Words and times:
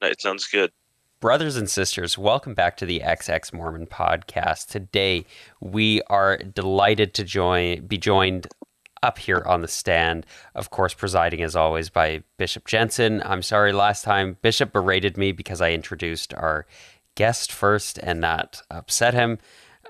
It 0.00 0.20
sounds 0.20 0.46
good. 0.46 0.70
Brothers 1.20 1.56
and 1.56 1.68
sisters, 1.68 2.16
welcome 2.16 2.54
back 2.54 2.76
to 2.76 2.86
the 2.86 3.00
XX 3.00 3.52
Mormon 3.52 3.86
podcast. 3.86 4.68
Today, 4.68 5.24
we 5.60 6.00
are 6.02 6.36
delighted 6.36 7.14
to 7.14 7.24
join 7.24 7.84
be 7.86 7.98
joined 7.98 8.46
up 9.02 9.18
here 9.18 9.42
on 9.44 9.60
the 9.60 9.68
stand, 9.68 10.26
of 10.54 10.70
course, 10.70 10.94
presiding 10.94 11.42
as 11.42 11.56
always 11.56 11.90
by 11.90 12.22
Bishop 12.36 12.66
Jensen. 12.66 13.20
I'm 13.24 13.42
sorry, 13.42 13.72
last 13.72 14.04
time 14.04 14.36
Bishop 14.42 14.72
berated 14.72 15.16
me 15.16 15.32
because 15.32 15.60
I 15.60 15.72
introduced 15.72 16.32
our 16.34 16.66
guest 17.16 17.50
first, 17.50 17.98
and 17.98 18.22
that 18.22 18.62
upset 18.70 19.14
him. 19.14 19.38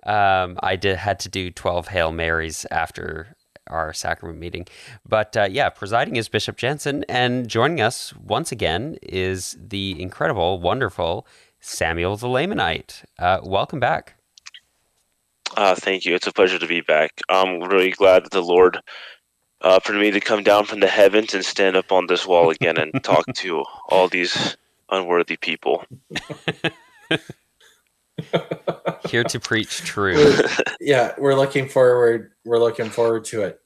Um, 0.05 0.59
I 0.63 0.77
did 0.77 0.97
had 0.97 1.21
to 1.21 1.29
do 1.29 1.51
12 1.51 1.89
Hail 1.89 2.13
Marys 2.13 2.65
after 2.71 3.37
our 3.69 3.93
sacrament 3.93 4.39
meeting. 4.39 4.67
But 5.07 5.37
uh, 5.37 5.49
yeah, 5.51 5.69
presiding 5.69 6.17
is 6.17 6.29
Bishop 6.29 6.57
Jensen, 6.57 7.05
and 7.09 7.49
joining 7.49 7.81
us 7.81 8.15
once 8.17 8.53
again 8.53 8.99
is 9.03 9.57
the 9.61 10.01
incredible, 10.01 10.61
wonderful 10.61 11.27
Samuel 11.61 12.17
the 12.17 12.29
Lamanite. 12.29 13.05
Uh, 13.19 13.41
welcome 13.43 13.81
back. 13.81 14.15
Uh, 15.57 15.75
thank 15.75 16.05
you. 16.05 16.15
It's 16.15 16.27
a 16.27 16.33
pleasure 16.33 16.59
to 16.59 16.67
be 16.67 16.81
back. 16.81 17.21
I'm 17.29 17.63
really 17.63 17.91
glad 17.91 18.25
that 18.25 18.33
the 18.33 18.43
Lord 18.43 18.81
uh, 19.61 19.81
for 19.81 19.93
me 19.93 20.11
to 20.11 20.21
come 20.21 20.43
down 20.43 20.65
from 20.65 20.81
the 20.81 20.89
heavens 20.89 21.35
and 21.35 21.45
stand 21.45 21.77
up 21.77 21.91
on 21.91 22.07
this 22.07 22.27
wall 22.27 22.51
again 22.51 22.77
and 22.79 23.03
talk 23.03 23.25
to 23.35 23.65
all 23.89 24.09
these 24.09 24.57
unworthy 24.91 25.37
people. 25.37 25.85
Here 29.09 29.25
to 29.25 29.41
preach 29.41 29.79
true. 29.79 30.35
Yeah, 30.81 31.15
we're 31.19 31.35
looking 31.35 31.69
forward. 31.69 32.33
We're 32.45 32.59
looking 32.59 32.91
forward 32.91 33.25
to 33.27 33.43
it. 33.43 33.61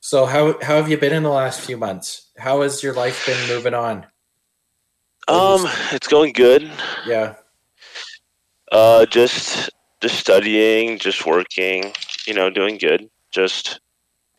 So 0.00 0.26
how 0.26 0.60
how 0.62 0.76
have 0.76 0.88
you 0.88 0.98
been 0.98 1.12
in 1.12 1.22
the 1.22 1.30
last 1.30 1.60
few 1.60 1.76
months? 1.76 2.30
How 2.38 2.62
has 2.62 2.82
your 2.82 2.94
life 2.94 3.26
been 3.26 3.48
moving 3.48 3.74
on? 3.74 4.06
Um, 5.28 5.66
it's 5.92 6.06
going 6.06 6.32
good. 6.32 6.70
Yeah, 7.06 7.34
Uh, 8.70 9.06
just 9.06 9.70
just 10.00 10.16
studying, 10.16 10.98
just 10.98 11.26
working. 11.26 11.92
You 12.26 12.34
know, 12.34 12.50
doing 12.50 12.78
good. 12.78 13.08
Just 13.32 13.80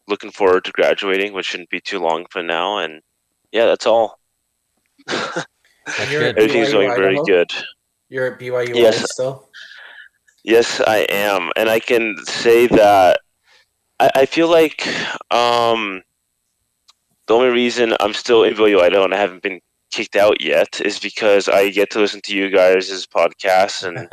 looking 0.08 0.31
forward 0.31 0.64
to 0.66 0.71
graduating, 0.71 1.33
which 1.33 1.47
shouldn't 1.47 1.69
be 1.69 1.81
too 1.81 1.99
long 1.99 2.25
from 2.30 2.47
now. 2.47 2.77
And 2.77 3.02
yeah, 3.52 3.66
that's 3.66 3.86
all. 3.86 4.19
That's 5.88 6.09
good. 6.09 6.38
Everything's 6.38 6.73
going 6.73 6.94
very 6.95 7.17
good. 7.25 7.49
You're 8.09 8.33
at 8.33 8.39
BYU 8.39 8.75
Yes. 8.75 9.11
still. 9.11 9.47
Yes, 10.44 10.80
I 10.81 11.00
am, 11.09 11.52
and 11.55 11.69
I 11.69 11.80
can 11.80 12.16
say 12.25 12.67
that 12.67 13.19
I, 13.99 14.09
I 14.16 14.25
feel 14.25 14.49
like 14.49 14.88
um, 15.31 16.02
the 17.27 17.33
only 17.33 17.49
reason 17.49 17.94
I'm 17.99 18.14
still 18.14 18.44
in 18.44 18.53
BYU 18.53 18.81
Idaho 18.81 19.03
and 19.03 19.14
I 19.14 19.17
haven't 19.17 19.44
been 19.44 19.59
kicked 19.91 20.16
out 20.16 20.41
yet 20.41 20.81
is 20.81 20.99
because 20.99 21.47
I 21.47 21.69
get 21.69 21.89
to 21.91 21.99
listen 21.99 22.22
to 22.25 22.36
you 22.36 22.49
guys' 22.49 23.05
podcasts, 23.08 23.83
and 23.86 24.08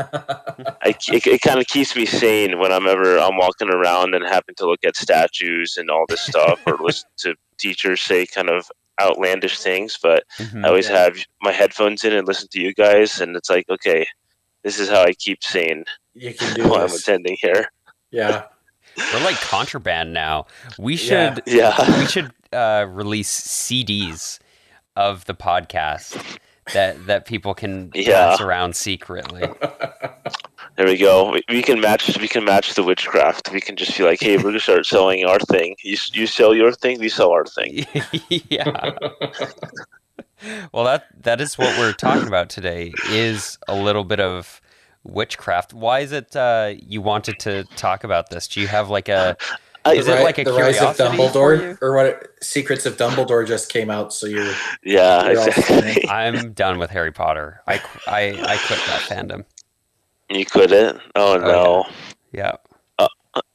I, 0.82 0.88
it, 1.12 1.26
it 1.26 1.40
kind 1.40 1.60
of 1.60 1.66
keeps 1.66 1.94
me 1.94 2.06
sane 2.06 2.58
when 2.58 2.72
I'm 2.72 2.86
ever 2.86 3.18
I'm 3.18 3.36
walking 3.36 3.70
around 3.70 4.14
and 4.14 4.24
happen 4.24 4.54
to 4.56 4.66
look 4.66 4.80
at 4.84 4.96
statues 4.96 5.76
and 5.76 5.90
all 5.90 6.06
this 6.08 6.22
stuff, 6.22 6.60
or 6.66 6.76
listen 6.80 7.08
to 7.18 7.34
teachers 7.58 8.00
say 8.00 8.26
kind 8.26 8.50
of 8.50 8.70
outlandish 9.00 9.58
things. 9.58 9.98
But 10.02 10.24
Mhm. 10.38 10.64
I 10.64 10.68
always 10.68 10.88
Yeah. 10.88 11.04
have 11.04 11.16
my 11.42 11.52
headphones 11.52 12.04
in 12.04 12.12
and 12.12 12.26
listen 12.26 12.48
to 12.52 12.60
you 12.60 12.72
guys, 12.74 13.20
and 13.20 13.36
it's 13.36 13.50
like, 13.50 13.64
okay, 13.68 14.06
this 14.62 14.78
is 14.78 14.88
how 14.88 15.02
I 15.02 15.12
keep 15.12 15.42
sane 15.42 15.84
you 16.14 16.32
can 16.34 16.54
do 16.54 16.62
while 16.68 16.82
I'm 16.84 16.92
attending 16.94 17.36
here. 17.40 17.70
Yeah, 18.10 18.44
We're 19.12 19.24
like 19.24 19.36
contraband 19.40 20.12
now. 20.12 20.46
We 20.78 20.94
Yeah. 20.94 21.34
should 21.34 21.42
Yeah. 21.46 21.98
we 21.98 22.06
should 22.06 22.30
uh, 22.52 22.86
release 22.88 23.28
CDs 23.30 24.38
of 24.94 25.24
the 25.24 25.34
podcast 25.34 26.16
that 26.72 27.06
that 27.06 27.24
people 27.26 27.52
can 27.54 27.90
Yeah. 27.94 28.30
pass 28.30 28.40
around 28.40 28.76
secretly. 28.76 29.48
There 30.76 30.86
we 30.86 30.96
go. 30.96 31.30
We, 31.30 31.42
we 31.48 31.62
can 31.62 31.80
match. 31.80 32.18
We 32.18 32.26
can 32.26 32.44
match 32.44 32.74
the 32.74 32.82
witchcraft. 32.82 33.52
We 33.52 33.60
can 33.60 33.76
just 33.76 33.96
be 33.96 34.02
like, 34.02 34.20
"Hey, 34.20 34.36
we're 34.36 34.44
gonna 34.44 34.60
start 34.60 34.86
selling 34.86 35.24
our 35.24 35.38
thing. 35.38 35.76
You 35.84 35.96
you 36.12 36.26
sell 36.26 36.54
your 36.54 36.72
thing. 36.72 36.98
We 36.98 37.08
sell 37.08 37.30
our 37.30 37.44
thing." 37.44 37.86
yeah. 38.50 38.92
Well, 40.72 40.84
that 40.84 41.06
that 41.22 41.40
is 41.40 41.56
what 41.56 41.78
we're 41.78 41.92
talking 41.92 42.26
about 42.26 42.50
today. 42.50 42.92
Is 43.08 43.56
a 43.68 43.74
little 43.74 44.04
bit 44.04 44.20
of 44.20 44.60
witchcraft. 45.04 45.72
Why 45.72 46.00
is 46.00 46.12
it 46.12 46.34
uh, 46.34 46.74
you 46.76 47.00
wanted 47.00 47.38
to 47.40 47.64
talk 47.76 48.02
about 48.02 48.30
this? 48.30 48.48
Do 48.48 48.60
you 48.60 48.66
have 48.66 48.90
like 48.90 49.08
a 49.08 49.36
I, 49.84 49.94
Is 49.94 50.08
it 50.08 50.14
Ri- 50.14 50.24
like 50.24 50.38
a 50.38 50.44
the 50.44 50.52
rise 50.52 50.80
of 50.80 50.96
curiosity 50.96 51.16
for 51.16 51.54
you? 51.54 51.70
Dumbledore, 51.74 51.78
or 51.82 51.94
what? 51.94 52.28
Secrets 52.42 52.86
of 52.86 52.96
Dumbledore 52.96 53.46
just 53.46 53.70
came 53.70 53.90
out, 53.90 54.14
so 54.14 54.26
you're 54.26 54.52
yeah, 54.82 55.28
You're 55.28 55.40
all 55.40 55.46
exactly. 55.46 56.08
I'm 56.08 56.52
done 56.52 56.78
with 56.78 56.90
Harry 56.90 57.12
Potter. 57.12 57.60
I 57.66 57.82
I 58.06 58.28
I 58.28 58.56
quit 58.66 58.80
that 58.86 59.02
fandom. 59.06 59.44
You 60.34 60.44
couldn't. 60.44 61.00
Oh 61.14 61.36
no. 61.36 61.84
Yeah. 62.32 62.52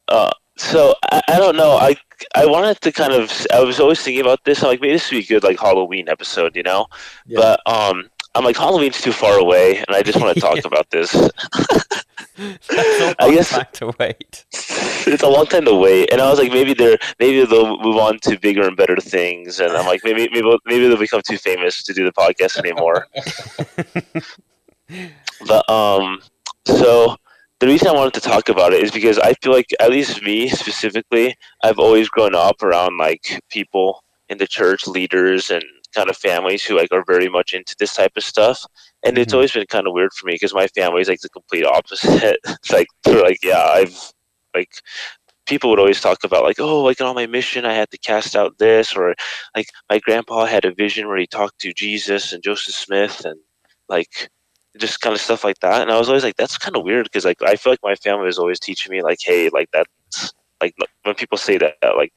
Uh, 0.08 0.32
so 0.58 0.96
I, 1.12 1.22
I 1.28 1.38
don't 1.38 1.56
know. 1.56 1.74
I 1.78 1.96
I 2.36 2.46
wanted 2.46 2.82
to 2.82 2.92
kind 2.92 3.14
of. 3.14 3.32
I 3.54 3.60
was 3.62 3.80
always 3.80 4.02
thinking 4.02 4.22
about 4.22 4.44
this. 4.46 4.64
I'm 4.64 4.70
like, 4.70 4.82
maybe 4.82 4.94
this 4.94 5.12
would 5.12 5.18
be 5.18 5.24
a 5.24 5.28
good 5.28 5.44
like 5.44 5.60
Halloween 5.60 6.10
episode, 6.10 6.56
you 6.56 6.64
know. 6.64 6.88
yeah. 7.28 7.38
But 7.40 7.60
um, 7.72 8.10
I'm 8.36 8.44
like 8.44 8.58
Halloween's 8.58 9.00
too 9.02 9.12
far 9.12 9.38
away, 9.40 9.78
and 9.78 9.96
I 9.96 10.02
just 10.02 10.20
want 10.20 10.34
to 10.34 10.42
talk 10.48 10.56
Yeah. 10.58 10.62
about 10.66 10.90
this. 10.90 11.14
I 12.40 13.16
long 13.26 13.36
guess- 13.36 13.50
time 13.50 13.66
to 13.74 13.94
wait. 14.00 14.46
it's 14.54 15.24
a 15.24 15.28
long 15.30 15.46
time 15.46 15.66
to 15.66 15.76
wait, 15.76 16.12
and 16.12 16.22
I 16.22 16.30
was 16.30 16.40
like, 16.40 16.52
maybe 16.52 16.74
they're 16.74 16.98
maybe 17.20 17.46
they'll 17.46 17.78
move 17.80 17.98
on 17.98 18.20
to 18.22 18.40
bigger 18.40 18.66
and 18.68 18.76
better 18.78 18.98
things, 18.98 19.60
and 19.60 19.72
I'm 19.74 19.86
like, 19.86 20.02
maybe 20.04 20.28
maybe 20.32 20.58
maybe 20.66 20.88
they'll 20.88 20.98
become 20.98 21.22
too 21.28 21.38
famous 21.38 21.84
to 21.84 21.94
do 21.94 22.04
the 22.06 22.12
podcast 22.14 22.58
anymore. 22.58 23.08
but 25.48 25.70
um, 25.70 26.20
so 26.68 27.16
the 27.60 27.68
reason 27.68 27.90
I 27.90 27.94
wanted 27.94 28.14
to 28.16 28.22
talk 28.22 28.50
about 28.50 28.74
it 28.74 28.82
is 28.84 28.92
because 28.92 29.20
I 29.20 29.34
feel 29.36 29.52
like 29.52 29.68
at 29.80 29.90
least 29.92 30.22
me 30.24 30.48
specifically, 30.50 31.36
I've 31.64 31.80
always 31.80 32.10
grown 32.10 32.36
up 32.36 32.62
around 32.64 32.98
like 32.98 33.42
people 33.50 34.04
in 34.30 34.38
the 34.38 34.48
church, 34.48 34.88
leaders, 34.88 35.50
and 35.50 35.64
kind 35.94 36.10
of 36.10 36.16
families 36.18 36.64
who 36.64 36.78
like 36.78 36.92
are 36.92 37.04
very 37.08 37.28
much 37.30 37.54
into 37.54 37.76
this 37.80 37.96
type 37.96 38.12
of 38.16 38.24
stuff. 38.24 38.64
And 39.04 39.18
it's 39.18 39.34
Mhm. 39.34 39.38
always 39.38 39.52
been 39.54 39.66
kind 39.68 39.88
of 39.88 39.94
weird 39.94 40.14
for 40.14 40.28
me 40.28 40.34
because 40.34 40.54
my 40.54 40.68
family 40.68 41.02
is 41.02 41.10
like 41.10 41.22
the 41.22 41.30
complete 41.30 41.66
opposite. 41.66 42.40
it's 42.46 42.72
like 42.72 42.88
they're 43.04 43.22
like, 43.24 43.40
yeah, 43.44 43.64
I've 43.64 43.98
like 44.56 44.72
people 45.46 45.70
would 45.70 45.80
always 45.80 46.02
talk 46.02 46.24
about 46.24 46.44
like, 46.44 46.60
oh, 46.60 46.84
like 46.84 47.02
on 47.02 47.16
my 47.16 47.28
mission, 47.28 47.66
I 47.66 47.74
had 47.74 47.90
to 47.92 47.98
cast 47.98 48.36
out 48.36 48.58
this, 48.60 48.96
or 48.96 49.16
like 49.56 49.68
my 49.90 50.00
grandpa 50.00 50.46
had 50.46 50.66
a 50.66 50.74
vision 50.74 51.08
where 51.08 51.18
he 51.18 51.28
talked 51.28 51.60
to 51.62 51.74
Jesus 51.74 52.34
and 52.34 52.44
Joseph 52.44 52.76
Smith, 52.76 53.26
and 53.26 53.40
like 53.90 54.30
just 54.78 55.02
kind 55.02 55.14
of 55.14 55.22
stuff 55.22 55.44
like 55.44 55.60
that. 55.60 55.82
And 55.82 55.92
I 55.92 55.98
was 55.98 56.10
always 56.10 56.24
like, 56.24 56.38
that's 56.38 56.58
kind 56.58 56.76
of 56.76 56.84
weird 56.84 57.06
because 57.06 57.26
like 57.26 57.42
I 57.42 57.56
feel 57.56 57.74
like 57.74 57.80
my 57.84 57.96
family 57.96 58.26
was 58.26 58.38
always 58.38 58.60
teaching 58.60 58.92
me 58.92 59.02
like, 59.02 59.20
hey, 59.22 59.50
like 59.50 59.70
that's 59.72 60.34
like 60.62 60.76
when 61.04 61.16
people 61.16 61.38
say 61.38 61.58
that, 61.58 61.78
like 61.98 62.14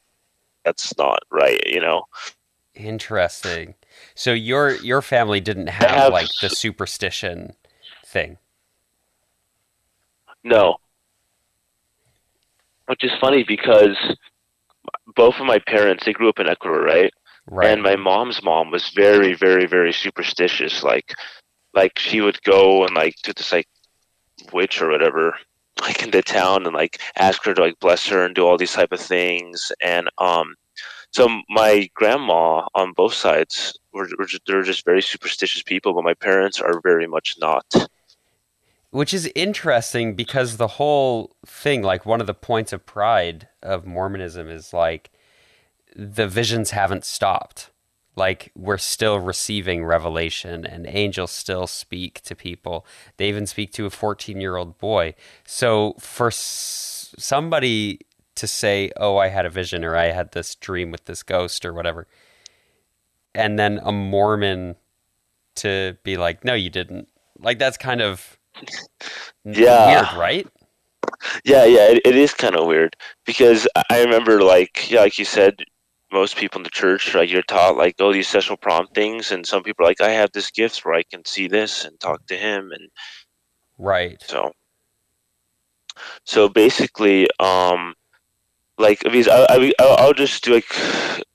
that's 0.65 0.97
not 0.99 1.21
right, 1.31 1.63
you 1.67 1.81
know. 1.81 2.05
Interesting. 2.75 3.75
So 4.15 4.33
your 4.33 4.77
your 4.77 5.03
family 5.03 5.41
didn't 5.41 5.69
have, 5.69 5.91
have- 5.91 6.13
like 6.13 6.29
the 6.41 6.51
superstition 6.51 7.55
thing. 8.07 8.39
No. 10.45 10.77
Which 12.87 13.05
is 13.05 13.13
funny 13.21 13.45
because 13.47 13.97
both 15.15 15.37
of 15.39 15.47
my 15.47 15.59
parents 15.67 16.05
they 16.05 16.13
grew 16.13 16.29
up 16.29 16.39
in 16.39 16.49
Ecuador, 16.49 16.83
right? 16.83 17.13
Right. 17.47 17.71
And 17.71 17.83
my 17.83 17.97
mom's 17.97 18.43
mom 18.43 18.71
was 18.71 18.91
very, 18.91 19.35
very, 19.35 19.67
very 19.67 19.93
superstitious. 19.93 20.83
Like, 20.83 21.13
like 21.75 21.99
she 21.99 22.21
would 22.21 22.43
go 22.43 22.85
and 22.85 22.95
like 22.95 23.17
to 23.23 23.33
this 23.33 23.53
like 23.53 23.69
witch 24.53 24.81
or 24.81 24.91
whatever, 24.91 25.37
like 25.81 26.03
in 26.03 26.11
the 26.11 26.23
town, 26.23 26.67
and 26.67 26.75
like 26.75 27.01
ask 27.17 27.45
her 27.45 27.55
to 27.55 27.61
like 27.61 27.79
bless 27.81 28.07
her 28.09 28.25
and 28.25 28.35
do 28.35 28.47
all 28.47 28.59
these 28.59 28.73
type 28.73 28.93
of 28.93 29.01
things. 29.01 29.73
And 29.83 30.09
um, 30.19 30.55
so 31.11 31.29
my 31.49 31.91
grandma 31.95 32.67
on 32.75 32.93
both 32.93 33.15
sides 33.15 33.79
were, 33.93 34.09
were 34.19 34.25
just, 34.25 34.43
they're 34.47 34.63
just 34.63 34.85
very 34.85 35.03
superstitious 35.03 35.63
people, 35.63 35.93
but 35.93 36.05
my 36.05 36.15
parents 36.15 36.61
are 36.61 36.81
very 36.81 37.07
much 37.07 37.37
not. 37.41 37.67
Which 38.91 39.15
is 39.15 39.31
interesting 39.35 40.15
because 40.15 40.59
the 40.59 40.69
whole 40.69 41.35
thing, 41.47 41.83
like 41.83 42.05
one 42.05 42.21
of 42.21 42.27
the 42.27 42.35
points 42.35 42.73
of 42.73 42.85
pride 42.85 43.49
of 43.63 43.87
Mormonism 43.87 44.49
is 44.49 44.73
like 44.75 45.11
the 45.97 46.29
visions 46.29 46.71
haven't 46.71 47.05
stopped. 47.05 47.71
Like 48.15 48.53
we're 48.55 48.79
still 48.79 49.19
receiving 49.19 49.85
revelation 49.85 50.67
and 50.67 50.87
angels 50.87 51.31
still 51.31 51.67
speak 51.67 52.21
to 52.23 52.35
people. 52.35 52.87
They 53.17 53.29
even 53.29 53.47
speak 53.47 53.73
to 53.75 53.87
a 53.87 53.91
14 53.91 54.41
year 54.41 54.57
old 54.57 54.79
boy. 54.79 55.15
So 55.47 55.95
for 55.99 56.29
s- 56.29 57.15
somebody 57.19 58.01
to 58.35 58.47
say, 58.47 58.91
oh, 58.99 59.17
I 59.19 59.29
had 59.29 59.47
a 59.47 59.51
vision 59.51 59.85
or 59.85 59.97
I 59.97 60.07
had 60.13 60.33
this 60.33 60.55
dream 60.55 60.91
with 60.91 61.07
this 61.07 61.23
ghost 61.23 61.65
or 61.65 61.73
whatever, 61.73 62.07
and 63.35 63.59
then 63.59 63.81
a 63.83 63.93
Mormon 63.93 64.77
to 65.57 65.97
be 66.05 66.17
like, 66.17 66.45
no, 66.45 66.55
you 66.55 66.71
didn't. 66.71 67.09
Like 67.39 67.59
that's 67.61 67.77
kind 67.79 68.01
of 68.01 68.39
Yeah. 69.45 69.73
weird, 69.79 70.13
right? 70.13 70.49
Yeah, 71.45 71.65
yeah, 71.65 71.89
it, 71.89 72.03
it 72.05 72.17
is 72.17 72.35
kind 72.35 72.57
of 72.57 72.67
weird 72.67 72.97
because 73.25 73.67
I- 73.91 74.03
remember, 74.03 74.43
like, 74.43 74.91
yeah, 74.91 75.01
like 75.01 75.19
you 75.19 75.25
said, 75.25 75.63
most 76.13 76.37
people 76.37 76.59
in 76.59 76.65
the 76.65 76.71
church, 76.71 77.15
like 77.15 77.31
you're 77.31 77.43
taught 77.43 77.77
like 77.77 77.97
oh 78.01 78.13
these 78.13 78.29
sexual 78.29 78.57
prompt 78.57 78.95
things, 78.95 79.33
and 79.33 79.47
some 79.47 79.63
people 79.63 79.85
are 79.85 79.89
like 79.89 80.01
I 80.01 80.11
have 80.11 80.33
this 80.33 80.51
gift 80.51 80.85
where 80.85 80.95
I 80.95 81.03
can 81.03 81.25
see 81.25 81.49
this 81.49 81.85
and 81.85 81.99
talk 82.01 82.27
to 82.27 82.37
him, 82.37 82.71
and 82.73 82.89
Right. 83.79 84.23
so 84.23 84.53
so 86.25 86.49
basically, 86.49 87.29
um, 87.41 87.95
like 88.79 89.01
because 89.01 89.29
I, 89.29 89.47
I 89.49 89.73
I'll 89.79 90.15
just 90.15 90.45
do 90.45 90.55
like 90.55 90.67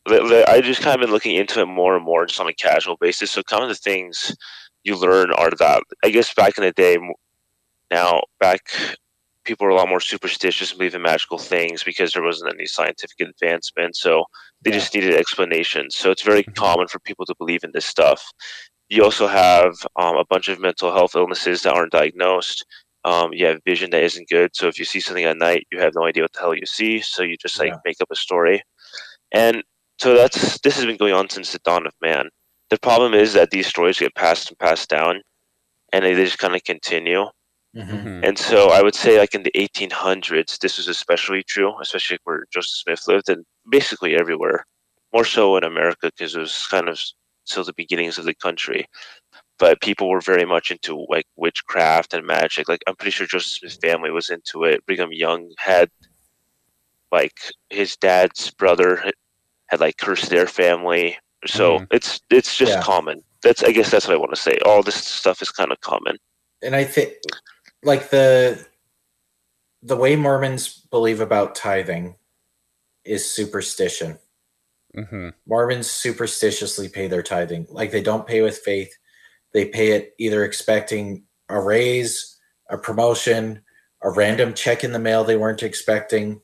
li- 0.08 0.20
li- 0.20 0.46
I 0.48 0.62
just 0.62 0.82
kind 0.82 0.96
of 0.96 1.02
been 1.02 1.12
looking 1.12 1.36
into 1.36 1.62
it 1.62 1.66
more 1.66 1.96
and 1.96 2.06
more 2.06 2.26
just 2.26 2.40
on 2.40 2.48
a 2.48 2.54
casual 2.54 2.98
basis. 2.98 3.32
So 3.32 3.44
kind 3.44 3.64
of 3.64 3.70
the 3.70 3.76
things 3.76 4.36
you 4.84 4.98
learn 4.98 5.32
are 5.34 5.52
that 5.60 5.84
I 6.04 6.10
guess 6.10 6.34
back 6.34 6.58
in 6.58 6.64
the 6.64 6.72
day, 6.72 6.98
now 7.92 8.22
back 8.40 8.62
people 9.44 9.66
were 9.66 9.72
a 9.72 9.76
lot 9.76 9.90
more 9.90 10.02
superstitious 10.02 10.72
and 10.72 10.78
believe 10.78 10.94
in 10.94 11.02
magical 11.02 11.38
things 11.38 11.84
because 11.84 12.12
there 12.12 12.24
wasn't 12.24 12.54
any 12.54 12.66
scientific 12.66 13.20
advancement. 13.22 13.96
So 13.96 14.26
they 14.64 14.72
Yeah. 14.72 14.78
just 14.80 14.94
needed 14.94 15.16
explanations. 15.16 15.96
So 15.96 16.12
it's 16.12 16.24
very 16.24 16.44
Mhm. 16.44 16.56
common 16.56 16.88
for 16.88 17.00
people 17.00 17.26
to 17.26 17.36
believe 17.38 17.64
in 17.64 17.72
this 17.74 17.86
stuff. 17.86 18.24
You 18.90 19.04
also 19.04 19.28
have 19.28 19.74
um, 19.98 20.18
a 20.18 20.26
bunch 20.26 20.48
of 20.50 20.60
mental 20.60 20.94
health 20.94 21.16
illnesses 21.16 21.62
that 21.64 21.74
aren't 21.74 21.92
diagnosed. 21.92 22.66
Um, 23.06 23.34
you 23.34 23.46
have 23.48 23.60
vision 23.66 23.90
that 23.92 24.04
isn't 24.04 24.30
good. 24.30 24.52
So 24.56 24.68
if 24.68 24.80
you 24.80 24.86
see 24.86 25.00
something 25.00 25.26
at 25.26 25.38
night, 25.38 25.68
you 25.72 25.80
have 25.80 25.94
no 25.96 26.06
idea 26.06 26.24
what 26.24 26.34
the 26.34 26.40
hell 26.40 26.56
you 26.56 26.66
see. 26.66 27.02
So 27.02 27.24
you 27.24 27.38
just 27.38 27.60
like 27.60 27.74
Yeah. 27.74 27.78
make 27.86 27.98
up 28.02 28.10
a 28.12 28.16
story. 28.16 28.62
And 29.32 29.64
so 30.00 30.16
that's 30.16 30.60
this 30.62 30.76
has 30.76 30.86
been 30.86 30.98
going 30.98 31.14
on 31.14 31.30
since 31.30 31.52
the 31.52 31.60
dawn 31.60 31.88
of 31.88 31.94
man. 32.02 32.30
The 32.70 32.80
problem 32.80 33.14
is 33.14 33.34
that 33.34 33.52
these 33.52 33.68
stories 33.68 34.00
get 34.00 34.16
passed 34.16 34.50
and 34.50 34.60
passed 34.60 34.90
down, 34.90 35.22
and 35.94 36.06
they 36.06 36.14
just 36.16 36.40
kind 36.40 36.56
of 36.56 36.64
continue. 36.64 37.26
Mhm. 37.78 38.04
Mhm. 38.04 38.28
And 38.28 38.38
so 38.40 38.70
I 38.72 38.82
would 38.82 38.96
say, 38.96 39.20
like 39.20 39.36
in 39.36 39.44
the 39.44 39.52
1800s, 39.56 40.58
this 40.60 40.78
was 40.78 40.88
especially 40.88 41.44
true, 41.44 41.74
especially 41.80 42.18
where 42.24 42.46
Joseph 42.52 42.72
Smith 42.84 43.08
lived, 43.08 43.30
and 43.30 43.46
basically 43.70 44.16
everywhere. 44.16 44.66
More 45.14 45.26
so 45.26 45.56
in 45.58 45.64
America 45.64 46.10
because 46.16 46.36
it 46.36 46.40
was 46.40 46.66
kind 46.68 46.90
of 46.90 47.00
still 47.46 47.64
the 47.64 47.74
beginnings 47.74 48.18
of 48.18 48.26
the 48.26 48.34
country. 48.36 48.86
But 49.60 49.82
people 49.82 50.10
were 50.10 50.22
very 50.22 50.46
much 50.46 50.70
into 50.72 51.06
like 51.10 51.26
witchcraft 51.36 52.14
and 52.14 52.26
magic. 52.26 52.68
Like 52.68 52.82
I'm 52.88 52.96
pretty 52.96 53.12
sure 53.12 53.28
Joseph 53.28 53.52
Smith's 53.60 53.78
family 53.78 54.12
was 54.12 54.30
into 54.30 54.64
it. 54.64 54.86
Brigham 54.86 55.12
Young 55.14 55.50
had 55.60 55.90
like 57.12 57.34
his 57.70 57.96
dad's 57.98 58.52
brother 58.52 58.98
had, 59.68 59.80
like 59.80 59.98
cursed 59.98 60.30
their 60.30 60.48
family. 60.48 61.18
So 61.46 61.80
Mhm. 61.80 61.88
it's 61.92 62.20
it's 62.30 62.58
just 62.58 62.74
Yeah. 62.74 62.82
common. 62.82 63.24
That's 63.44 63.64
I 63.64 63.72
guess 63.72 63.92
that's 63.92 64.08
what 64.08 64.14
I 64.16 64.18
want 64.18 64.32
to 64.36 64.42
say. 64.42 64.58
All 64.66 64.84
this 64.84 64.96
stuff 65.06 65.42
is 65.42 65.52
kind 65.52 65.72
of 65.72 65.80
common. 65.82 66.18
and 66.64 66.76
I 66.76 66.84
think 66.84 67.14
like 67.84 68.10
the 68.10 68.66
the 69.82 69.96
way 69.96 70.16
Mormons 70.16 70.86
believe 70.90 71.22
about 71.22 71.56
tithing 71.56 72.16
is 73.06 73.32
superstition. 73.32 74.20
Mhm. 74.96 75.34
Mormons 75.46 75.90
superstitiously 75.90 76.90
pay 76.90 77.08
their 77.08 77.24
tithing. 77.24 77.68
Like 77.70 77.92
they 77.92 78.02
don't 78.02 78.28
pay 78.28 78.42
with 78.42 78.58
faith. 78.58 78.98
They 79.54 79.66
pay 79.66 79.92
it 79.92 80.14
either 80.18 80.44
expecting 80.44 81.24
a 81.50 81.62
raise, 81.62 82.38
a 82.70 82.78
promotion, 82.78 83.64
a 84.02 84.10
random 84.10 84.54
check 84.54 84.84
in 84.84 84.92
the 84.92 85.00
mail 85.00 85.24
they 85.24 85.38
weren't 85.38 85.64
expecting, 85.64 86.42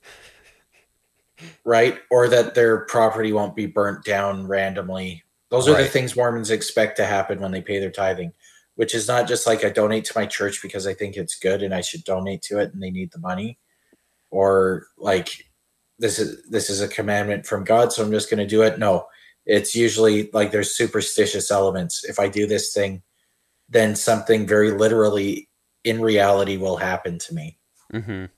right? 1.63 1.99
Or 2.09 2.27
that 2.27 2.55
their 2.55 2.85
property 2.85 3.33
won't 3.33 3.55
be 3.55 3.65
burnt 3.65 4.05
down 4.05 4.47
randomly. 4.47 5.23
Those 5.49 5.67
are 5.67 5.77
the 5.77 5.87
things 5.87 6.15
Mormons 6.15 6.49
expect 6.49 6.97
to 6.97 7.05
happen 7.05 7.39
when 7.39 7.51
they 7.51 7.61
pay 7.61 7.79
their 7.79 7.91
tithing, 7.91 8.33
which 8.75 8.95
is 8.95 9.07
not 9.07 9.27
just 9.27 9.45
like 9.45 9.63
I 9.63 9.69
donate 9.69 10.05
to 10.05 10.13
my 10.15 10.25
church 10.25 10.61
because 10.61 10.87
I 10.87 10.93
think 10.93 11.15
it's 11.15 11.37
good 11.37 11.61
and 11.63 11.73
I 11.73 11.81
should 11.81 12.03
donate 12.03 12.41
to 12.43 12.59
it 12.59 12.73
and 12.73 12.81
they 12.81 12.91
need 12.91 13.11
the 13.11 13.19
money, 13.19 13.59
or 14.31 14.87
like 14.97 15.45
this 15.99 16.19
is 16.19 16.43
this 16.49 16.69
is 16.69 16.81
a 16.81 16.87
commandment 16.87 17.45
from 17.45 17.63
God, 17.63 17.93
so 17.93 18.03
I'm 18.03 18.11
just 18.11 18.29
going 18.29 18.39
to 18.39 18.47
do 18.47 18.63
it. 18.63 18.79
No, 18.79 19.07
it's 19.45 19.75
usually 19.75 20.29
like 20.33 20.51
there's 20.51 20.75
superstitious 20.75 21.51
elements. 21.51 22.03
If 22.03 22.19
I 22.19 22.27
do 22.27 22.47
this 22.47 22.73
thing, 22.73 23.03
then 23.69 23.95
something 23.95 24.47
very 24.47 24.71
literally 24.71 25.49
in 25.83 26.01
reality 26.01 26.57
will 26.57 26.77
happen 26.77 27.19
to 27.19 27.33
me. 27.33 27.57
Mhm. 27.93 28.29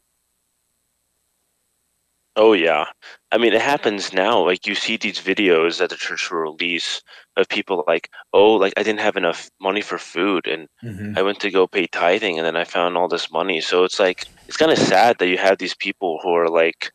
Oh 2.38 2.52
yeah, 2.54 2.86
I 3.32 3.38
mean 3.38 3.54
it 3.54 3.62
happens 3.62 4.12
now. 4.12 4.44
Like 4.44 4.68
you 4.68 4.76
see 4.76 4.98
these 4.98 5.20
videos 5.20 5.80
that 5.80 5.90
the 5.90 5.96
church 5.96 6.30
will 6.30 6.40
release 6.40 7.02
of 7.38 7.48
people 7.48 7.84
like, 7.88 8.10
oh, 8.34 8.54
like 8.56 8.74
I 8.76 8.84
didn't 8.84 9.00
have 9.00 9.16
enough 9.16 9.50
money 9.62 9.82
for 9.82 9.98
food, 9.98 10.46
and 10.48 10.68
mm-hmm. 10.84 11.18
I 11.18 11.22
went 11.22 11.40
to 11.42 11.52
go 11.52 11.66
pay 11.66 11.88
tithing, 11.88 12.38
and 12.38 12.46
then 12.46 12.58
I 12.58 12.66
found 12.66 12.98
all 12.98 13.08
this 13.08 13.32
money. 13.32 13.62
So 13.62 13.86
it's 13.86 14.00
like 14.00 14.26
it's 14.48 14.58
kind 14.58 14.72
of 14.72 14.78
sad 14.78 15.18
that 15.20 15.28
you 15.28 15.38
have 15.38 15.58
these 15.60 15.76
people 15.76 16.20
who 16.22 16.34
are 16.34 16.50
like, 16.50 16.92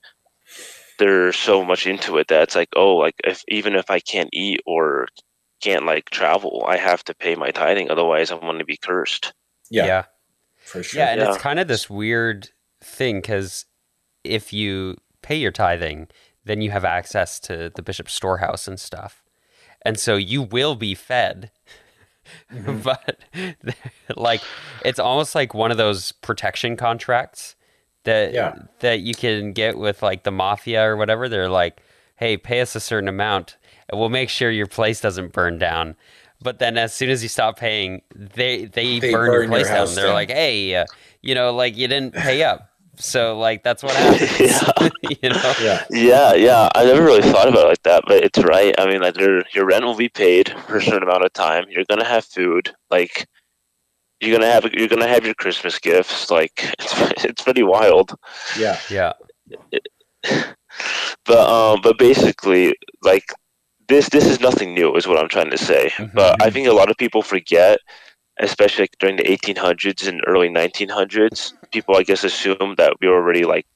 they're 0.98 1.32
so 1.32 1.64
much 1.64 1.86
into 1.86 2.18
it 2.18 2.28
that 2.28 2.42
it's 2.42 2.54
like, 2.54 2.68
oh, 2.76 2.96
like 2.96 3.14
if 3.24 3.42
even 3.48 3.74
if 3.74 3.90
I 3.90 4.00
can't 4.00 4.30
eat 4.32 4.60
or 4.66 5.08
can't 5.62 5.86
like 5.86 6.10
travel, 6.10 6.64
I 6.68 6.76
have 6.76 7.02
to 7.04 7.14
pay 7.14 7.34
my 7.34 7.50
tithing, 7.50 7.90
otherwise 7.90 8.30
I'm 8.30 8.40
going 8.40 8.58
to 8.58 8.64
be 8.64 8.76
cursed. 8.76 9.32
Yeah, 9.70 9.86
yeah. 9.86 10.04
for 10.58 10.82
sure. 10.82 11.00
Yeah, 11.00 11.12
and 11.12 11.20
Yeah. 11.20 11.28
it's 11.30 11.42
kind 11.42 11.58
of 11.58 11.68
this 11.68 11.88
weird 11.88 12.50
thing 12.82 13.20
because 13.20 13.64
if 14.24 14.52
you 14.52 14.96
pay 15.30 15.36
your 15.36 15.52
tithing, 15.52 16.08
then 16.44 16.60
you 16.60 16.72
have 16.72 16.84
access 16.84 17.38
to 17.38 17.70
the 17.76 17.82
bishop's 17.82 18.12
storehouse 18.12 18.66
and 18.66 18.80
stuff, 18.80 19.22
and 19.82 19.96
so 19.98 20.16
you 20.16 20.42
will 20.42 20.74
be 20.74 20.94
fed. 20.94 21.50
Mhm. 22.52 22.82
but 22.84 23.18
like, 24.16 24.40
it's 24.84 24.98
almost 25.00 25.34
like 25.34 25.52
one 25.54 25.70
of 25.72 25.78
those 25.78 26.12
protection 26.12 26.76
contracts 26.76 27.56
that 28.04 28.32
Yeah. 28.32 28.54
that 28.80 29.00
you 29.00 29.14
can 29.14 29.52
get 29.52 29.78
with 29.78 30.02
like 30.02 30.22
the 30.24 30.30
mafia 30.30 30.82
or 30.84 30.96
whatever. 30.96 31.28
They're 31.28 31.48
like, 31.48 31.80
"Hey, 32.16 32.36
pay 32.36 32.60
us 32.60 32.76
a 32.76 32.80
certain 32.80 33.08
amount, 33.08 33.56
and 33.88 33.98
we'll 33.98 34.10
make 34.10 34.28
sure 34.28 34.50
your 34.50 34.66
place 34.68 35.00
doesn't 35.00 35.32
burn 35.32 35.58
down." 35.58 35.96
But 36.42 36.58
then, 36.60 36.78
as 36.78 36.92
soon 36.94 37.10
as 37.10 37.22
you 37.22 37.28
stop 37.28 37.58
paying, 37.58 38.02
they 38.14 38.66
they, 38.66 39.00
They 39.00 39.10
burn, 39.12 39.26
your 39.26 39.32
burn 39.32 39.42
your 39.42 39.48
place 39.50 39.66
down. 39.68 39.76
house 39.78 39.94
They're 39.96 40.04
down. 40.06 40.14
like, 40.14 40.30
"Hey, 40.30 40.74
uh, 40.76 40.84
you 41.22 41.34
know, 41.34 41.52
like 41.52 41.76
you 41.76 41.88
didn't 41.88 42.14
pay 42.14 42.44
up, 42.44 42.69
so 43.00 43.38
like 43.38 43.62
that's 43.62 43.82
what 43.82 43.94
happens." 43.94 44.90
you 45.22 45.30
know? 45.30 45.52
Yeah, 45.60 45.84
Yeah, 45.90 46.34
yeah. 46.34 46.68
I 46.74 46.84
never 46.84 47.02
really 47.02 47.22
thought 47.22 47.48
about 47.48 47.64
it 47.66 47.68
like 47.68 47.82
that, 47.82 48.04
but 48.06 48.22
it's 48.24 48.38
right. 48.44 48.74
I 48.78 48.86
mean, 48.86 49.00
like 49.00 49.18
your 49.18 49.42
your 49.52 49.66
rent 49.66 49.84
will 49.84 49.96
be 49.96 50.08
paid 50.08 50.54
for 50.66 50.76
a 50.76 50.82
certain 50.82 51.02
amount 51.02 51.24
of 51.24 51.32
time. 51.32 51.64
You're 51.68 51.84
gonna 51.88 52.04
have 52.04 52.24
food. 52.24 52.72
Like 52.90 53.26
you're 54.20 54.36
gonna 54.36 54.50
have 54.50 54.64
you're 54.72 54.88
gonna 54.88 55.08
have 55.08 55.24
your 55.24 55.34
Christmas 55.34 55.78
gifts. 55.78 56.30
Like 56.30 56.52
it's 56.78 57.24
it's 57.24 57.42
pretty 57.42 57.62
wild. 57.62 58.14
yeah, 58.58 58.78
Yeah. 58.88 59.12
But 61.26 61.48
um, 61.50 61.80
but 61.82 61.98
basically, 61.98 62.74
like 63.02 63.24
this 63.88 64.08
this 64.08 64.26
is 64.26 64.40
nothing 64.40 64.74
new, 64.74 64.94
is 64.96 65.06
what 65.06 65.18
I'm 65.18 65.28
trying 65.28 65.50
to 65.50 65.58
say. 65.58 65.90
Mhm. 65.96 66.14
But 66.14 66.42
I 66.42 66.50
think 66.50 66.68
a 66.68 66.72
lot 66.72 66.90
of 66.90 66.96
people 66.96 67.22
forget, 67.22 67.78
especially 68.38 68.84
like 68.84 68.96
during 69.00 69.16
the 69.16 69.24
1800s 69.28 70.06
and 70.06 70.22
early 70.26 70.48
1900s. 70.48 71.52
People, 71.70 71.96
I 71.96 72.02
guess, 72.02 72.24
assume 72.24 72.74
that 72.76 72.94
we 73.00 73.08
were 73.08 73.16
already 73.16 73.44
like 73.44 73.66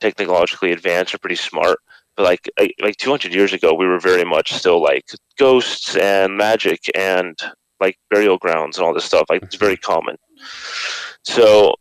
technologically 0.00 0.72
advanced 0.72 1.14
or 1.14 1.18
pretty 1.18 1.36
smart. 1.36 1.78
But 2.16 2.24
like 2.24 2.50
like, 2.58 2.74
like 2.80 2.96
200 2.96 3.32
years 3.32 3.52
ago, 3.52 3.74
we 3.74 3.86
were 3.86 4.00
very 4.00 4.24
much 4.24 4.52
still 4.52 4.82
like 4.82 5.04
ghosts 5.38 5.96
and 5.96 6.36
magic 6.36 6.80
and 6.94 7.38
like 7.80 7.98
burial 8.10 8.38
grounds 8.38 8.76
and 8.78 8.86
all 8.86 8.94
this 8.94 9.04
stuff. 9.04 9.26
Like 9.30 9.42
it's 9.42 9.56
very 9.56 9.76
mm-hmm. 9.76 9.92
common. 9.92 10.16
So 11.24 11.74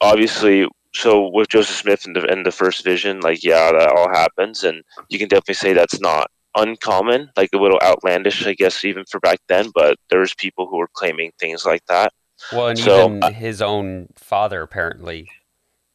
obviously, 0.00 0.68
so 0.94 1.28
with 1.32 1.48
Joseph 1.48 1.76
Smith 1.76 2.06
and 2.06 2.16
the 2.16 2.24
and 2.30 2.46
the 2.46 2.52
first 2.52 2.84
vision, 2.84 3.20
like 3.20 3.42
yeah, 3.42 3.72
that 3.72 3.92
all 3.92 4.08
happens, 4.08 4.64
and 4.64 4.82
you 5.08 5.18
can 5.18 5.28
definitely 5.28 5.54
say 5.54 5.72
that's 5.72 6.00
not 6.00 6.30
uncommon, 6.56 7.30
like 7.36 7.50
a 7.52 7.58
little 7.58 7.80
outlandish, 7.82 8.46
I 8.46 8.54
guess, 8.54 8.84
even 8.84 9.04
for 9.10 9.20
back 9.20 9.40
then. 9.48 9.70
But 9.74 9.96
there's 10.10 10.34
people 10.34 10.66
who 10.66 10.78
were 10.78 10.90
claiming 10.92 11.32
things 11.38 11.64
like 11.64 11.84
that. 11.88 12.12
Well, 12.52 12.68
and 12.68 12.78
So, 12.78 13.06
even 13.06 13.22
uh, 13.22 13.30
his 13.32 13.62
own 13.62 14.08
father 14.16 14.62
apparently 14.62 15.30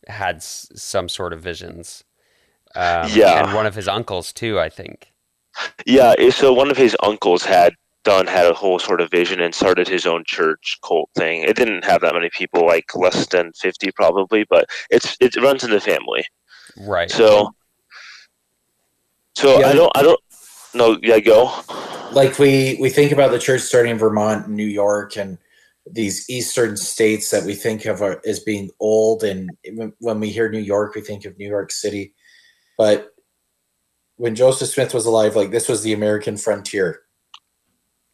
had 0.08 0.38
s- 0.38 0.72
some 0.76 1.08
sort 1.10 1.34
of 1.34 1.42
visions. 1.42 2.04
Um, 2.76 3.10
Yeah. 3.14 3.44
and 3.44 3.54
one 3.54 3.66
of 3.66 3.76
his 3.76 3.88
uncles 3.88 4.32
too, 4.34 4.60
I 4.60 4.70
think. 4.70 5.12
Yeah, 5.86 6.14
eh, 6.18 6.32
so 6.32 6.54
one 6.54 6.72
of 6.72 6.78
his 6.78 6.96
uncles 7.04 7.44
had 7.44 7.74
done 8.04 8.28
had 8.28 8.46
a 8.46 8.54
whole 8.54 8.80
sort 8.80 9.02
of 9.02 9.12
vision 9.12 9.42
and 9.42 9.54
started 9.54 9.88
his 9.88 10.06
own 10.06 10.24
church 10.26 10.80
cult 10.86 11.10
thing. 11.16 11.44
It 11.44 11.56
didn't 11.56 11.84
have 11.84 12.02
that 12.02 12.14
many 12.14 12.30
people, 12.30 12.66
like 12.66 12.96
less 12.96 13.26
than 13.28 13.52
fifty 13.54 13.92
probably, 13.92 14.46
but 14.50 14.66
it's 14.90 15.18
it 15.20 15.36
runs 15.36 15.64
in 15.64 15.72
the 15.72 15.82
family. 15.82 16.26
Right. 16.78 17.12
So, 17.12 17.54
so 19.36 19.60
Yeah. 19.60 19.68
I 19.68 19.74
don't, 19.74 19.92
I 19.96 20.02
don't. 20.02 20.20
No, 20.74 20.98
yeah, 21.02 21.20
go. 21.20 21.52
like 22.12 22.40
we 22.40 22.78
we 22.80 22.90
think 22.90 23.12
about 23.12 23.32
the 23.32 23.40
church 23.40 23.62
starting 23.62 23.92
in 23.92 23.98
Vermont, 23.98 24.48
and 24.48 24.56
New 24.56 24.66
York, 24.66 25.18
and 25.18 25.38
these 25.86 26.30
eastern 26.30 26.78
states 26.78 27.32
that 27.32 27.44
we 27.46 27.56
think 27.56 27.86
of 27.86 28.02
are, 28.02 28.22
as 28.26 28.40
being 28.40 28.70
old. 28.80 29.24
And 29.24 29.50
when- 29.74 29.94
when 30.00 30.20
we 30.20 30.30
hear 30.30 30.50
New 30.50 30.60
York, 30.60 30.96
we 30.96 31.02
think 31.02 31.26
of 31.26 31.38
New 31.38 31.48
York 31.48 31.72
City. 31.72 32.14
But 32.78 33.14
when 34.18 34.36
Joseph 34.36 34.70
Smith 34.70 34.94
was 34.94 35.06
alive, 35.06 35.36
like 35.36 35.52
this 35.52 35.68
was 35.70 35.82
the 35.84 35.94
American 35.94 36.38
frontier. 36.38 37.02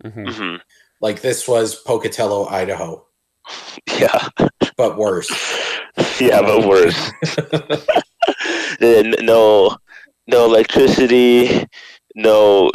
Mhm. 0.04 0.34
hmm 0.34 0.56
Like 1.02 1.22
this 1.22 1.48
was 1.48 1.76
Pocatello, 1.82 2.46
Idaho, 2.48 3.06
Yeah, 4.00 4.28
but 4.78 4.98
worse. 4.98 5.30
yeah, 6.20 6.42
but 6.42 6.66
worse. 6.68 7.12
Then 8.80 9.16
no, 9.22 9.78
no 10.28 10.46
electricity, 10.46 11.66
no, 12.16 12.72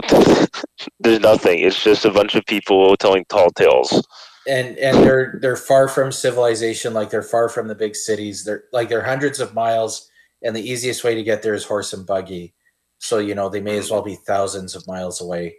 there's 1.00 1.20
nothing. 1.20 1.58
It's 1.60 1.82
just 1.82 2.04
a 2.04 2.10
bunch 2.10 2.34
of 2.34 2.44
people 2.46 2.96
telling 2.96 3.24
tall 3.28 3.50
tales. 3.50 4.02
And 4.48 4.78
and 4.78 4.96
they're 4.98 5.38
they're 5.40 5.56
far 5.56 5.86
from 5.88 6.12
civilization. 6.12 6.94
Like 6.94 7.10
they're 7.10 7.22
far 7.22 7.48
from 7.48 7.68
the 7.68 7.74
big 7.74 7.94
cities. 7.94 8.44
They're 8.44 8.64
like 8.72 8.88
they're 8.88 9.04
hundreds 9.04 9.38
of 9.38 9.54
miles, 9.54 10.10
and 10.42 10.56
the 10.56 10.68
easiest 10.68 11.04
way 11.04 11.14
to 11.14 11.22
get 11.22 11.42
there 11.42 11.54
is 11.54 11.64
horse 11.64 11.92
and 11.92 12.06
buggy. 12.06 12.54
So 12.98 13.18
you 13.18 13.34
know 13.34 13.48
they 13.48 13.60
may 13.60 13.76
as 13.76 13.90
well 13.90 14.02
be 14.02 14.16
thousands 14.16 14.74
of 14.74 14.86
miles 14.86 15.20
away. 15.20 15.56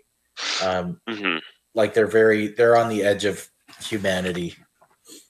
Um, 0.63 0.99
hmm 1.07 1.37
like 1.73 1.93
they're 1.93 2.07
very 2.07 2.49
they're 2.49 2.77
on 2.77 2.89
the 2.89 3.03
edge 3.03 3.25
of 3.25 3.49
humanity. 3.81 4.55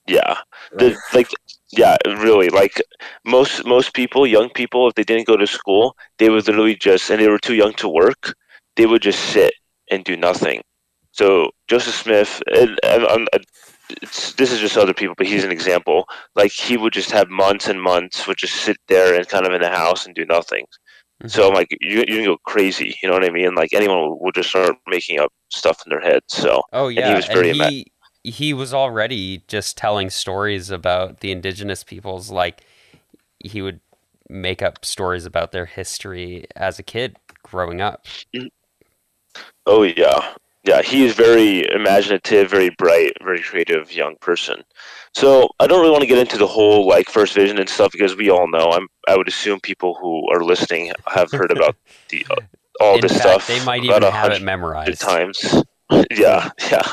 Yeah, 0.07 0.37
right? 0.71 0.77
the, 0.77 0.97
like 1.13 1.29
yeah, 1.71 1.97
really. 2.05 2.49
Like 2.49 2.81
most 3.25 3.65
most 3.65 3.93
people, 3.93 4.25
young 4.25 4.49
people, 4.49 4.87
if 4.87 4.95
they 4.95 5.03
didn't 5.03 5.27
go 5.27 5.37
to 5.37 5.47
school, 5.47 5.95
they 6.17 6.29
would 6.29 6.47
literally 6.47 6.75
just 6.75 7.09
and 7.09 7.21
they 7.21 7.27
were 7.27 7.39
too 7.39 7.55
young 7.55 7.73
to 7.73 7.87
work. 7.87 8.33
They 8.75 8.85
would 8.85 9.01
just 9.01 9.19
sit 9.19 9.53
and 9.89 10.03
do 10.03 10.15
nothing. 10.15 10.61
So 11.11 11.51
Joseph 11.67 11.95
Smith, 11.95 12.41
and, 12.47 12.79
and, 12.83 13.27
and 13.33 13.45
it's, 14.01 14.33
this 14.33 14.51
is 14.51 14.59
just 14.59 14.77
other 14.77 14.93
people, 14.93 15.15
but 15.17 15.27
he's 15.27 15.43
an 15.43 15.51
example. 15.51 16.05
Like 16.35 16.51
he 16.51 16.77
would 16.77 16.93
just 16.93 17.11
have 17.11 17.29
months 17.29 17.67
and 17.67 17.81
months, 17.81 18.27
would 18.27 18.37
just 18.37 18.55
sit 18.55 18.77
there 18.87 19.15
and 19.15 19.27
kind 19.27 19.45
of 19.45 19.53
in 19.53 19.61
the 19.61 19.69
house 19.69 20.05
and 20.05 20.15
do 20.15 20.25
nothing. 20.25 20.65
So 21.27 21.41
mm-hmm. 21.41 21.49
I'm 21.49 21.53
like, 21.53 21.77
you 21.81 21.99
you 22.07 22.15
can 22.15 22.25
go 22.25 22.37
crazy, 22.45 22.95
you 23.01 23.09
know 23.09 23.13
what 23.13 23.25
I 23.25 23.29
mean? 23.29 23.53
Like 23.53 23.73
anyone 23.73 24.17
would 24.19 24.33
just 24.33 24.49
start 24.49 24.75
making 24.87 25.19
up 25.19 25.31
stuff 25.49 25.83
in 25.85 25.91
their 25.91 26.01
head. 26.01 26.23
So 26.27 26.63
Oh 26.73 26.87
yeah, 26.87 27.05
he 27.05 27.09
yeah, 27.11 27.15
was 27.15 27.25
very 27.27 27.49
ima- 27.51 27.69
he 27.69 27.91
he 28.23 28.53
was 28.53 28.73
already 28.73 29.43
just 29.47 29.77
telling 29.77 30.09
stories 30.09 30.71
about 30.71 31.19
the 31.19 31.31
indigenous 31.31 31.83
peoples. 31.83 32.31
Like 32.31 32.63
he 33.37 33.61
would 33.61 33.81
make 34.29 34.61
up 34.61 34.83
stories 34.83 35.25
about 35.25 35.51
their 35.51 35.65
history 35.65 36.47
as 36.55 36.79
a 36.79 36.83
kid 36.83 37.17
growing 37.43 37.81
up. 37.81 38.05
Mm-hmm. 38.35 38.47
Oh 39.67 39.83
yeah, 39.83 40.33
yeah. 40.63 40.81
He 40.81 41.05
is 41.05 41.13
very 41.13 41.65
imaginative, 41.71 42.49
very 42.49 42.69
bright, 42.69 43.13
very 43.23 43.41
creative 43.41 43.91
young 43.91 44.15
person. 44.21 44.63
So 45.13 45.49
I 45.59 45.67
don't 45.67 45.79
really 45.79 45.91
want 45.91 46.01
to 46.01 46.07
get 46.07 46.17
into 46.17 46.37
the 46.37 46.47
whole 46.47 46.87
like 46.87 47.09
first 47.09 47.33
vision 47.33 47.59
and 47.59 47.69
stuff 47.69 47.91
because 47.91 48.15
we 48.15 48.29
all 48.29 48.47
know. 48.49 48.71
I'm. 48.71 48.87
I 49.07 49.17
would 49.17 49.27
assume 49.27 49.59
people 49.59 49.95
who 49.95 50.23
are 50.33 50.43
listening 50.43 50.91
have 51.07 51.31
heard 51.31 51.51
about 51.51 51.75
the 52.09 52.25
uh, 52.29 52.35
all 52.79 52.95
In 52.95 53.01
this 53.01 53.11
fact, 53.13 53.23
stuff. 53.23 53.47
they 53.47 53.63
might 53.65 53.83
even 53.83 54.01
have 54.03 54.31
it 54.31 54.41
memorized. 54.41 55.01
times. 55.01 55.63
yeah, 56.11 56.49
yeah, 56.71 56.89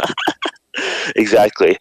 exactly. 1.17 1.77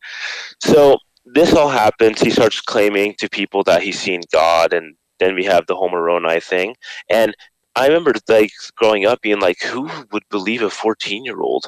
So 0.62 0.98
this 1.26 1.54
all 1.54 1.70
happens. 1.70 2.22
He 2.22 2.30
starts 2.30 2.62
claiming 2.62 3.16
to 3.20 3.30
people 3.30 3.64
that 3.64 3.82
he's 3.82 4.00
seen 4.00 4.22
God, 4.32 4.74
and 4.74 4.96
then 5.20 5.36
we 5.36 5.44
have 5.46 5.66
the 5.68 5.76
whole 5.76 5.90
Moroni 5.90 6.40
thing. 6.40 6.76
And 7.10 7.36
I 7.78 7.88
remember 7.88 8.14
like 8.28 8.52
growing 8.76 9.06
up 9.06 9.22
being 9.22 9.40
like, 9.40 9.62
who 9.62 9.90
would 10.12 10.24
believe 10.30 10.64
a 10.64 10.70
14 10.70 11.24
year 11.24 11.40
old? 11.40 11.68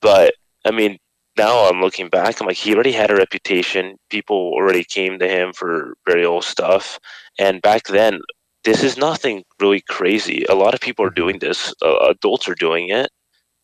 But 0.00 0.34
I 0.64 0.72
mean, 0.72 0.98
now 1.38 1.68
I'm 1.68 1.80
looking 1.80 2.08
back, 2.08 2.40
I'm 2.40 2.46
like, 2.46 2.56
he 2.56 2.74
already 2.74 2.92
had 2.92 3.10
a 3.10 3.16
reputation. 3.16 3.96
People 4.10 4.36
already 4.54 4.84
came 4.84 5.18
to 5.18 5.28
him 5.28 5.52
for 5.52 5.96
burial 6.04 6.42
stuff. 6.42 6.98
And 7.38 7.62
back 7.62 7.84
then, 7.84 8.20
this 8.64 8.82
is 8.82 8.96
nothing 8.96 9.44
really 9.60 9.82
crazy. 9.88 10.44
A 10.48 10.54
lot 10.54 10.74
of 10.74 10.80
people 10.80 11.04
are 11.04 11.10
doing 11.10 11.38
this, 11.38 11.72
uh, 11.82 12.08
adults 12.10 12.48
are 12.48 12.54
doing 12.54 12.88
it. 12.88 13.10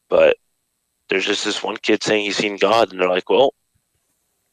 But 0.08 0.36
there's 1.08 1.26
just 1.26 1.44
this 1.44 1.62
one 1.62 1.76
kid 1.78 2.02
saying 2.02 2.24
he's 2.26 2.36
seen 2.36 2.56
God, 2.58 2.92
and 2.92 3.00
they're 3.00 3.08
like, 3.08 3.28
well, 3.28 3.54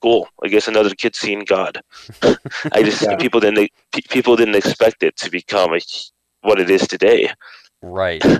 cool. 0.01 0.27
I 0.43 0.47
guess 0.47 0.67
another 0.67 0.89
kid's 0.95 1.19
seen 1.19 1.45
God. 1.45 1.81
I 2.71 2.83
just 2.83 3.01
Yeah. 3.09 3.17
people 3.17 3.39
didn't 3.39 3.69
people 4.09 4.35
didn't 4.35 4.55
expect 4.55 5.03
it 5.03 5.17
to 5.17 5.29
become 5.29 5.73
a, 5.73 5.79
what 6.41 6.59
it 6.59 6.69
is 6.69 6.87
today. 6.87 7.31
Right. 7.81 8.23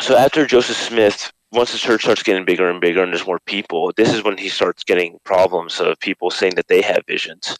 So 0.00 0.16
after 0.16 0.46
Joseph 0.46 0.78
Smith, 0.78 1.30
once 1.52 1.72
the 1.72 1.78
church 1.78 2.04
starts 2.04 2.22
getting 2.22 2.46
bigger 2.46 2.70
and 2.70 2.80
bigger, 2.80 3.02
and 3.02 3.12
there's 3.12 3.26
more 3.26 3.40
people, 3.44 3.92
this 3.98 4.14
is 4.14 4.24
when 4.24 4.38
he 4.38 4.48
starts 4.48 4.82
getting 4.82 5.18
problems 5.24 5.78
of 5.78 6.00
people 6.00 6.30
saying 6.30 6.54
that 6.54 6.68
they 6.68 6.80
have 6.80 7.02
visions. 7.06 7.56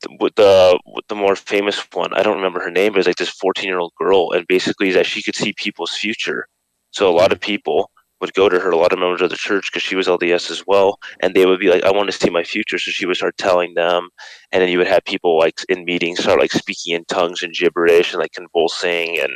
The, 0.00 0.16
with 0.18 0.34
the 0.36 0.78
with 0.86 1.06
the 1.08 1.14
more 1.14 1.36
famous 1.36 1.78
one, 1.92 2.14
I 2.14 2.22
don't 2.22 2.36
remember 2.36 2.60
her 2.60 2.70
name, 2.70 2.92
but 2.92 3.00
it's 3.00 3.06
like 3.06 3.16
this 3.16 3.28
14 3.28 3.66
year 3.66 3.80
old 3.80 3.92
girl, 3.98 4.32
and 4.32 4.46
basically 4.46 4.92
that 4.92 5.04
she 5.04 5.22
could 5.22 5.36
see 5.36 5.52
people's 5.52 5.92
future. 5.92 6.46
So 6.90 7.06
a 7.10 7.12
lot 7.14 7.32
of 7.32 7.40
people 7.40 7.90
would 8.20 8.34
go 8.34 8.48
to 8.48 8.58
her, 8.58 8.70
a 8.70 8.76
lot 8.76 8.92
of 8.92 8.98
members 8.98 9.22
of 9.22 9.30
the 9.30 9.36
church, 9.36 9.70
because 9.70 9.82
she 9.82 9.96
was 9.96 10.08
LDS 10.08 10.50
as 10.50 10.64
well, 10.66 10.98
and 11.20 11.34
they 11.34 11.46
would 11.46 11.60
be 11.60 11.70
like, 11.70 11.84
"I 11.84 11.90
want 11.92 12.10
to 12.10 12.16
see 12.16 12.30
my 12.30 12.44
future." 12.44 12.78
So 12.78 12.90
she 12.90 13.06
would 13.06 13.16
start 13.16 13.36
telling 13.38 13.74
them, 13.74 14.08
and 14.52 14.62
then 14.62 14.68
you 14.70 14.78
would 14.78 14.86
have 14.88 15.04
people 15.04 15.38
like 15.38 15.60
in 15.68 15.84
meetings 15.84 16.20
start 16.20 16.40
like 16.40 16.52
speaking 16.52 16.94
in 16.94 17.04
tongues 17.06 17.42
and 17.42 17.54
gibberish 17.54 18.12
and 18.12 18.20
like 18.20 18.32
convulsing 18.32 19.18
and 19.20 19.32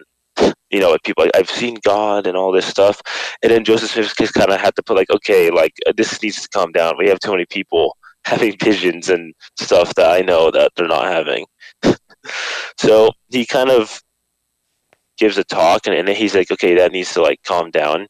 you 0.70 0.80
know, 0.80 0.96
people 1.04 1.24
like 1.24 1.36
I've 1.36 1.50
seen 1.50 1.76
God 1.82 2.26
and 2.26 2.36
all 2.36 2.50
this 2.50 2.66
stuff. 2.66 3.00
And 3.42 3.52
then 3.52 3.64
Joseph 3.64 3.90
Smith 3.90 4.14
just 4.18 4.34
kind 4.34 4.50
of 4.50 4.60
had 4.60 4.74
to 4.76 4.82
put 4.82 4.96
like, 4.96 5.10
okay, 5.10 5.50
like 5.50 5.74
uh, 5.86 5.92
this 5.96 6.20
needs 6.22 6.40
to 6.42 6.48
calm 6.48 6.72
down. 6.72 6.96
We 6.98 7.08
have 7.08 7.20
too 7.20 7.30
many 7.30 7.44
people 7.46 7.96
having 8.24 8.56
visions 8.58 9.08
and 9.08 9.34
stuff 9.58 9.94
that 9.94 10.10
I 10.10 10.20
know 10.20 10.50
that 10.50 10.72
they're 10.74 10.88
not 10.88 11.04
having. 11.04 11.44
so 12.78 13.10
he 13.30 13.44
kind 13.44 13.70
of 13.70 14.00
gives 15.18 15.36
a 15.38 15.44
talk, 15.44 15.86
and, 15.86 15.94
and 15.94 16.08
then 16.08 16.16
he's 16.16 16.34
like, 16.34 16.50
okay, 16.50 16.74
that 16.76 16.92
needs 16.92 17.12
to 17.14 17.22
like 17.22 17.40
calm 17.44 17.70
down. 17.70 18.06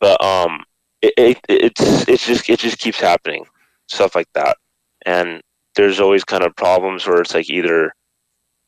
But 0.00 0.22
um, 0.24 0.64
it, 1.02 1.12
it 1.18 1.38
it's 1.48 2.08
it's 2.08 2.26
just 2.26 2.48
it 2.48 2.58
just 2.60 2.78
keeps 2.78 3.00
happening, 3.00 3.44
stuff 3.88 4.14
like 4.14 4.28
that, 4.34 4.56
and 5.06 5.40
there's 5.74 6.00
always 6.00 6.24
kind 6.24 6.42
of 6.44 6.54
problems 6.56 7.06
where 7.06 7.20
it's 7.20 7.34
like 7.34 7.48
either 7.50 7.92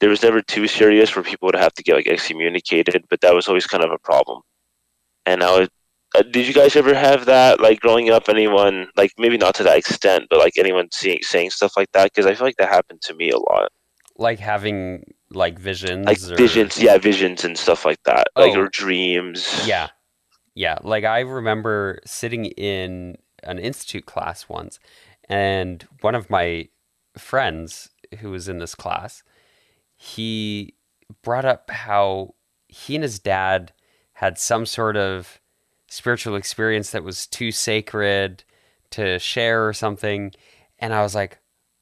there 0.01 0.09
was 0.11 0.23
never 0.23 0.41
too 0.41 0.67
serious 0.67 1.15
where 1.15 1.23
people 1.23 1.47
would 1.47 1.55
have 1.55 1.75
to 1.75 1.83
get 1.83 1.95
like 1.97 2.07
excommunicated, 2.09 3.05
but 3.11 3.21
that 3.21 3.35
was 3.35 3.49
always 3.49 3.67
kind 3.67 3.85
of 3.85 3.91
a 3.93 3.99
problem. 3.99 4.41
And 5.27 5.41
now, 5.41 5.57
it, 5.59 5.71
uh, 6.17 6.23
did 6.23 6.47
you 6.47 6.55
guys 6.55 6.75
ever 6.75 6.95
have 6.95 7.27
that 7.27 7.61
like 7.61 7.81
growing 7.81 8.11
up? 8.11 8.29
Anyone 8.29 8.89
like 8.97 9.13
maybe 9.19 9.37
not 9.37 9.55
to 9.57 9.63
that 9.65 9.77
extent, 9.79 10.25
but 10.31 10.39
like 10.39 10.55
anyone 10.57 10.89
seeing 10.93 11.19
saying 11.23 11.51
stuff 11.51 11.77
like 11.77 11.91
that? 11.93 12.05
Because 12.13 12.27
I 12.27 12.35
feel 12.35 12.47
like 12.47 12.57
that 12.57 12.69
happened 12.71 13.03
to 13.03 13.15
me 13.15 13.31
a 13.31 13.39
lot, 13.39 13.71
Like 14.17 14.39
having 14.39 15.05
like 15.33 15.59
visions 15.59 16.07
like 16.07 16.19
or 16.23 16.37
visions, 16.37 16.81
yeah, 16.83 16.97
visions 16.99 17.45
and 17.45 17.57
stuff 17.59 17.85
like 17.85 18.03
that, 18.05 18.29
like 18.37 18.57
Oh. 18.57 18.63
or 18.63 18.69
dreams. 18.69 19.63
Yeah. 19.67 19.89
Yeah. 20.55 20.79
Like 20.83 21.05
I 21.05 21.21
remember 21.21 22.01
sitting 22.05 22.47
in 22.47 23.17
an 23.43 23.59
institute 23.59 24.07
class 24.07 24.49
once, 24.49 24.79
and 25.29 25.87
one 26.01 26.15
of 26.15 26.31
my 26.31 26.69
friends 27.17 27.91
who 28.19 28.31
was 28.31 28.49
in 28.49 28.59
this 28.59 28.75
class, 28.75 29.23
he 29.97 30.75
brought 31.23 31.45
up 31.45 31.71
how 31.71 32.35
he 32.69 32.95
and 32.95 33.03
his 33.03 33.19
dad 33.19 33.73
had 34.15 34.39
some 34.39 34.67
sort 34.67 34.97
of 34.97 35.41
spiritual 35.89 36.37
experience 36.37 36.91
that 36.91 37.05
was 37.05 37.27
too 37.27 37.51
sacred 37.51 38.45
to 38.91 39.19
share 39.19 39.67
or 39.67 39.73
something. 39.73 40.33
And 40.79 40.95
I 40.95 41.03
was 41.03 41.15
like, 41.15 41.39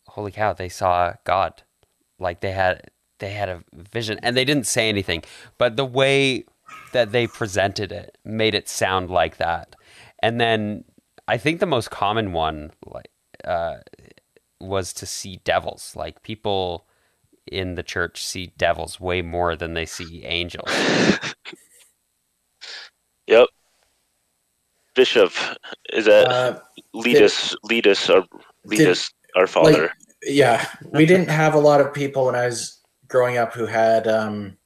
holy 0.06 0.32
cow, 0.32 0.52
they 0.52 0.68
saw 0.68 1.14
God. 1.25 1.62
Like 2.18 2.40
they 2.40 2.52
had 2.52 2.90
they 3.18 3.32
had 3.32 3.48
a 3.48 3.62
vision 3.72 4.18
and 4.22 4.37
they 4.37 4.44
didn't 4.44 4.66
say 4.66 4.88
anything. 4.88 5.22
But 5.58 5.76
the 5.76 5.84
way 5.84 6.44
that 6.92 7.12
they 7.12 7.26
presented 7.26 7.92
it 7.92 8.16
made 8.25 8.54
it 8.54 8.68
sound 8.68 9.11
like 9.11 9.37
that. 9.38 9.75
And 10.23 10.40
then 10.40 10.85
I 11.26 11.37
think 11.38 11.61
the 11.61 11.66
most 11.66 11.90
common 11.90 12.33
one 12.33 12.73
like 12.87 13.11
uh, 13.45 13.78
was 14.61 14.92
to 14.95 15.07
see 15.07 15.40
devils. 15.45 15.95
Like 15.97 16.23
people 16.23 16.87
in 17.50 17.75
the 17.76 17.83
church 17.83 18.23
see 18.25 18.52
devils 18.59 19.00
way 19.00 19.23
more 19.23 19.57
than 19.57 19.75
they 19.75 19.87
see 19.87 20.25
angels. 20.25 20.71
Yep. 23.26 23.49
Bishop, 24.95 25.33
is 25.92 26.07
that 26.07 26.28
Uh, 26.28 26.61
lead 26.95 27.12
did- 27.14 27.23
us, 27.25 27.54
lead 27.62 27.87
us, 27.87 28.09
our 28.11 28.25
lead 28.64 28.78
did- 28.78 28.88
us, 28.88 29.11
our 29.37 29.47
Father. 29.47 29.92
yeah, 30.23 30.66
we 30.92 31.04
didn't 31.12 31.28
have 31.28 31.54
a 31.54 31.59
lot 31.59 31.80
of 31.80 31.92
people 31.92 32.25
when 32.26 32.35
I 32.35 32.47
was 32.47 32.80
growing 33.07 33.37
up 33.37 33.52
who 33.52 33.66
had 33.66 34.09
um, 34.09 34.57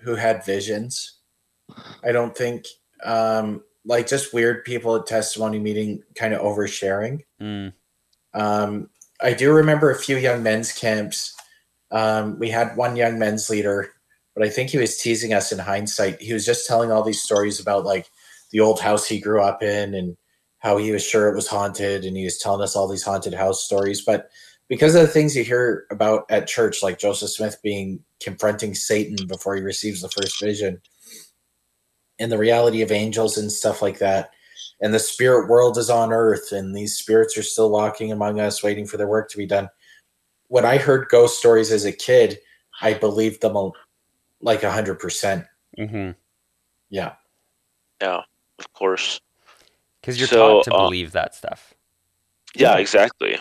who 0.00 0.14
had 0.14 0.44
visions. 0.44 1.15
I 2.04 2.12
don't 2.12 2.36
think 2.36 2.66
um, 3.04 3.62
like 3.84 4.06
just 4.06 4.34
weird 4.34 4.64
people 4.64 4.96
at 4.96 5.06
testimony 5.06 5.58
meeting, 5.58 6.02
kind 6.14 6.34
of 6.34 6.40
oversharing. 6.40 7.22
Mm, 7.40 7.72
Um, 8.34 8.90
I 9.22 9.32
do 9.32 9.52
remember 9.52 9.90
a 9.90 9.98
few 9.98 10.16
young 10.16 10.42
men's 10.42 10.72
camps. 10.72 11.34
Um, 11.90 12.38
we 12.38 12.50
had 12.50 12.76
one 12.76 12.96
young 12.96 13.18
men's 13.18 13.48
leader, 13.48 13.90
but 14.34 14.44
I 14.44 14.50
think 14.50 14.70
he 14.70 14.78
was 14.78 14.98
teasing 14.98 15.32
us 15.32 15.52
in 15.52 15.58
hindsight. 15.58 16.20
He 16.20 16.32
was 16.32 16.44
just 16.44 16.66
telling 16.66 16.90
all 16.90 17.02
these 17.02 17.22
stories 17.22 17.60
about 17.60 17.84
like 17.84 18.06
the 18.50 18.60
old 18.60 18.80
house 18.80 19.06
he 19.06 19.20
grew 19.20 19.40
up 19.40 19.62
in 19.62 19.94
and 19.94 20.16
how 20.58 20.76
he 20.78 20.90
was 20.90 21.04
sure 21.06 21.28
it 21.28 21.36
was 21.36 21.46
haunted, 21.46 22.04
and 22.04 22.16
he 22.16 22.24
was 22.24 22.38
telling 22.38 22.62
us 22.62 22.74
all 22.74 22.88
these 22.88 23.04
haunted 23.04 23.34
house 23.34 23.64
stories. 23.64 24.02
But 24.04 24.30
because 24.68 24.94
of 24.94 25.02
the 25.02 25.08
things 25.08 25.36
you 25.36 25.44
hear 25.44 25.86
about 25.90 26.24
at 26.28 26.48
church, 26.48 26.82
like 26.82 26.98
Joseph 26.98 27.30
Smith 27.30 27.58
being 27.62 28.00
confronting 28.20 28.74
Satan 28.74 29.26
before 29.28 29.54
he 29.54 29.62
receives 29.62 30.02
the 30.02 30.08
first 30.08 30.40
vision, 30.40 30.80
and 32.18 32.30
the 32.32 32.38
reality 32.38 32.82
of 32.82 32.90
angels 32.92 33.36
and 33.38 33.50
stuff 33.52 33.82
like 33.82 33.98
that, 33.98 34.30
and 34.80 34.92
the 34.94 34.98
spirit 34.98 35.48
world 35.48 35.76
is 35.78 35.90
on 35.90 36.12
earth 36.12 36.52
and 36.52 36.74
these 36.74 36.94
spirits 36.96 37.36
are 37.38 37.42
still 37.42 37.70
walking 37.70 38.12
among 38.12 38.40
us 38.40 38.62
waiting 38.62 38.86
for 38.86 38.96
their 38.96 39.08
work 39.08 39.28
to 39.30 39.36
be 39.38 39.46
done 39.46 39.68
when 40.48 40.64
i 40.64 40.76
heard 40.76 41.08
ghost 41.08 41.38
stories 41.38 41.72
as 41.72 41.84
a 41.84 41.92
kid 41.92 42.38
i 42.82 42.92
believed 42.94 43.40
them 43.40 43.56
a- 43.56 43.70
like 44.42 44.60
100% 44.60 45.46
Mm-hmm. 45.78 46.10
Yeah. 46.90 47.12
Yeah, 48.00 48.22
of 48.58 48.72
course. 48.72 49.20
Because 50.00 50.18
you're 50.18 50.28
So, 50.28 50.36
taught 50.62 50.64
to 50.64 50.74
uh, 50.74 50.84
believe 50.84 51.12
that 51.12 51.34
stuff. 51.34 51.74
Yeah, 52.54 52.72
Yeah. 52.74 52.78
exactly. 52.78 53.38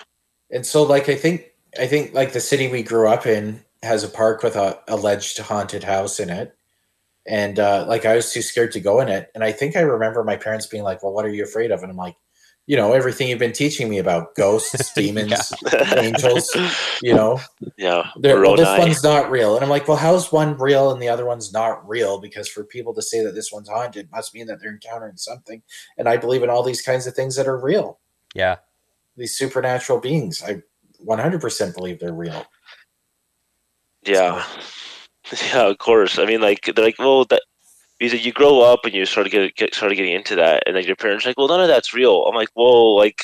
And 0.52 0.66
so, 0.66 0.84
like, 0.84 1.08
I 1.10 1.16
think, 1.16 1.52
I 1.80 1.88
think, 1.88 2.14
like, 2.14 2.34
the 2.34 2.40
city 2.42 2.68
we 2.68 2.84
grew 2.84 3.08
up 3.08 3.26
in 3.26 3.64
has 3.84 4.04
a 4.04 4.10
park 4.10 4.42
with 4.44 4.56
a 4.56 4.80
alleged 4.88 5.38
haunted 5.38 5.84
house 5.84 6.20
in 6.20 6.30
it, 6.30 6.58
and 7.28 7.60
uh, 7.60 7.86
like, 7.88 8.06
I 8.06 8.16
was 8.16 8.32
too 8.32 8.42
scared 8.42 8.72
to 8.74 8.80
go 8.80 9.00
in 9.00 9.10
it. 9.10 9.32
And 9.36 9.44
I 9.44 9.52
think 9.52 9.76
I 9.76 9.82
remember 9.82 10.24
my 10.24 10.36
parents 10.38 10.68
being 10.68 10.84
like, 10.84 11.02
"Well, 11.04 11.14
what 11.14 11.26
are 11.26 11.30
you 11.34 11.44
afraid 11.44 11.72
of?" 11.72 11.82
And 11.82 11.92
I'm 11.92 11.98
like, 11.98 12.16
"You 12.68 12.78
know, 12.78 12.94
everything 12.94 13.28
you've 13.30 13.40
been 13.40 13.52
teaching 13.52 13.90
me 13.90 13.98
about 13.98 14.36
ghosts, 14.36 14.94
demons, 14.96 15.54
angels. 15.98 16.50
You 17.02 17.14
know, 17.16 17.42
Yeah, 17.78 18.10
They're- 18.20 18.40
well, 18.42 18.56
this 18.56 18.68
one's 18.80 19.04
not 19.04 19.32
real." 19.32 19.56
And 19.56 19.64
I'm 19.64 19.70
like, 19.70 19.88
"Well, 19.88 19.98
how's 19.98 20.32
one 20.32 20.58
real 20.58 20.92
and 20.92 21.02
the 21.02 21.10
other 21.10 21.26
one's 21.26 21.52
not 21.52 21.88
real? 21.88 22.20
Because 22.20 22.48
for 22.48 22.64
people 22.64 22.94
to 22.94 23.02
say 23.02 23.24
that 23.24 23.34
this 23.34 23.52
one's 23.52 23.70
haunted 23.70 24.12
must 24.12 24.34
mean 24.36 24.46
that 24.48 24.60
they're 24.62 24.72
encountering 24.72 25.18
something." 25.18 25.62
And 25.98 26.08
I 26.08 26.18
believe 26.18 26.44
in 26.44 26.50
all 26.50 26.64
these 26.64 26.82
kinds 26.82 27.08
of 27.08 27.14
things 27.16 27.36
that 27.38 27.48
are 27.48 27.58
real. 27.58 28.00
Yeah. 28.34 28.58
These 29.18 29.38
supernatural 29.38 30.00
beings, 30.00 30.44
I 30.44 30.62
100% 31.06 31.74
believe 31.74 32.00
they're 32.00 32.14
real. 32.14 32.46
Yeah, 34.04 34.44
yeah, 35.54 35.68
of 35.68 35.78
course. 35.78 36.20
I 36.20 36.26
mean, 36.26 36.42
like 36.42 36.70
they're 36.76 36.86
like, 36.86 37.00
well, 37.00 37.26
that 37.26 37.42
because 38.00 38.26
you 38.26 38.32
grow 38.34 38.62
up 38.62 38.82
and 38.86 38.94
you 38.94 39.06
start 39.06 39.26
to 39.26 39.32
get, 39.32 39.56
get 39.56 39.74
started 39.74 39.96
getting 39.96 40.14
into 40.14 40.36
that, 40.36 40.64
and 40.68 40.76
like 40.76 40.86
your 40.88 40.96
parents 40.96 41.26
are 41.26 41.30
like, 41.30 41.38
well, 41.38 41.48
none 41.48 41.62
of 41.62 41.68
that's 41.68 41.94
real. 41.94 42.24
I'm 42.26 42.36
like, 42.36 42.50
well, 42.56 42.96
like 42.96 43.24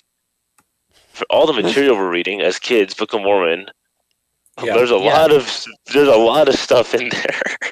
for 1.13 1.25
all 1.29 1.46
the 1.46 1.53
material 1.53 1.96
we're 1.98 2.10
reading 2.10 2.41
as 2.41 2.58
kids, 2.58 2.93
Book 2.93 3.13
of 3.13 3.22
Mormon, 3.22 3.67
Yeah. 4.63 4.74
there's 4.75 4.91
a 4.91 4.98
Yeah. 4.98 5.13
lot 5.13 5.31
of 5.31 5.65
there's 5.93 6.08
a 6.08 6.15
lot 6.15 6.48
of 6.48 6.55
stuff 6.55 6.93
in 6.96 7.10
there. 7.10 7.41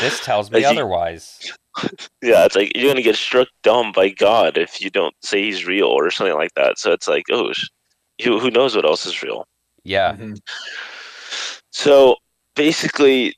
This 0.00 0.24
tells 0.24 0.50
me 0.50 0.54
Like 0.54 0.62
you- 0.62 0.80
otherwise. 0.80 1.52
yeah, 2.22 2.46
it's 2.46 2.56
like 2.56 2.72
you're 2.74 2.88
gonna 2.90 3.02
get 3.02 3.16
struck 3.16 3.48
dumb 3.62 3.92
by 3.92 4.08
God 4.08 4.56
if 4.56 4.80
you 4.80 4.88
don't 4.88 5.14
say 5.22 5.42
He's 5.42 5.66
real 5.66 5.88
or 5.88 6.10
something 6.10 6.34
like 6.34 6.54
that. 6.56 6.78
So 6.78 6.92
it's 6.92 7.06
like, 7.06 7.24
oh, 7.30 7.52
who 8.24 8.38
who 8.40 8.50
knows 8.50 8.74
what 8.74 8.86
else 8.86 9.04
is 9.04 9.22
real? 9.22 9.46
Yeah. 9.84 10.14
Mhm. 10.14 10.38
So 11.72 12.16
basically, 12.56 13.34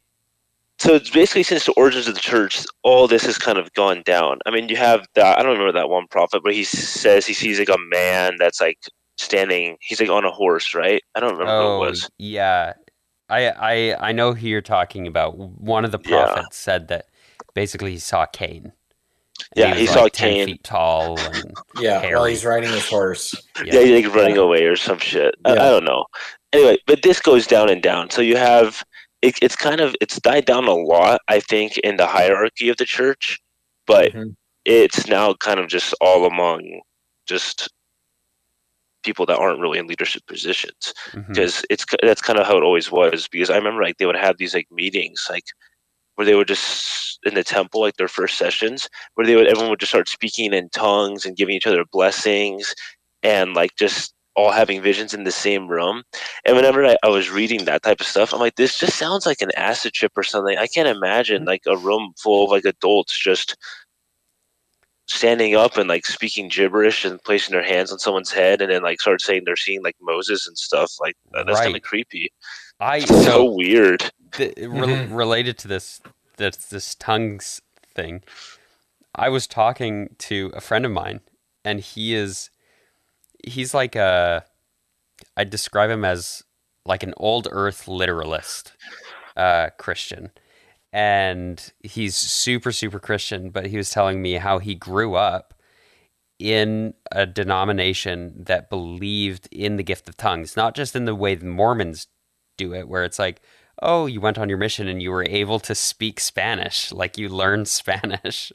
so 0.78 0.94
it's 0.94 1.10
basically 1.10 1.42
since 1.42 1.66
the 1.66 1.72
origins 1.72 2.08
of 2.08 2.14
the 2.14 2.20
church, 2.20 2.64
all 2.84 3.08
this 3.08 3.24
has 3.26 3.38
kind 3.38 3.58
of 3.58 3.72
gone 3.74 4.02
down. 4.04 4.38
I 4.46 4.50
mean, 4.50 4.68
you 4.68 4.76
have 4.76 5.06
that. 5.14 5.38
I 5.38 5.42
don't 5.42 5.52
remember 5.52 5.72
that 5.72 5.90
one 5.90 6.06
prophet, 6.08 6.42
but 6.44 6.54
he 6.54 6.64
says 6.64 7.26
he 7.26 7.34
sees 7.34 7.58
like 7.58 7.68
a 7.68 7.78
man 7.78 8.36
that's 8.38 8.60
like 8.60 8.78
standing. 9.16 9.76
He's 9.80 10.00
like 10.00 10.10
on 10.10 10.24
a 10.24 10.30
horse, 10.30 10.74
right? 10.74 11.02
I 11.14 11.20
don't 11.20 11.32
remember 11.32 11.52
Oh, 11.52 11.78
who 11.78 11.84
it 11.84 11.86
oh, 11.88 11.90
was. 11.90 12.10
yeah. 12.18 12.74
I 13.28 13.50
I 13.50 14.08
I 14.08 14.12
know 14.12 14.34
who 14.34 14.46
you're 14.48 14.62
talking 14.62 15.06
about. 15.06 15.36
One 15.36 15.84
of 15.84 15.92
the 15.92 15.98
Yeah. 16.04 16.26
prophets 16.26 16.56
said 16.56 16.88
that 16.88 17.06
basically 17.54 17.92
he 17.92 17.98
saw 17.98 18.26
Cain. 18.26 18.72
And 19.52 19.52
Yeah, 19.56 19.68
was 19.70 19.78
he 19.80 19.86
like 19.86 19.94
saw 19.94 20.08
10 20.08 20.30
Cain. 20.30 20.46
feet 20.46 20.64
tall. 20.64 21.18
And, 21.18 21.56
Yeah, 21.74 22.14
while 22.14 22.24
he's 22.24 22.44
riding 22.44 22.70
his 22.70 22.88
horse. 22.88 23.34
Yeah, 23.64 23.80
he's 23.80 24.04
like 24.04 24.14
running 24.14 24.36
away 24.36 24.64
or 24.64 24.76
some 24.76 24.98
shit. 24.98 25.34
I, 25.44 25.52
I 25.52 25.54
don't 25.56 25.84
know. 25.84 26.06
Anyway, 26.52 26.78
but 26.86 27.02
this 27.02 27.20
goes 27.20 27.46
down 27.46 27.68
and 27.70 27.82
down. 27.82 28.10
So 28.10 28.22
you 28.22 28.36
have 28.36 28.82
it, 29.22 29.38
it's 29.42 29.56
kind 29.56 29.80
of 29.80 29.94
it's 30.00 30.20
died 30.20 30.44
down 30.46 30.66
a 30.66 30.74
lot, 30.74 31.20
I 31.28 31.40
think, 31.40 31.78
in 31.78 31.96
the 31.96 32.06
hierarchy 32.06 32.68
of 32.68 32.76
the 32.76 32.84
church, 32.84 33.40
but 33.86 34.12
Mhm. 34.12 34.36
it's 34.64 35.06
now 35.06 35.34
kind 35.34 35.58
of 35.60 35.68
just 35.68 35.94
all 36.00 36.26
among 36.26 36.80
just 37.26 37.68
people 39.04 39.26
that 39.26 39.38
aren't 39.38 39.60
really 39.60 39.78
in 39.78 39.86
leadership 39.86 40.22
positions 40.26 40.92
because 41.28 41.64
it's 41.70 41.84
that's 42.02 42.20
kind 42.20 42.38
of 42.38 42.46
how 42.46 42.56
it 42.56 42.62
always 42.64 42.90
was 42.90 43.28
because 43.28 43.48
i 43.48 43.56
remember 43.56 43.82
like 43.82 43.96
they 43.96 44.06
would 44.06 44.16
have 44.16 44.36
these 44.38 44.54
like 44.54 44.66
meetings 44.70 45.26
like 45.30 45.44
where 46.16 46.26
they 46.26 46.34
would 46.34 46.48
just 46.48 47.18
in 47.24 47.34
the 47.34 47.44
temple 47.44 47.80
like 47.80 47.96
their 47.96 48.08
first 48.08 48.36
sessions 48.36 48.88
where 49.14 49.26
they 49.26 49.36
would 49.36 49.46
everyone 49.46 49.70
would 49.70 49.80
just 49.80 49.92
start 49.92 50.08
speaking 50.08 50.52
in 50.52 50.68
tongues 50.70 51.24
and 51.24 51.36
giving 51.36 51.54
each 51.54 51.66
other 51.66 51.84
blessings 51.92 52.74
and 53.22 53.54
like 53.54 53.70
just 53.78 54.12
all 54.38 54.52
having 54.52 54.80
visions 54.80 55.12
in 55.14 55.24
the 55.24 55.32
same 55.32 55.66
room 55.68 56.02
and 56.44 56.54
whenever 56.56 56.84
I, 56.86 56.96
I 57.02 57.08
was 57.08 57.28
reading 57.30 57.64
that 57.64 57.82
type 57.82 58.00
of 58.00 58.06
stuff 58.06 58.32
i'm 58.32 58.38
like 58.40 58.54
this 58.56 58.78
just 58.78 58.96
sounds 58.96 59.26
like 59.26 59.42
an 59.42 59.50
acid 59.56 59.92
trip 59.94 60.12
or 60.16 60.22
something 60.22 60.56
i 60.58 60.66
can't 60.68 60.88
imagine 60.96 61.44
like 61.44 61.62
a 61.66 61.76
room 61.76 62.12
full 62.22 62.44
of 62.44 62.50
like 62.50 62.64
adults 62.64 63.18
just 63.18 63.56
standing 65.06 65.54
up 65.56 65.76
and 65.76 65.88
like 65.88 66.04
speaking 66.06 66.48
gibberish 66.48 67.04
and 67.04 67.22
placing 67.24 67.52
their 67.52 67.62
hands 67.64 67.90
on 67.90 67.98
someone's 67.98 68.30
head 68.30 68.60
and 68.60 68.70
then 68.70 68.82
like 68.82 69.00
start 69.00 69.20
saying 69.22 69.42
they're 69.44 69.56
seeing 69.56 69.82
like 69.82 69.96
Moses 70.02 70.46
and 70.46 70.56
stuff 70.56 70.92
like 71.00 71.16
that, 71.32 71.46
that's 71.46 71.60
kind 71.60 71.72
Right. 71.72 71.82
of 71.82 71.82
creepy. 71.82 72.30
I 72.78 73.00
so 73.00 73.22
so 73.22 73.44
weird. 73.52 74.10
the, 74.36 74.52
rel- 74.68 74.88
Mhm. 74.88 75.16
related 75.16 75.56
to 75.58 75.68
this 75.68 76.00
this 76.36 76.56
this 76.56 76.94
tongues 76.94 77.60
thing. 77.94 78.22
I 79.14 79.30
was 79.30 79.46
talking 79.46 80.14
to 80.18 80.52
a 80.54 80.60
friend 80.60 80.84
of 80.84 80.92
mine, 80.92 81.20
and 81.64 81.80
he 81.80 82.14
is 82.14 82.50
he's 83.46 83.74
like 83.74 83.96
a 83.96 84.44
I 85.36 85.44
describe 85.44 85.90
him 85.90 86.04
as 86.04 86.42
like 86.84 87.02
an 87.02 87.14
old 87.16 87.48
Earth 87.50 87.88
literalist 87.88 88.72
uh, 89.36 89.70
Christian, 89.78 90.30
and 90.92 91.72
he's 91.80 92.16
super 92.16 92.72
super 92.72 92.98
Christian. 92.98 93.50
But 93.50 93.66
he 93.66 93.76
was 93.76 93.90
telling 93.90 94.22
me 94.22 94.34
how 94.34 94.58
he 94.58 94.74
grew 94.74 95.14
up 95.14 95.54
in 96.38 96.94
a 97.10 97.26
denomination 97.26 98.44
that 98.44 98.70
believed 98.70 99.48
in 99.50 99.76
the 99.76 99.82
gift 99.82 100.08
of 100.08 100.16
tongues, 100.16 100.56
not 100.56 100.74
just 100.74 100.94
in 100.94 101.04
the 101.04 101.14
way 101.14 101.34
the 101.34 101.46
Mormons 101.46 102.06
do 102.56 102.74
it, 102.74 102.88
where 102.88 103.04
it's 103.04 103.18
like, 103.18 103.40
oh, 103.82 104.06
you 104.06 104.20
went 104.20 104.38
on 104.38 104.48
your 104.48 104.58
mission 104.58 104.88
and 104.88 105.00
you 105.02 105.10
were 105.10 105.24
able 105.24 105.60
to 105.60 105.74
speak 105.74 106.20
Spanish, 106.20 106.90
like 106.92 107.16
you 107.18 107.28
learned 107.28 107.68
Spanish. 107.80 108.52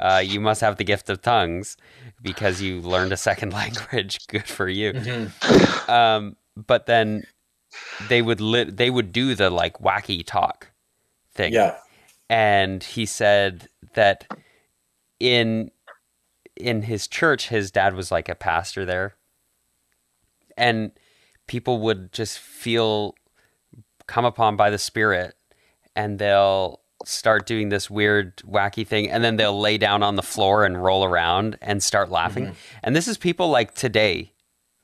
Uh, 0.00 0.22
you 0.24 0.40
must 0.40 0.60
have 0.60 0.76
the 0.76 0.84
gift 0.84 1.10
of 1.10 1.20
tongues 1.22 1.76
because 2.22 2.60
you 2.62 2.80
learned 2.80 3.12
a 3.12 3.16
second 3.16 3.52
language. 3.62 4.26
Good 4.28 4.46
for 4.48 4.68
you. 4.68 4.92
Mhm. 4.92 5.88
Um, 5.88 6.36
but 6.56 6.86
then 6.86 7.24
they 8.08 8.22
would 8.22 8.40
lit 8.40 8.76
they 8.76 8.90
would 8.90 9.12
do 9.12 9.34
the 9.34 9.50
like 9.50 9.74
wacky 9.78 10.24
talk 10.26 10.68
thing 11.34 11.52
Yeah. 11.52 11.76
and 12.30 12.82
he 12.82 13.04
said 13.06 13.68
that 13.94 14.24
in 15.20 15.70
in 16.56 16.82
his 16.82 17.06
church 17.06 17.48
his 17.48 17.70
dad 17.70 17.94
was 17.94 18.10
like 18.10 18.28
a 18.28 18.34
pastor 18.34 18.84
there 18.86 19.16
and 20.56 20.90
people 21.46 21.78
would 21.80 22.10
just 22.12 22.38
feel 22.38 23.14
come 24.08 24.24
upon 24.24 24.56
by 24.56 24.70
the 24.70 24.78
spirit 24.78 25.36
and 25.94 26.18
they'll 26.18 26.80
start 27.04 27.46
doing 27.46 27.68
this 27.68 27.88
weird 27.88 28.36
wacky 28.38 28.84
thing 28.84 29.08
and 29.08 29.22
then 29.22 29.36
they'll 29.36 29.58
lay 29.58 29.78
down 29.78 30.02
on 30.02 30.16
the 30.16 30.22
floor 30.22 30.64
and 30.64 30.82
roll 30.82 31.04
around 31.04 31.56
and 31.62 31.82
start 31.82 32.10
laughing. 32.10 32.46
And 32.82 32.96
this 32.96 33.06
is 33.06 33.16
people 33.16 33.48
like 33.48 33.74
today 33.74 34.32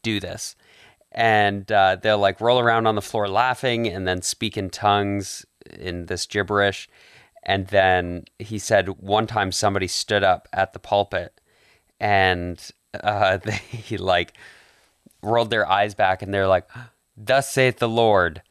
do 0.02 0.20
this. 0.20 0.54
And 1.10 1.70
uh, 1.70 1.96
they'll 2.00 2.18
like 2.18 2.40
roll 2.40 2.60
around 2.60 2.86
on 2.86 2.94
the 2.94 3.02
floor 3.02 3.28
laughing 3.28 3.88
and 3.88 4.06
then 4.06 4.22
speak 4.22 4.56
in 4.56 4.70
tongues 4.70 5.44
in 5.78 6.06
this 6.06 6.26
gibberish. 6.26 6.88
And 7.42 7.66
then 7.68 8.24
he 8.38 8.58
said 8.58 9.00
one 9.00 9.26
time 9.26 9.50
somebody 9.50 9.86
stood 9.88 10.22
up 10.22 10.48
at 10.52 10.72
the 10.72 10.78
pulpit 10.78 11.40
and 12.00 12.60
uh, 13.02 13.36
they 13.88 13.96
like 13.96 14.34
rolled 15.22 15.50
their 15.50 15.68
eyes 15.68 15.94
back 15.94 16.22
and 16.22 16.32
they're 16.32 16.46
like 16.46 16.68
thus 17.16 17.50
saith 17.50 17.78
the 17.78 17.88
lord 17.88 18.42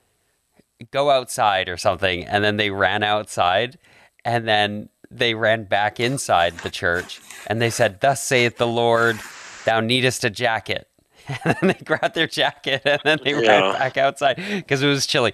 go 0.91 1.09
outside 1.09 1.69
or 1.69 1.77
something 1.77 2.25
and 2.25 2.43
then 2.43 2.57
they 2.57 2.69
ran 2.71 3.03
outside 3.03 3.77
and 4.25 4.47
then 4.47 4.89
they 5.11 5.33
ran 5.35 5.63
back 5.65 5.99
inside 5.99 6.57
the 6.59 6.69
church 6.69 7.21
and 7.47 7.61
they 7.61 7.69
said 7.69 8.01
thus 8.01 8.23
saith 8.23 8.57
the 8.57 8.67
lord 8.67 9.19
thou 9.65 9.79
needest 9.79 10.23
a 10.23 10.29
jacket 10.29 10.87
and 11.27 11.55
then 11.61 11.67
they 11.69 11.85
grabbed 11.85 12.15
their 12.15 12.27
jacket 12.27 12.81
and 12.85 12.99
then 13.03 13.19
they 13.23 13.33
ran 13.33 13.73
back 13.73 13.97
outside 13.97 14.35
because 14.35 14.81
it 14.81 14.87
was 14.87 15.05
chilly 15.05 15.33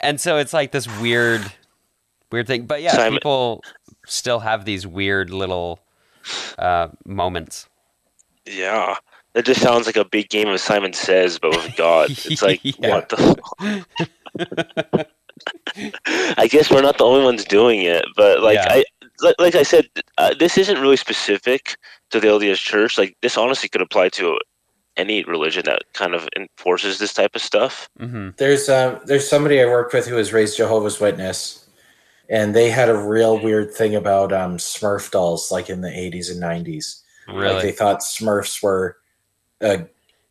and 0.00 0.20
so 0.20 0.38
it's 0.38 0.52
like 0.52 0.72
this 0.72 0.86
weird 1.00 1.42
weird 2.32 2.46
thing 2.46 2.66
but 2.66 2.80
yeah 2.82 2.92
Simon- 2.92 3.14
people 3.18 3.62
still 4.06 4.40
have 4.40 4.64
these 4.64 4.86
weird 4.86 5.30
little 5.30 5.78
uh, 6.58 6.88
moments 7.04 7.68
Yeah. 8.46 8.96
That 9.34 9.44
just 9.44 9.60
sounds 9.60 9.86
like 9.86 9.96
a 9.96 10.04
big 10.04 10.28
game 10.28 10.48
of 10.48 10.58
Simon 10.58 10.92
Says, 10.92 11.38
but 11.38 11.50
with 11.52 11.76
God. 11.76 12.10
It's 12.10 12.42
like, 12.42 12.58
Yeah. 12.64 12.88
what 12.96 13.08
the? 13.10 13.86
I 16.38 16.48
guess 16.48 16.70
we're 16.70 16.82
not 16.82 16.98
the 16.98 17.04
only 17.04 17.24
ones 17.24 17.44
doing 17.44 17.82
it, 17.82 18.04
but 18.16 18.42
like 18.42 18.56
Yeah. 18.56 18.66
I, 18.68 18.84
like, 19.22 19.36
like 19.38 19.54
I 19.54 19.62
said, 19.62 19.88
uh, 20.18 20.34
this 20.38 20.56
isn't 20.58 20.80
really 20.80 20.96
specific 20.96 21.76
to 22.10 22.20
the 22.20 22.28
LDS 22.28 22.58
Church. 22.58 22.98
Like 22.98 23.16
this, 23.22 23.36
honestly, 23.36 23.68
could 23.68 23.82
apply 23.82 24.08
to 24.10 24.38
any 24.96 25.24
religion 25.24 25.62
that 25.66 25.82
kind 25.94 26.14
of 26.14 26.28
enforces 26.36 26.98
this 26.98 27.14
type 27.14 27.34
of 27.34 27.42
stuff. 27.42 27.88
hmm 27.98 28.30
There's 28.36 28.68
uh, 28.68 29.00
there's 29.06 29.28
somebody 29.28 29.60
I 29.60 29.66
worked 29.66 29.94
with 29.94 30.06
who 30.06 30.16
was 30.16 30.32
raised 30.32 30.56
Jehovah's 30.56 31.00
Witness, 31.00 31.66
and 32.28 32.54
they 32.54 32.70
had 32.70 32.88
a 32.88 32.96
real 32.96 33.38
weird 33.38 33.72
thing 33.72 33.94
about 33.94 34.32
um, 34.32 34.56
Smurf 34.56 35.10
dolls, 35.10 35.50
like 35.50 35.70
in 35.70 35.80
the 35.80 35.88
80s 35.88 36.30
and 36.30 36.42
90s. 36.42 37.02
Like 37.28 37.36
really 37.36 37.62
they 37.62 37.72
thought 37.72 38.00
Smurfs 38.00 38.62
were 38.62 38.96
a, 39.60 39.86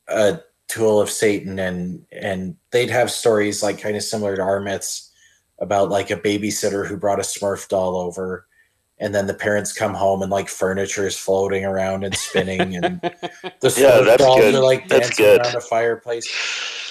a 0.08 0.42
tool 0.70 1.02
of 1.02 1.10
Satan, 1.10 1.60
and 1.60 2.06
and 2.12 2.56
they'd 2.72 2.90
have 2.90 3.12
stories 3.12 3.62
like 3.62 3.82
kind 3.82 3.98
of 3.98 4.04
similar 4.04 4.36
to 4.36 4.42
our 4.42 4.62
myths 4.62 5.12
about 5.60 5.90
like 5.90 6.10
a 6.10 6.16
babysitter 6.16 6.88
who 6.88 6.96
brought 6.96 7.20
a 7.20 7.24
Smurf 7.24 7.68
doll 7.68 7.98
over, 7.98 8.48
and 9.00 9.14
then 9.14 9.28
the 9.28 9.34
parents 9.34 9.74
come 9.74 9.94
home 9.94 10.22
and 10.22 10.32
like 10.32 10.48
furniture 10.48 11.06
is 11.06 11.18
floating 11.18 11.66
around 11.66 12.04
and 12.06 12.16
spinning, 12.16 12.76
and 12.78 13.02
the 13.02 13.68
Smurf 13.68 13.80
Yeah, 13.82 14.02
that's 14.02 14.24
dolls 14.24 14.40
good. 14.40 14.56
are 14.56 14.64
like 14.64 14.88
That's 14.88 15.10
dancing 15.10 15.26
good. 15.26 15.42
around 15.42 15.56
a 15.56 15.62
fireplace. 15.62 16.28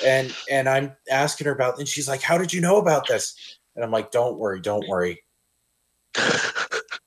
And 0.05 0.35
and 0.51 0.69
I'm 0.69 0.93
asking 1.11 1.47
her 1.47 1.53
about, 1.53 1.79
and 1.79 1.89
she's 1.89 2.09
like, 2.09 2.23
"How 2.23 2.37
did 2.39 2.53
you 2.53 2.61
know 2.61 2.77
about 2.77 3.09
this?" 3.09 3.35
And 3.75 3.85
I'm 3.85 3.91
like, 3.91 4.11
"Don't 4.11 4.39
worry, 4.39 4.61
don't 4.61 4.87
worry." 4.89 5.23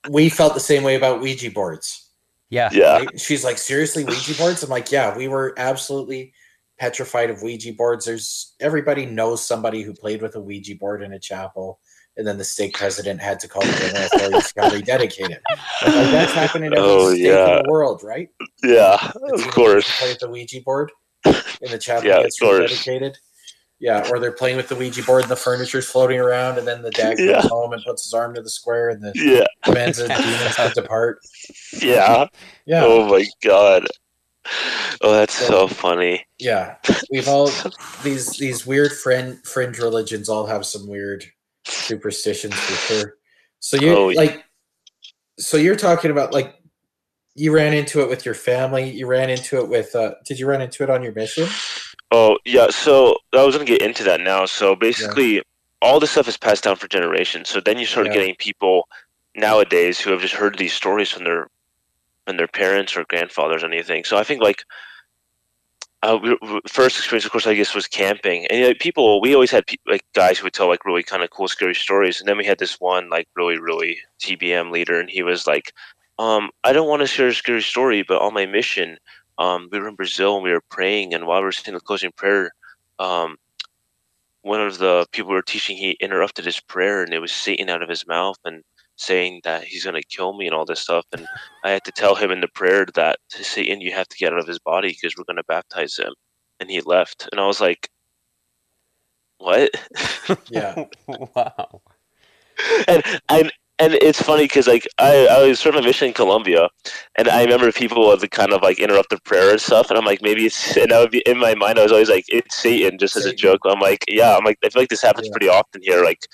We 0.10 0.30
felt 0.30 0.56
the 0.56 0.60
same 0.60 0.82
way 0.82 0.96
about 0.96 1.22
Ouija 1.22 1.52
boards. 1.52 2.10
Yeah. 2.50 2.70
yeah. 2.74 2.98
Right? 2.98 3.20
She's 3.20 3.44
like, 3.44 3.60
seriously, 3.60 4.04
Ouija 4.04 4.34
boards? 4.34 4.64
I'm 4.64 4.70
like, 4.72 4.92
yeah, 4.92 5.16
we 5.16 5.28
were 5.28 5.54
absolutely 5.58 6.34
petrified 6.82 7.30
of 7.30 7.44
Ouija 7.44 7.72
boards. 7.74 8.06
There's 8.08 8.56
everybody 8.60 9.06
knows 9.06 9.46
somebody 9.46 9.84
who 9.84 9.94
played 9.94 10.20
with 10.24 10.36
a 10.36 10.42
Ouija 10.42 10.76
board 10.76 11.04
in 11.04 11.14
a 11.14 11.20
chapel, 11.20 11.80
and 12.18 12.26
then 12.26 12.40
the 12.40 12.44
stake 12.44 12.74
president 12.76 13.22
had 13.22 13.40
to 13.42 13.48
call 13.48 13.62
the 13.62 13.72
general 13.74 14.04
authorities 14.04 14.52
to 14.54 14.62
rededicate 14.76 15.30
it. 15.30 15.44
Like, 15.86 16.12
that's 16.12 16.34
happening 16.34 16.72
in 16.72 16.78
every 16.80 16.90
Oh, 16.90 17.10
state 17.12 17.20
yeah. 17.22 17.58
in 17.58 17.64
the 17.64 17.70
world, 17.70 18.02
right? 18.04 18.30
Yeah, 18.64 18.98
of 19.32 19.42
course. 19.52 19.86
play 20.00 20.10
with 20.10 20.20
the 20.20 20.30
Ouija 20.30 20.60
board, 20.62 20.92
in 21.26 21.70
the 21.70 21.78
chapel 21.78 22.10
Yeah, 22.10 22.18
of 22.18 22.24
gets 22.24 22.40
course. 22.40 22.72
rededicated. 22.72 23.16
Yeah, 23.80 24.08
or 24.10 24.20
they're 24.20 24.32
playing 24.32 24.58
with 24.58 24.68
the 24.68 24.76
Ouija 24.76 25.04
board 25.04 25.24
and 25.24 25.32
the 25.32 25.36
furniture's 25.36 25.88
floating 25.90 26.20
around, 26.20 26.58
and 26.58 26.68
then 26.68 26.82
the 26.82 26.92
dad 26.92 27.18
comes 27.18 27.30
Yeah. 27.30 27.42
home 27.48 27.74
and 27.74 27.84
puts 27.84 28.04
his 28.06 28.14
arm 28.14 28.34
to 28.36 28.42
the 28.42 28.50
square, 28.50 28.90
and 28.90 29.04
the 29.04 29.12
Yeah, 29.16 29.46
commands 29.64 29.98
the 30.00 30.08
demons 30.08 30.56
to 30.56 30.72
depart. 30.82 31.20
yeah. 31.82 32.26
Yeah, 32.66 32.84
Oh 32.86 33.08
my 33.08 33.26
god. 33.44 33.88
Oh, 35.04 35.12
that's 35.14 35.34
so 35.34 35.68
funny. 35.68 36.26
yeah 36.38 36.76
we've 37.12 37.28
all 37.28 37.50
these 38.04 38.38
these 38.38 38.66
weird 38.68 38.92
friend 38.92 39.40
fringe 39.46 39.80
religions 39.80 40.30
all 40.30 40.46
have 40.46 40.66
some 40.66 40.88
weird 40.88 41.26
superstitions 41.66 42.54
for 42.54 42.74
sure 42.94 43.16
so 43.60 43.78
you 43.78 43.94
Oh, 43.96 44.10
yeah. 44.10 44.18
like 44.20 44.44
so 45.40 45.58
you're 45.58 45.76
talking 45.76 46.12
about 46.12 46.34
like 46.34 46.56
you 47.36 47.52
ran 47.54 47.74
into 47.74 48.02
it 48.02 48.10
with 48.10 48.26
your 48.26 48.36
family 48.36 48.90
you 48.92 49.08
ran 49.08 49.30
into 49.30 49.58
it 49.60 49.70
with 49.70 49.96
uh 49.96 50.14
did 50.26 50.38
you 50.40 50.46
run 50.48 50.62
into 50.62 50.84
it 50.84 50.90
on 50.90 51.02
your 51.04 51.14
mission 51.14 51.48
Oh 52.14 52.38
yeah, 52.44 52.70
so 52.70 53.16
I 53.34 53.44
was 53.46 53.56
gonna 53.56 53.64
get 53.66 53.82
into 53.82 54.04
that 54.04 54.20
now. 54.20 54.46
So 54.46 54.76
basically, 54.76 55.42
all 55.82 55.98
this 56.02 56.12
stuff 56.12 56.28
is 56.28 56.36
passed 56.36 56.66
down 56.66 56.76
for 56.76 56.90
generations. 56.90 57.48
So 57.48 57.62
then 57.62 57.80
you 57.80 57.86
start 57.86 58.08
Yeah. 58.08 58.12
getting 58.12 58.36
people 58.36 58.90
nowadays 59.34 59.98
who 59.98 60.12
have 60.12 60.20
just 60.20 60.34
heard 60.34 60.58
these 60.58 60.74
stories 60.74 61.10
from 61.10 61.24
their 61.24 61.48
from 62.26 62.38
their 62.38 62.48
parents 62.48 62.96
or 62.96 63.06
grandfathers 63.06 63.64
or 63.64 63.68
anything. 63.68 64.04
So 64.04 64.18
I 64.18 64.24
think 64.24 64.42
like 64.42 64.64
uh, 66.04 66.20
first 66.68 66.98
experience, 66.98 67.26
of 67.26 67.32
course, 67.32 67.48
I 67.48 67.54
guess 67.54 67.76
was 67.76 67.88
camping. 67.88 68.48
And 68.48 68.60
you 68.60 68.68
know, 68.68 68.74
people, 68.80 69.22
we 69.22 69.34
always 69.34 69.52
had 69.52 69.68
pe- 69.68 69.78
like 69.88 70.04
guys 70.14 70.40
who 70.40 70.46
would 70.46 70.54
tell 70.54 70.68
like 70.68 70.86
really 70.86 71.04
kind 71.04 71.24
of 71.24 71.30
cool, 71.30 71.48
scary 71.48 71.76
stories. 71.76 72.20
And 72.20 72.28
then 72.28 72.38
we 72.38 72.46
had 72.46 72.60
this 72.60 72.80
one 72.80 73.10
like 73.10 73.28
really, 73.36 73.60
really 73.60 73.98
TBM 74.20 74.72
leader, 74.72 75.00
and 75.00 75.10
he 75.10 75.24
was 75.24 75.46
like, 75.46 75.74
um, 76.18 76.50
"I 76.64 76.74
don't 76.74 76.88
want 76.90 77.02
to 77.02 77.08
share 77.08 77.28
a 77.28 77.34
scary 77.34 77.62
story, 77.62 78.04
but 78.04 78.22
on 78.22 78.34
my 78.34 78.46
mission." 78.46 78.98
um, 79.42 79.70
we 79.72 79.80
were 79.80 79.88
in 79.88 79.96
Brazil 79.96 80.36
and 80.36 80.44
we 80.44 80.52
were 80.52 80.64
praying, 80.70 81.14
and 81.14 81.26
while 81.26 81.40
we 81.40 81.46
were 81.46 81.52
saying 81.52 81.74
the 81.74 81.82
closing 81.82 82.12
prayer, 82.12 82.52
um, 83.00 83.38
one 84.44 84.62
of 84.62 84.78
the 84.78 85.06
people 85.12 85.30
we 85.30 85.36
were 85.36 85.42
teaching 85.42 85.76
he 85.76 85.92
interrupted 86.00 86.46
his 86.46 86.60
prayer, 86.60 87.04
and 87.04 87.14
it 87.14 87.20
was 87.20 87.32
Satan 87.32 87.70
out 87.70 87.82
of 87.82 87.90
his 87.90 88.06
mouth 88.08 88.38
and 88.46 88.64
saying 89.02 89.42
that 89.44 89.64
he's 89.66 89.84
going 89.84 90.00
to 90.02 90.08
kill 90.08 90.34
me 90.38 90.46
and 90.48 90.56
all 90.56 90.66
this 90.66 90.82
stuff. 90.82 91.06
And 91.12 91.26
I 91.64 91.72
had 91.72 91.84
to 91.86 91.92
tell 91.92 92.16
him 92.16 92.32
in 92.32 92.42
the 92.42 92.48
prayer 92.48 92.86
that 92.96 93.18
Satan, 93.30 93.82
you 93.82 93.92
have 93.94 94.08
to 94.10 94.18
get 94.18 94.34
out 94.34 94.40
of 94.40 94.48
his 94.48 94.60
body 94.60 94.90
because 94.90 95.16
we're 95.18 95.26
going 95.26 95.38
to 95.38 95.44
baptize 95.48 95.98
him. 95.98 96.14
And 96.60 96.70
he 96.70 96.82
left, 96.82 97.28
and 97.32 97.42
I 97.42 97.48
was 97.48 97.60
like, 97.60 97.90
"What?" 99.40 99.72
Yeah. 100.50 100.76
wow. 101.08 101.82
and 102.88 103.04
and 103.30 103.52
and 103.80 103.96
it's 103.96 104.22
funny 104.22 104.44
because 104.44 104.68
like 104.68 104.88
I, 105.00 105.26
I 105.26 105.48
was 105.48 105.60
from 105.62 105.76
a 105.76 105.82
mission 105.82 106.10
in 106.10 106.14
Colombia, 106.14 106.70
and 107.16 107.28
I 107.28 107.44
remember 107.44 107.72
people 107.72 108.06
would 108.08 108.30
kind 108.32 108.54
of 108.54 108.62
like 108.62 108.80
interrupt 108.80 109.10
the 109.10 109.20
prayer 109.22 109.50
and 109.52 109.60
stuff, 109.60 109.90
and 109.90 109.98
I'm 109.98 110.06
like 110.06 110.22
maybe 110.22 110.46
it's 110.46 110.78
and 110.78 110.94
I 110.94 111.00
would 111.00 111.10
be 111.12 111.24
in 111.26 111.40
my 111.40 111.56
mind 111.56 111.80
I 111.80 111.84
was 111.84 111.92
always 111.92 112.10
like 112.10 112.26
it's 112.28 112.56
Satan 112.56 113.00
just 113.00 113.16
as 113.16 113.26
a 113.26 113.34
joke. 113.34 113.62
I'm 113.66 113.80
like 113.80 114.06
yeah, 114.08 114.38
I'm 114.38 114.46
like 114.46 114.60
I 114.64 114.70
feel 114.70 114.84
like 114.84 114.90
this 114.90 115.02
happens 115.02 115.28
Yeah. 115.28 115.32
pretty 115.32 115.50
often 115.50 115.82
here. 115.84 116.04
Like 116.04 116.28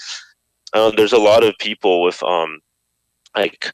there's 0.85 1.13
a 1.13 1.17
lot 1.17 1.43
of 1.43 1.57
people 1.59 2.01
with 2.03 2.21
um 2.23 2.59
like 3.35 3.71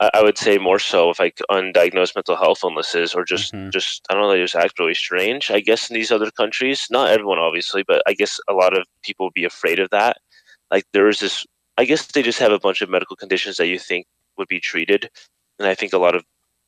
I, 0.00 0.10
I 0.14 0.22
would 0.22 0.38
say 0.38 0.58
more 0.58 0.78
so 0.78 1.08
with 1.08 1.18
like 1.20 1.38
undiagnosed 1.50 2.14
mental 2.16 2.36
health 2.36 2.60
illnesses 2.64 3.14
or 3.14 3.24
just 3.24 3.54
Mhm. 3.54 3.72
just 3.72 4.02
I 4.10 4.14
don't 4.14 4.22
know 4.22 4.30
they 4.32 4.42
just 4.42 4.56
act 4.56 4.78
really 4.78 4.94
strange. 4.94 5.50
I 5.50 5.60
guess 5.60 5.90
in 5.90 5.94
these 5.94 6.12
other 6.12 6.30
countries, 6.30 6.86
not 6.90 7.10
everyone 7.10 7.38
obviously, 7.38 7.84
but 7.86 8.02
I 8.06 8.14
guess 8.14 8.40
a 8.48 8.54
lot 8.54 8.76
of 8.76 8.86
people 9.04 9.26
would 9.26 9.34
be 9.34 9.44
afraid 9.44 9.78
of 9.80 9.90
that. 9.90 10.18
Like 10.70 10.84
there 10.92 11.08
is 11.08 11.20
this 11.20 11.46
I 11.78 11.84
guess 11.84 12.06
they 12.06 12.22
just 12.22 12.38
have 12.40 12.52
a 12.52 12.58
bunch 12.58 12.82
of 12.82 12.90
medical 12.90 13.16
conditions 13.16 13.56
that 13.58 13.68
you 13.68 13.78
think 13.78 14.06
would 14.38 14.48
be 14.48 14.60
treated, 14.60 15.10
and 15.58 15.68
I 15.68 15.74
think 15.74 15.92
a 15.92 15.98
lot 15.98 16.14
of 16.16 16.24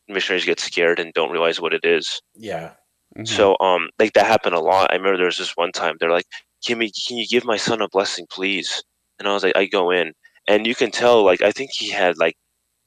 missionaries 0.09 0.45
get 0.47 0.61
scared 0.61 0.99
and 1.01 1.13
don't 1.15 1.31
realize 1.33 1.61
what 1.61 1.75
it 1.75 1.85
is. 1.85 2.21
yeah 2.37 2.75
Mhm. 3.17 3.27
So, 3.27 3.57
um, 3.61 3.91
like 3.99 4.13
that 4.15 4.27
happened 4.27 4.55
a 4.57 4.61
lot. 4.61 4.91
I 4.91 4.97
remember 4.97 5.17
there 5.19 5.27
was 5.27 5.39
this 5.39 5.57
one 5.57 5.73
time 5.73 5.97
they're 6.01 6.11
like, 6.11 6.27
"Can 6.67 6.79
me, 6.79 6.91
can 7.07 7.17
you 7.19 7.27
give 7.29 7.45
my 7.45 7.57
son 7.57 7.81
a 7.83 7.89
blessing, 7.89 8.27
please?" 8.31 8.83
And 9.19 9.29
I 9.29 9.33
was 9.35 9.43
like, 9.45 9.57
"I 9.57 9.67
go 9.67 9.91
in," 9.91 10.13
and 10.49 10.67
you 10.67 10.75
can 10.75 10.91
tell, 10.91 11.23
like, 11.25 11.43
I 11.43 11.53
think 11.53 11.71
he 11.73 11.91
had 11.91 12.19
like 12.19 12.37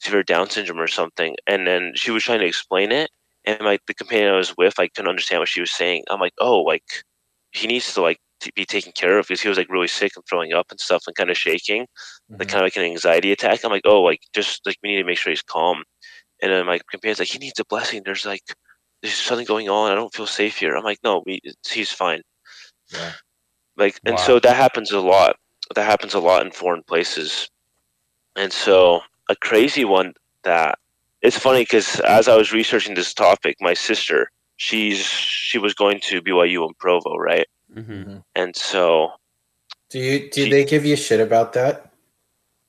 severe 0.00 0.22
Down 0.22 0.48
syndrome 0.50 0.80
or 0.80 0.88
something, 0.88 1.36
and 1.46 1.66
then 1.66 1.92
she 1.96 2.10
was 2.10 2.24
trying 2.24 2.40
to 2.40 2.46
explain 2.46 2.92
it, 2.92 3.10
and 3.44 3.60
like 3.62 3.80
the 3.86 3.94
companion 3.94 4.32
I 4.34 4.36
was 4.36 4.56
with, 4.56 4.78
I 4.78 4.88
couldn't 4.88 5.08
understand 5.10 5.40
what 5.40 5.48
she 5.48 5.60
was 5.60 5.72
saying. 5.72 6.04
I'm 6.10 6.20
like, 6.20 6.34
"Oh, 6.38 6.60
like 6.60 6.84
he 7.52 7.66
needs 7.66 7.92
to 7.94 8.02
like 8.02 8.18
to 8.40 8.52
be 8.54 8.64
taken 8.64 8.92
care 8.92 9.18
of 9.18 9.26
because 9.28 9.40
he 9.42 9.48
was 9.48 9.58
like 9.58 9.68
really 9.70 9.88
sick 9.88 10.12
and 10.16 10.24
throwing 10.28 10.52
up 10.52 10.66
and 10.70 10.80
stuff 10.80 11.04
and 11.06 11.16
kind 11.16 11.30
of 11.30 11.38
shaking." 11.38 11.86
like 12.40 12.48
Mhm. 12.48 12.52
kind 12.52 12.62
of 12.62 12.66
like 12.66 12.76
an 12.76 12.84
anxiety 12.84 13.32
attack. 13.32 13.64
I'm 13.64 13.72
like, 13.72 13.82
oh, 13.86 14.02
like 14.02 14.20
just 14.34 14.64
like 14.66 14.76
we 14.82 14.90
need 14.90 14.98
to 14.98 15.04
make 15.04 15.18
sure 15.18 15.30
he's 15.32 15.42
calm. 15.42 15.84
And 16.42 16.52
then 16.52 16.66
my 16.66 16.80
companion's 16.90 17.20
like, 17.20 17.28
he 17.28 17.38
needs 17.38 17.58
a 17.60 17.64
blessing. 17.66 18.02
There's 18.04 18.26
like 18.26 18.42
there's 19.02 19.14
something 19.14 19.46
going 19.46 19.68
on. 19.70 19.92
I 19.92 19.94
don't 19.96 20.14
feel 20.14 20.26
safe 20.26 20.56
here. 20.58 20.76
I'm 20.76 20.84
like, 20.84 20.98
no, 21.04 21.22
we, 21.26 21.40
he's 21.70 21.92
fine. 21.92 22.22
yeah 22.90 23.12
Like, 23.76 23.98
and 24.04 24.18
Wow. 24.18 24.24
so 24.24 24.38
that 24.40 24.56
happens 24.56 24.90
a 24.92 25.00
lot. 25.00 25.36
That 25.74 25.84
happens 25.84 26.14
a 26.14 26.20
lot 26.20 26.44
in 26.44 26.50
foreign 26.50 26.82
places. 26.82 27.48
And 28.36 28.52
so 28.52 29.00
a 29.28 29.36
crazy 29.36 29.84
one 29.84 30.14
that 30.44 30.78
it's 31.22 31.38
funny 31.38 31.62
because 31.62 32.00
as 32.00 32.28
I 32.28 32.36
was 32.36 32.52
researching 32.52 32.94
this 32.94 33.12
topic, 33.12 33.56
my 33.60 33.74
sister, 33.74 34.30
she's 34.56 35.04
she 35.04 35.58
was 35.58 35.74
going 35.74 36.00
to 36.04 36.22
BYU 36.22 36.66
in 36.66 36.74
Provo, 36.78 37.16
right? 37.16 37.46
Mhm. 37.74 37.84
Mhm. 38.06 38.22
And 38.34 38.56
so 38.56 39.12
do 39.90 39.98
you 39.98 40.30
do 40.30 40.44
She- 40.44 40.50
they 40.50 40.64
give 40.64 40.84
you 40.84 40.96
shit 40.96 41.20
about 41.20 41.52
that 41.54 41.87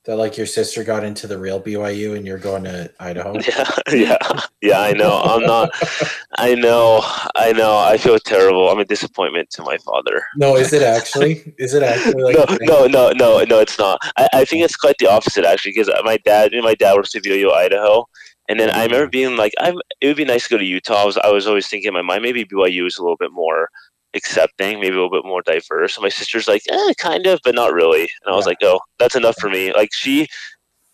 that 0.10 0.16
like 0.16 0.38
your 0.38 0.48
sister 0.48 0.84
got 0.84 1.04
into 1.04 1.28
the 1.28 1.38
real 1.38 1.62
byu 1.62 2.18
and 2.18 2.26
you're 2.26 2.40
going 2.40 2.64
to 2.64 2.92
idaho 3.00 3.32
Yeah, 3.48 3.70
yeah, 3.92 4.18
yeah. 4.60 4.80
I 4.82 4.94
know. 4.94 5.22
I'm 5.24 5.44
not. 5.44 5.70
I 6.40 6.56
know. 6.56 7.02
I 7.36 7.54
know. 7.54 7.78
I 7.78 7.98
feel 7.98 8.18
terrible. 8.18 8.70
I'm 8.70 8.80
a 8.80 8.86
disappointment 8.86 9.52
to 9.52 9.62
my 9.62 9.78
father. 9.78 10.24
no 10.36 10.56
is 10.56 10.74
it 10.74 10.82
actually 10.82 11.54
is 11.60 11.76
it 11.76 11.84
actually 11.84 12.24
like 12.24 12.36
no, 12.62 12.88
no, 12.88 12.88
no, 12.88 13.12
no, 13.12 13.44
no. 13.44 13.60
It's 13.60 13.78
not. 13.78 14.00
I, 14.18 14.28
I 14.34 14.46
think 14.46 14.66
it's 14.66 14.76
quite 14.76 14.96
the 14.98 15.06
opposite 15.06 15.46
actually, 15.46 15.74
because 15.76 15.92
my 16.04 16.18
dad, 16.18 16.54
and 16.54 16.64
my 16.64 16.74
dad 16.74 16.96
works 16.96 17.14
at 17.14 17.22
BYU, 17.22 17.54
Idaho, 17.54 18.08
and 18.48 18.60
then 18.60 18.72
I 18.72 18.74
mm-hmm. 18.74 18.94
remember 18.94 19.10
being 19.12 19.38
like, 19.38 19.54
I'm. 19.60 19.76
It 20.02 20.08
would 20.08 20.18
be 20.18 20.26
nice 20.26 20.46
to 20.46 20.50
go 20.50 20.58
to 20.58 20.66
Utah. 20.66 21.04
I 21.04 21.06
was, 21.06 21.18
I 21.18 21.30
was 21.30 21.46
always 21.46 21.68
thinking 21.68 21.90
in 21.90 21.94
my 21.94 22.02
mind, 22.02 22.24
maybe 22.24 22.46
BYU 22.46 22.88
is 22.88 22.98
a 22.98 23.04
little 23.04 23.18
bit 23.18 23.32
more 23.32 23.70
accepting, 24.16 24.80
maybe 24.80 24.96
a 24.96 25.02
little 25.02 25.10
bit 25.10 25.26
more 25.26 25.42
diverse. 25.42 25.96
And 25.98 26.04
my 26.04 26.10
sister's 26.10 26.48
like, 26.48 26.64
eh, 26.70 26.94
kind 26.98 27.26
of, 27.28 27.40
but 27.44 27.56
not 27.56 27.74
really. 27.74 28.02
And 28.24 28.34
I 28.34 28.36
was 28.36 28.46
Yeah. 28.46 28.50
like, 28.52 28.58
oh, 28.64 28.80
that's 28.98 29.16
enough 29.16 29.36
for 29.40 29.50
me. 29.50 29.72
Like 29.74 29.90
she, 29.94 30.28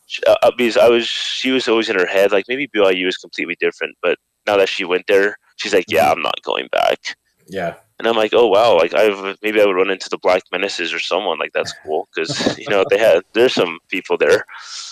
sh- 0.08 0.20
uh, 0.28 0.36
uh, 0.44 0.52
because 0.58 0.78
I 0.78 0.90
was, 0.90 1.08
she 1.08 1.52
was 1.52 1.68
always 1.68 1.90
in 1.90 1.98
her 2.00 2.06
head 2.08 2.32
like 2.32 2.46
maybe 2.48 2.68
BYU 2.68 3.08
is 3.08 3.18
completely 3.18 3.56
different. 3.60 3.96
But 4.02 4.18
now 4.48 4.58
that 4.58 4.70
she 4.70 4.84
went 4.86 5.06
there, 5.08 5.38
she's 5.58 5.74
like, 5.74 5.86
yeah, 5.90 6.12
I'm 6.12 6.22
not 6.22 6.42
going 6.44 6.68
back. 6.72 7.16
yeah 7.48 7.76
And 7.98 8.08
I'm 8.08 8.18
like, 8.18 8.34
oh 8.34 8.48
wow, 8.48 8.76
like 8.76 8.94
I've 8.94 9.38
maybe 9.42 9.62
I 9.62 9.66
would 9.66 9.76
run 9.76 9.90
into 9.90 10.10
the 10.10 10.18
Black 10.18 10.44
Menaces 10.52 10.94
or 10.94 11.00
someone 11.00 11.40
like 11.40 11.54
that's 11.54 11.74
cool 11.84 12.08
because 12.16 12.58
you 12.58 12.68
know 12.70 12.84
they 12.90 12.98
had 12.98 13.24
there's 13.34 13.54
some 13.54 13.80
people 13.90 14.18
there. 14.18 14.46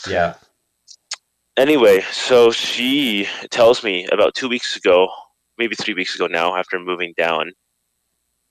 yeah 0.08 0.36
Anyway, 1.58 2.02
so 2.12 2.50
she 2.52 3.28
tells 3.52 3.84
me 3.84 4.08
about 4.12 4.34
two 4.34 4.50
weeks 4.50 4.76
ago, 4.76 5.08
maybe 5.60 5.76
three 5.76 5.94
weeks 5.94 6.16
ago 6.16 6.26
now, 6.26 6.56
after 6.56 6.80
moving 6.80 7.14
down, 7.16 7.52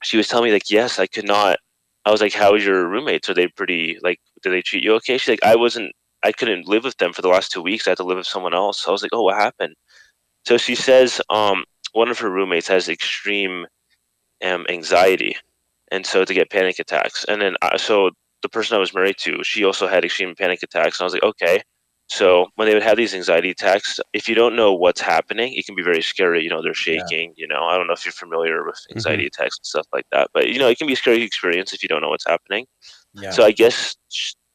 she 0.02 0.16
was 0.16 0.28
telling 0.28 0.46
me 0.46 0.52
like, 0.52 0.70
yes, 0.70 0.98
I 0.98 1.06
could 1.06 1.26
not. 1.26 1.58
I 2.04 2.10
was 2.10 2.20
like, 2.20 2.32
how 2.32 2.54
is 2.54 2.64
your 2.64 2.88
roommates? 2.88 3.28
Are 3.28 3.34
they 3.34 3.48
pretty 3.48 3.98
like? 4.02 4.18
Do 4.42 4.50
they 4.50 4.62
treat 4.62 4.82
you 4.82 4.94
okay? 4.94 5.18
She's 5.18 5.28
like, 5.28 5.44
I 5.44 5.56
wasn't. 5.56 5.92
I 6.24 6.32
couldn't 6.32 6.68
live 6.68 6.84
with 6.84 6.96
them 6.98 7.12
for 7.12 7.22
the 7.22 7.28
last 7.28 7.52
two 7.52 7.62
weeks. 7.62 7.86
I 7.86 7.90
had 7.90 7.98
to 7.98 8.04
live 8.04 8.18
with 8.18 8.26
someone 8.26 8.54
else. 8.54 8.82
So 8.82 8.90
I 8.90 8.92
was 8.92 9.02
like, 9.02 9.12
oh, 9.12 9.22
what 9.22 9.36
happened? 9.36 9.74
So 10.46 10.56
she 10.56 10.74
says, 10.74 11.20
um, 11.30 11.64
one 11.92 12.08
of 12.08 12.18
her 12.18 12.30
roommates 12.30 12.68
has 12.68 12.88
extreme 12.88 13.66
um, 14.44 14.66
anxiety, 14.68 15.36
and 15.90 16.04
so 16.06 16.24
to 16.24 16.34
get 16.34 16.50
panic 16.50 16.78
attacks. 16.78 17.24
And 17.28 17.40
then 17.40 17.56
I, 17.62 17.76
so 17.76 18.10
the 18.42 18.48
person 18.48 18.76
I 18.76 18.80
was 18.80 18.94
married 18.94 19.16
to, 19.18 19.42
she 19.44 19.64
also 19.64 19.86
had 19.86 20.04
extreme 20.04 20.34
panic 20.34 20.62
attacks. 20.62 20.98
And 20.98 21.04
I 21.04 21.06
was 21.06 21.12
like, 21.14 21.22
okay. 21.22 21.62
So 22.12 22.48
when 22.56 22.68
they 22.68 22.74
would 22.74 22.82
have 22.82 22.98
these 22.98 23.14
anxiety 23.14 23.48
attacks, 23.48 23.98
if 24.12 24.28
you 24.28 24.34
don't 24.34 24.54
know 24.54 24.74
what's 24.74 25.00
happening, 25.00 25.54
it 25.54 25.64
can 25.64 25.74
be 25.74 25.82
very 25.82 26.02
scary. 26.02 26.44
You 26.44 26.50
know, 26.50 26.60
they're 26.60 26.74
Yeah. 26.76 27.00
shaking. 27.00 27.32
You 27.38 27.48
know, 27.48 27.64
I 27.64 27.78
don't 27.78 27.86
know 27.86 27.94
if 27.94 28.04
you're 28.04 28.12
familiar 28.12 28.66
with 28.66 28.74
mm-hmm. 28.74 28.98
anxiety 28.98 29.24
attacks 29.24 29.56
and 29.58 29.64
stuff 29.64 29.86
like 29.94 30.04
that, 30.12 30.28
but 30.34 30.48
you 30.48 30.58
know, 30.58 30.68
it 30.68 30.76
can 30.76 30.86
be 30.86 30.92
a 30.92 30.96
scary 30.96 31.22
experience 31.22 31.72
if 31.72 31.82
you 31.82 31.88
don't 31.88 32.02
know 32.02 32.10
what's 32.10 32.26
happening. 32.26 32.66
Yeah. 33.14 33.30
So 33.30 33.44
I 33.44 33.50
guess 33.50 33.96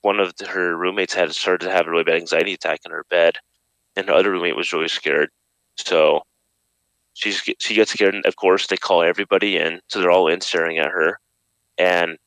one 0.01 0.19
of 0.19 0.33
her 0.47 0.77
roommates 0.77 1.15
had 1.15 1.33
started 1.33 1.65
to 1.65 1.71
have 1.71 1.87
a 1.87 1.89
really 1.89 2.03
bad 2.03 2.17
anxiety 2.17 2.53
attack 2.53 2.81
in 2.85 2.91
her 2.91 3.05
bed, 3.09 3.39
and 3.95 4.07
her 4.07 4.13
other 4.13 4.29
roommate 4.29 4.55
was 4.55 4.71
really 4.71 4.87
scared. 4.87 5.31
So 5.77 6.21
she's 7.15 7.41
she 7.59 7.73
gets 7.73 7.91
scared, 7.91 8.13
and 8.13 8.25
of 8.27 8.35
course 8.35 8.67
they 8.67 8.77
call 8.77 9.01
everybody 9.01 9.57
in, 9.57 9.81
so 9.87 9.99
they're 9.99 10.11
all 10.11 10.27
in 10.27 10.41
staring 10.41 10.77
at 10.77 10.91
her, 10.91 11.19
and 11.79 12.19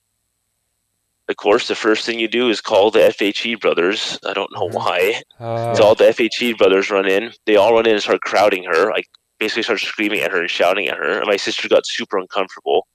of 1.30 1.36
course 1.36 1.68
the 1.68 1.74
first 1.74 2.04
thing 2.04 2.18
you 2.18 2.28
do 2.28 2.48
is 2.50 2.60
call 2.60 2.90
the 2.90 3.00
FHE 3.00 3.54
brothers. 3.60 4.18
I 4.26 4.32
don't 4.34 4.52
know 4.52 4.68
Mhm. 4.68 4.74
why. 4.74 5.22
Uh, 5.38 5.74
So 5.74 5.84
all 5.84 5.94
the 5.94 6.08
FHE 6.08 6.52
brothers 6.54 6.90
run 6.90 7.06
in. 7.08 7.32
They 7.46 7.56
all 7.56 7.72
run 7.74 7.86
in 7.86 7.92
and 7.94 8.02
start 8.02 8.20
crowding 8.20 8.64
her, 8.64 8.90
like 8.90 9.06
basically 9.38 9.62
start 9.62 9.80
screaming 9.80 10.20
at 10.20 10.30
her 10.32 10.40
and 10.40 10.50
shouting 10.50 10.88
at 10.88 10.98
her. 10.98 11.18
And 11.18 11.26
my 11.26 11.36
sister 11.36 11.68
got 11.68 11.86
super 11.86 12.18
uncomfortable. 12.18 12.86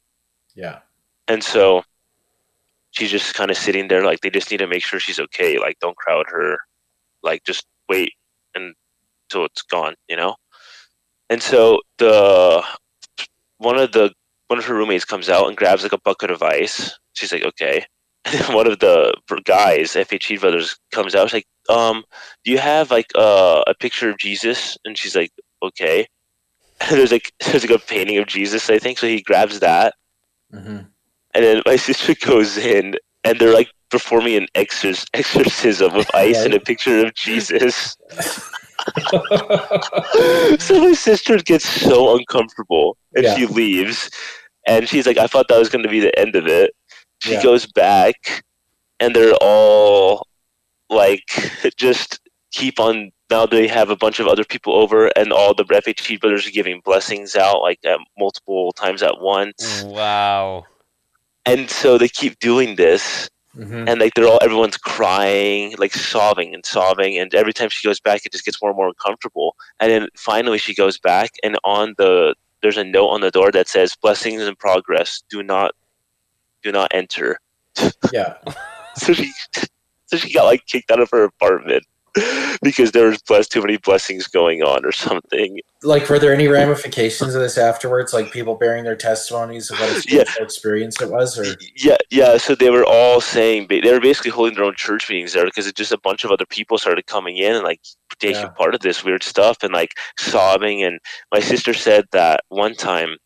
yeah. 0.54 0.80
And 1.28 1.44
so 1.44 1.84
she's 2.92 3.10
just 3.12 3.34
kind 3.34 3.50
of 3.52 3.58
sitting 3.58 3.88
there, 3.88 4.04
like 4.06 4.22
they 4.22 4.30
just 4.30 4.50
need 4.52 4.58
to 4.60 4.68
make 4.68 4.84
sure 4.86 5.00
she's 5.00 5.20
okay. 5.20 5.58
Like 5.58 5.80
don't 5.80 5.98
crowd 5.98 6.26
her. 6.30 6.60
Like 7.24 7.44
just 7.46 7.66
wait 7.90 8.14
until 8.54 9.46
it's 9.46 9.64
gone, 9.64 9.96
you 10.08 10.16
know. 10.16 10.36
And 11.30 11.42
so 11.42 11.82
the 11.98 12.64
one 13.58 13.78
of 13.80 13.92
the 13.94 14.14
one 14.48 14.60
of 14.60 14.66
her 14.66 14.76
roommates 14.76 15.06
comes 15.06 15.28
out 15.30 15.48
and 15.48 15.58
grabs 15.58 15.82
like 15.84 15.94
a 15.94 15.98
bucket 16.02 16.30
of 16.30 16.44
ice. 16.44 16.98
She's 17.14 17.32
like, 17.34 17.44
okay. 17.44 17.86
And 18.26 18.56
one 18.56 18.68
of 18.68 18.80
the 18.80 19.14
guys, 19.44 19.94
FHE 19.94 20.40
brothers, 20.40 20.78
comes 20.92 21.16
out. 21.16 21.30
She's 21.30 21.34
like, 21.46 21.48
um, 21.70 22.04
do 22.44 22.52
you 22.52 22.58
have 22.58 22.92
like 22.92 23.08
uh, 23.16 23.64
a 23.68 23.74
picture 23.76 24.10
of 24.10 24.18
Jesus? 24.18 24.78
And 24.86 24.98
she's 24.98 25.16
like, 25.16 25.32
okay. 25.64 26.08
And 26.82 26.92
there's 26.98 27.12
like 27.12 27.32
there's 27.46 27.68
like 27.68 27.80
a 27.82 27.86
painting 27.86 28.18
of 28.18 28.28
Jesus, 28.28 28.70
I 28.70 28.80
think. 28.80 28.98
So 28.98 29.08
he 29.08 29.22
grabs 29.22 29.60
that, 29.60 29.94
hmm 30.52 30.80
and 31.34 31.44
then 31.44 31.62
my 31.66 31.76
sister 31.76 32.16
goes 32.26 32.58
in, 32.58 32.96
and 33.26 33.38
they're 33.40 33.54
like 33.54 33.70
performing 33.92 34.36
an 34.36 34.48
exor- 34.56 35.06
exorcism 35.14 35.94
with 35.94 36.10
ice 36.16 36.44
and 36.46 36.54
a 36.54 36.60
picture 36.62 37.06
of 37.06 37.14
Jesus. 37.14 37.98
so 40.60 40.80
my 40.80 40.94
sister 40.94 41.38
gets 41.38 41.68
so 41.68 42.18
uncomfortable, 42.18 42.98
and 43.16 43.26
Yeah. 43.26 43.36
she 43.36 43.46
leaves. 43.48 44.10
And 44.68 44.88
she's 44.90 45.06
like, 45.06 45.18
"I 45.18 45.28
thought 45.28 45.48
that 45.50 45.60
was 45.60 45.70
going 45.70 45.84
to 45.84 45.90
be 45.90 46.00
the 46.00 46.18
end 46.18 46.36
of 46.36 46.48
it." 46.48 46.72
She 47.26 47.34
Yeah. 47.34 47.44
goes 47.44 47.66
back, 47.66 48.44
and 49.00 49.16
they're 49.16 49.36
all 49.42 50.28
like, 50.90 51.26
just 51.78 52.20
keep 52.52 52.80
on. 52.80 53.12
Now 53.32 53.46
they 53.48 53.68
have 53.68 53.90
a 53.90 53.96
bunch 53.96 54.20
of 54.20 54.28
other 54.28 54.44
people 54.44 54.74
over, 54.76 55.08
and 55.16 55.34
all 55.34 55.54
the 55.56 55.66
FHE 55.66 56.18
brothers 56.22 56.48
are 56.48 56.52
giving 56.52 56.82
blessings 56.86 57.36
out 57.36 57.62
like 57.62 57.80
at 57.84 58.00
multiple 58.18 58.72
times 58.74 59.02
at 59.02 59.20
once 59.20 59.88
wow. 59.96 60.66
and 61.46 61.70
so 61.70 61.98
they 61.98 62.08
keep 62.08 62.40
doing 62.40 62.76
this 62.76 63.30
hmm 63.54 63.84
and 63.88 64.00
like 64.00 64.14
they're 64.16 64.28
all 64.28 64.40
everyone's 64.42 64.78
crying 64.78 65.74
like 65.78 65.94
sobbing 65.94 66.54
and 66.54 66.66
sobbing 66.66 67.18
and 67.18 67.34
every 67.36 67.54
time 67.54 67.70
she 67.70 67.88
goes 67.88 68.00
back 68.00 68.26
it 68.26 68.32
just 68.32 68.46
gets 68.46 68.62
more 68.62 68.72
and 68.72 68.78
more 68.78 68.88
uncomfortable 68.88 69.56
and 69.80 69.92
then 69.92 70.08
finally 70.18 70.58
she 70.58 70.74
goes 70.74 70.98
back 71.00 71.30
and 71.44 71.58
on 71.64 71.94
the 71.98 72.34
there's 72.62 72.78
a 72.78 72.84
note 72.84 73.10
on 73.10 73.22
the 73.22 73.32
door 73.32 73.52
that 73.52 73.68
says 73.68 73.96
blessings 74.02 74.42
in 74.42 74.56
progress 74.56 75.24
do 75.30 75.44
not 75.44 75.72
do 76.66 76.72
not 76.72 76.92
enter 76.94 77.38
Yeah. 78.12 78.36
so 78.98 79.14
she 79.14 79.32
so 80.08 80.18
she 80.18 80.34
got 80.34 80.46
like 80.46 80.66
kicked 80.66 80.92
out 80.92 81.00
of 81.00 81.10
her 81.12 81.24
apartment 81.24 81.84
because 82.62 82.92
there 82.94 83.08
was 83.08 83.22
blessed 83.24 83.52
too 83.52 83.62
many 83.62 83.76
blessings 83.78 84.26
going 84.28 84.64
on 84.64 84.86
or 84.86 84.94
something 84.94 85.60
Like, 85.84 86.10
were 86.10 86.18
there 86.18 86.34
any 86.34 86.48
ramifications 86.48 87.36
of 87.36 87.42
this 87.42 87.58
afterwards? 87.58 88.14
Like 88.14 88.32
people 88.32 88.56
bearing 88.56 88.86
their 88.86 88.96
testimonies 88.96 89.70
of 89.70 89.80
what 89.80 89.90
a 89.90 90.04
Yeah. 90.08 90.24
experience 90.40 91.02
it 91.02 91.10
was, 91.12 91.38
or 91.38 91.46
Yeah, 91.76 91.98
yeah. 92.10 92.38
So 92.38 92.56
they 92.56 92.70
were 92.70 92.86
all 92.86 93.20
saying 93.20 93.68
they 93.70 93.92
were 93.92 94.00
basically 94.00 94.32
holding 94.32 94.56
their 94.56 94.64
own 94.64 94.76
church 94.78 95.10
meetings 95.10 95.34
there 95.34 95.44
because 95.44 95.70
just 95.74 95.92
a 95.92 95.98
bunch 96.00 96.24
of 96.24 96.32
other 96.32 96.46
people 96.46 96.78
started 96.78 97.06
coming 97.06 97.36
in 97.36 97.54
and 97.54 97.64
like 97.66 97.82
taking 98.20 98.44
Yeah. 98.44 98.50
part 98.62 98.74
of 98.76 98.80
this 98.80 99.04
weird 99.04 99.22
stuff 99.24 99.58
and 99.62 99.74
like 99.74 99.96
sobbing. 100.18 100.84
And 100.84 101.00
my 101.34 101.42
sister 101.42 101.74
said 101.74 102.06
that 102.14 102.46
one 102.48 102.76
time 102.76 103.18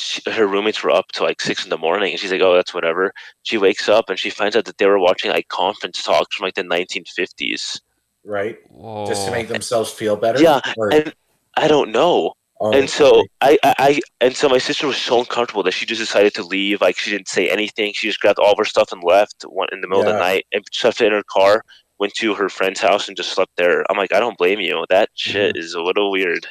she, 0.00 0.22
her 0.30 0.46
roommates 0.46 0.82
were 0.82 0.90
up 0.90 1.06
till 1.12 1.26
like 1.26 1.40
six 1.40 1.64
in 1.64 1.70
the 1.70 1.78
morning, 1.78 2.10
and 2.10 2.20
she's 2.20 2.32
like, 2.32 2.40
"Oh, 2.40 2.54
that's 2.54 2.74
whatever." 2.74 3.12
She 3.42 3.58
wakes 3.58 3.88
up 3.88 4.10
and 4.10 4.18
she 4.18 4.30
finds 4.30 4.56
out 4.56 4.64
that 4.66 4.78
they 4.78 4.86
were 4.86 4.98
watching 4.98 5.30
like 5.30 5.48
conference 5.48 6.02
talks 6.02 6.36
from 6.36 6.44
like 6.44 6.54
the 6.54 6.62
1950s. 6.62 7.80
right? 8.24 8.58
Whoa. 8.68 9.06
Just 9.06 9.26
to 9.26 9.32
make 9.32 9.48
themselves 9.48 9.90
feel 9.90 10.16
better. 10.16 10.40
Yeah, 10.40 10.60
Or, 10.76 10.92
and 10.92 11.14
I 11.56 11.68
don't 11.68 11.90
know. 11.90 12.34
oh, 12.60 12.72
and 12.72 12.90
so 12.90 13.24
I, 13.40 13.58
I, 13.62 13.74
I 13.78 14.00
and 14.20 14.36
so 14.36 14.48
my 14.48 14.58
sister 14.58 14.86
was 14.86 14.96
so 14.96 15.20
uncomfortable 15.20 15.62
that 15.62 15.72
she 15.72 15.86
just 15.86 16.00
decided 16.00 16.34
to 16.34 16.42
leave. 16.42 16.80
Like 16.80 16.98
she 16.98 17.10
didn't 17.10 17.28
say 17.28 17.48
anything. 17.48 17.92
She 17.94 18.08
just 18.08 18.20
grabbed 18.20 18.38
all 18.38 18.52
of 18.52 18.58
her 18.58 18.64
stuff 18.64 18.92
and 18.92 19.02
left. 19.02 19.44
Went 19.48 19.70
in 19.72 19.80
the 19.80 19.88
middle 19.88 20.06
of 20.06 20.12
the 20.12 20.18
night 20.18 20.46
and 20.52 20.64
stuffed 20.72 21.00
it 21.00 21.06
in 21.06 21.12
her 21.12 21.24
car. 21.30 21.62
Went 21.98 22.14
to 22.14 22.34
her 22.34 22.48
friend's 22.48 22.80
house 22.80 23.08
and 23.08 23.16
just 23.16 23.32
slept 23.32 23.52
there. 23.56 23.84
I'm 23.90 23.98
like, 23.98 24.12
I 24.12 24.20
don't 24.20 24.38
blame 24.38 24.60
you. 24.60 24.84
That 24.88 25.10
mm-hmm. 25.10 25.32
shit 25.32 25.56
is 25.56 25.74
a 25.74 25.82
little 25.82 26.10
weird. 26.10 26.46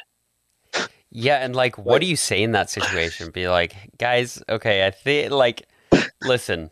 Yeah, 1.10 1.36
and 1.38 1.54
like, 1.56 1.76
what 1.78 1.86
Like- 1.94 2.00
do 2.02 2.06
you 2.06 2.16
say 2.16 2.42
in 2.42 2.52
that 2.52 2.70
situation? 2.70 3.30
Be 3.30 3.48
like, 3.48 3.74
guys, 3.98 4.42
okay, 4.48 4.86
I 4.86 4.90
think, 4.90 5.32
like, 5.32 5.66
listen, 6.22 6.70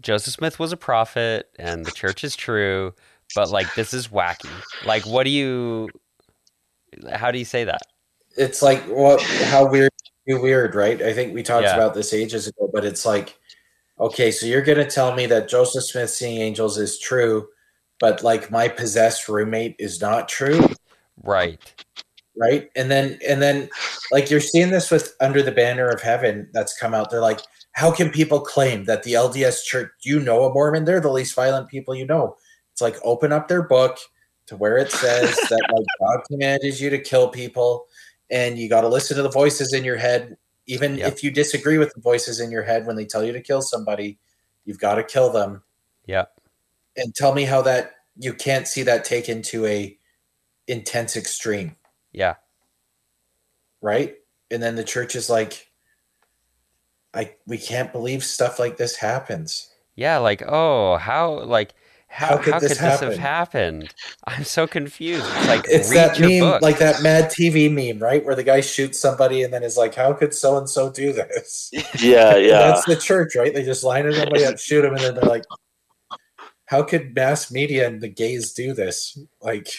Joseph 0.00 0.34
Smith 0.34 0.58
was 0.58 0.72
a 0.72 0.76
prophet, 0.76 1.50
and 1.58 1.84
the 1.86 1.92
church 1.92 2.24
is 2.24 2.34
true, 2.34 2.94
but 3.34 3.50
like, 3.50 3.72
this 3.74 3.94
is 3.94 4.08
wacky. 4.08 4.50
Like, 4.84 5.06
what 5.06 5.24
do 5.24 5.30
you? 5.30 5.88
How 7.12 7.30
do 7.30 7.38
you 7.38 7.44
say 7.44 7.64
that? 7.64 7.82
it's 8.36 8.62
like 8.62 8.82
what 8.88 9.22
how 9.22 9.64
weird 9.70 9.92
weird 10.26 10.74
right 10.74 11.00
i 11.02 11.12
think 11.12 11.32
we 11.32 11.40
talked 11.40 11.62
Yeah. 11.62 11.76
about 11.76 11.94
this 11.94 12.12
ages 12.12 12.48
ago 12.48 12.68
but 12.74 12.84
it's 12.84 13.06
like 13.06 13.38
okay 14.00 14.32
so 14.32 14.44
you're 14.44 14.60
going 14.60 14.78
to 14.78 14.90
tell 14.90 15.14
me 15.14 15.26
that 15.26 15.48
joseph 15.48 15.84
smith 15.84 16.10
seeing 16.10 16.40
angels 16.40 16.76
is 16.76 16.98
true 16.98 17.46
but 18.00 18.24
like 18.24 18.50
my 18.50 18.66
possessed 18.66 19.28
roommate 19.28 19.76
is 19.78 20.00
not 20.00 20.28
true 20.28 20.68
Right. 21.22 21.60
Right? 22.36 22.70
And 22.76 22.90
then 22.90 23.18
and 23.26 23.40
then 23.42 23.68
like 24.12 24.30
you're 24.30 24.40
seeing 24.40 24.70
this 24.70 24.90
with 24.90 25.14
under 25.20 25.42
the 25.42 25.52
banner 25.52 25.88
of 25.88 26.00
heaven 26.02 26.48
that's 26.52 26.76
come 26.78 26.94
out. 26.94 27.10
They're 27.10 27.20
like 27.20 27.40
how 27.72 27.90
can 27.90 28.10
people 28.10 28.40
claim 28.40 28.84
that 28.84 29.02
the 29.02 29.14
lds 29.14 29.64
church 29.64 29.90
you 30.02 30.20
know 30.20 30.44
a 30.44 30.52
mormon? 30.52 30.84
They're 30.84 31.00
the 31.00 31.10
least 31.10 31.34
violent 31.34 31.68
people 31.68 31.94
you 31.94 32.06
know. 32.06 32.36
It's 32.72 32.80
like 32.80 32.96
open 33.04 33.32
up 33.32 33.48
their 33.48 33.62
book 33.62 33.98
to 34.46 34.56
where 34.56 34.76
it 34.78 34.90
says 34.90 35.36
that 35.36 35.68
like 35.72 35.86
god 36.00 36.20
commanded 36.30 36.78
you 36.80 36.90
to 36.90 36.98
kill 36.98 37.28
people 37.28 37.86
and 38.30 38.58
you 38.58 38.68
got 38.68 38.80
to 38.82 38.88
listen 38.88 39.16
to 39.16 39.22
the 39.22 39.30
voices 39.30 39.72
in 39.72 39.84
your 39.84 39.96
head. 39.96 40.36
Even 40.66 40.96
Yep. 40.96 41.12
if 41.12 41.22
you 41.22 41.30
disagree 41.30 41.78
with 41.78 41.92
the 41.94 42.00
voices 42.00 42.40
in 42.40 42.50
your 42.50 42.62
head 42.62 42.86
when 42.86 42.96
they 42.96 43.04
tell 43.04 43.22
you 43.24 43.32
to 43.32 43.40
kill 43.40 43.62
somebody 43.62 44.18
you've 44.64 44.78
got 44.78 44.94
to 44.94 45.04
kill 45.04 45.30
them. 45.30 45.62
Yeah. 46.06 46.24
and 46.96 47.14
tell 47.14 47.34
me 47.34 47.44
how 47.44 47.62
that 47.62 47.92
you 48.16 48.32
can't 48.32 48.66
see 48.68 48.82
that 48.84 49.04
taken 49.04 49.42
to 49.42 49.66
a 49.66 49.98
intense 50.68 51.16
extreme 51.16 51.76
Yeah. 52.14 52.36
right? 53.82 54.16
And 54.50 54.62
then 54.62 54.76
the 54.76 54.84
church 54.84 55.14
is 55.16 55.28
like, 55.30 55.70
I 57.14 57.34
we 57.46 57.58
can't 57.58 57.92
believe 57.92 58.24
stuff 58.24 58.58
like 58.58 58.76
this 58.76 58.96
happens. 58.96 59.70
Yeah. 59.96 60.18
Like, 60.18 60.42
oh, 60.46 60.96
how? 60.98 61.40
Like, 61.44 61.74
how? 62.08 62.28
How 62.28 62.38
How 62.38 62.38
could 62.38 62.60
could, 62.60 62.60
this 62.60 62.78
this, 62.78 63.00
have 63.00 63.16
happened? 63.16 63.94
I'm 64.26 64.44
so 64.44 64.66
confused. 64.66 65.34
It's 65.34 65.46
like, 65.46 65.66
It's 65.68 65.94
read 65.94 65.96
that 65.96 66.18
your 66.18 66.28
meme, 66.28 66.50
book. 66.50 66.62
like 66.62 66.78
that 66.78 67.00
Mad 67.02 67.26
TV 67.30 67.70
meme, 67.72 68.02
right? 68.02 68.24
Where 68.24 68.34
the 68.36 68.44
guy 68.44 68.60
shoots 68.60 68.98
somebody 69.00 69.42
and 69.42 69.52
then 69.52 69.62
is 69.62 69.76
like, 69.76 69.94
"How 69.94 70.12
could 70.12 70.34
so 70.34 70.56
and 70.58 70.68
so 70.68 70.90
do 70.90 71.12
this?" 71.12 71.74
Yeah, 71.94 72.36
yeah. 72.36 72.62
that's 72.62 72.84
the 72.84 72.96
church, 72.96 73.34
right? 73.36 73.52
They 73.54 73.64
just 73.64 73.84
line 73.84 74.06
everybody 74.06 74.44
up, 74.44 74.58
shoot 74.58 74.82
them, 74.82 74.94
and 74.94 75.02
then 75.04 75.14
they're 75.14 75.24
like, 75.24 75.44
"How 76.66 76.82
could 76.82 77.14
mass 77.14 77.50
media 77.50 77.86
and 77.86 78.00
the 78.02 78.08
gays 78.08 78.52
do 78.52 78.72
this?" 78.74 79.18
Like, 79.40 79.68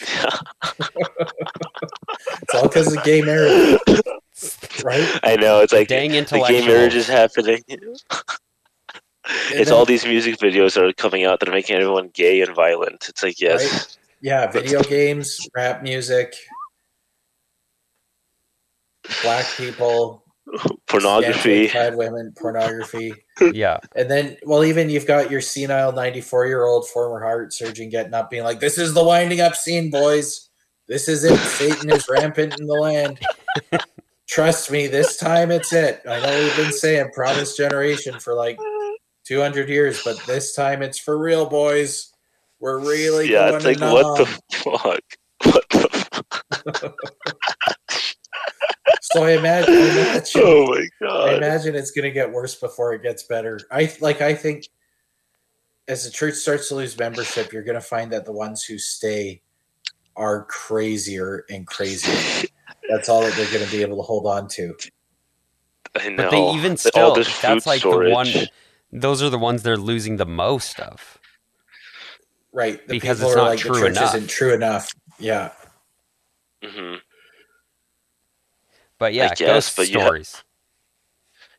it's 2.42 2.54
all 2.54 2.62
because 2.68 2.94
of 2.96 3.02
gay 3.04 3.22
marriage, 3.22 3.78
right? 4.84 5.20
I 5.22 5.36
know. 5.36 5.60
It's 5.60 5.72
like 5.72 5.88
Dang 5.88 6.08
the 6.10 6.14
gay 6.14 6.18
intellectual. 6.18 6.66
marriage 6.66 6.94
is 6.94 7.08
happening. 7.08 7.62
It's 9.50 9.70
then- 9.70 9.72
all 9.76 9.84
these 9.84 10.04
music 10.06 10.38
videos 10.38 10.74
that 10.74 10.84
are 10.84 10.92
coming 10.92 11.24
out 11.24 11.40
that 11.40 11.48
are 11.48 11.52
making 11.52 11.74
everyone 11.74 12.10
gay 12.14 12.40
and 12.42 12.54
violent. 12.54 13.06
It's 13.08 13.24
like 13.24 13.40
yes, 13.40 13.98
Yeah, 14.20 14.48
video 14.48 14.84
games, 14.84 15.48
rap 15.52 15.82
music, 15.82 16.32
black 19.22 19.46
people, 19.56 20.22
pornography. 20.86 21.68
clad 21.68 21.96
women, 21.96 22.34
pornography, 22.40 23.14
yeah. 23.52 23.78
and 23.96 24.08
then 24.10 24.36
well, 24.44 24.62
even 24.64 24.90
you've 24.90 25.06
got 25.06 25.28
your 25.30 25.40
senile 25.40 25.92
ninety-four-year-old 25.92 26.88
former 26.88 27.20
heart 27.20 27.52
surgeon 27.52 27.88
getting 27.88 28.14
up, 28.14 28.30
being 28.30 28.44
like, 28.44 28.60
"This 28.60 28.78
is 28.78 28.94
the 28.94 29.02
winding 29.04 29.40
up 29.40 29.54
scene, 29.56 29.90
boys. 29.90 30.48
This 30.88 31.08
is 31.08 31.24
it. 31.24 31.38
Satan 31.38 31.90
is 31.90 32.06
rampant 32.08 32.58
in 32.60 32.66
the 32.66 32.74
land. 32.74 33.18
Trust 34.28 34.70
me, 34.70 34.86
this 34.86 35.16
time 35.16 35.50
it's 35.50 35.72
it. 35.72 36.02
I 36.08 36.20
know 36.20 36.38
we've 36.38 36.56
been 36.56 36.72
saying 36.72 37.10
promised 37.12 37.56
generation 37.56 38.18
for 38.20 38.34
like 38.34 38.58
two 39.24 39.40
hundred 39.40 39.68
years, 39.68 40.02
but 40.04 40.18
this 40.26 40.54
time 40.54 40.82
it's 40.82 40.98
for 40.98 41.18
real, 41.18 41.46
boys. 41.46 42.12
We're 42.60 42.78
really 42.78 43.30
Yeah, 43.30 43.50
going 43.50 43.66
it's 43.66 43.80
like 43.80 43.92
what 43.92 44.18
the 44.18 44.26
fuck? 44.52 45.00
What 45.44 45.64
the? 45.70 45.88
Fuck? 46.72 46.94
so 49.02 49.24
I 49.24 49.32
imagine, 49.32 49.74
I 49.74 49.90
imagine 49.90 50.42
Oh 50.44 50.66
my 50.70 50.88
god! 51.00 51.28
I 51.28 51.36
imagine 51.36 51.74
it's 51.74 51.90
going 51.90 52.04
to 52.04 52.10
get 52.10 52.32
worse 52.32 52.54
before 52.54 52.94
it 52.94 53.02
gets 53.02 53.24
better. 53.24 53.60
I 53.70 53.92
like. 54.00 54.20
I 54.20 54.34
think 54.34 54.66
as 55.88 56.04
the 56.04 56.10
church 56.10 56.34
starts 56.34 56.68
to 56.68 56.74
lose 56.74 56.98
membership, 56.98 57.52
you're 57.52 57.62
going 57.62 57.74
to 57.74 57.80
find 57.80 58.12
that 58.12 58.24
the 58.24 58.32
ones 58.32 58.64
who 58.64 58.78
stay 58.78 59.42
are 60.16 60.44
crazier 60.44 61.44
and 61.50 61.66
crazier. 61.66 62.48
That's 62.88 63.08
all 63.08 63.22
that 63.22 63.34
they're 63.34 63.50
going 63.52 63.64
to 63.64 63.70
be 63.70 63.82
able 63.82 63.96
to 63.96 64.02
hold 64.02 64.26
on 64.26 64.48
to. 64.48 64.74
I 65.98 66.08
know. 66.10 66.16
But 66.16 66.30
they 66.30 66.50
even 66.50 66.76
still, 66.76 67.14
this 67.14 67.40
that's 67.40 67.66
like 67.66 67.80
storage. 67.80 68.08
the 68.10 68.14
one. 68.14 68.48
Those 68.92 69.22
are 69.22 69.30
the 69.30 69.38
ones 69.38 69.62
they're 69.62 69.76
losing 69.76 70.16
the 70.16 70.26
most 70.26 70.78
of. 70.80 71.18
Right. 72.52 72.80
The 72.86 72.94
Because 72.94 73.18
people 73.18 73.30
it's 73.30 73.36
are 73.36 73.42
not 73.42 73.48
like 73.50 73.58
true 73.58 73.80
the 73.80 73.86
enough. 73.86 74.14
isn't 74.14 74.28
true 74.30 74.54
enough. 74.54 74.90
Yeah. 75.18 75.52
Mhm. 76.62 76.98
But 78.98 79.12
yeah, 79.14 79.28
guess, 79.34 79.38
ghost 79.68 79.76
but 79.76 79.88
you 79.90 79.98
have- 79.98 80.06
stories. 80.06 80.42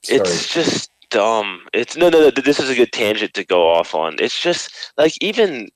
It's 0.10 0.32
Story. 0.39 0.63
just 0.63 0.91
dumb. 1.10 1.62
It's 1.74 1.98
no, 1.98 2.10
no, 2.10 2.22
no. 2.22 2.32
This 2.32 2.60
is 2.60 2.70
a 2.70 2.76
good 2.76 2.91
tangent 2.91 3.34
to 3.34 3.43
go 3.46 3.67
off 3.70 3.93
on. 3.93 4.15
It's 4.20 4.39
just 4.39 4.72
like 4.98 5.13
even 5.22 5.63
like 5.63 5.70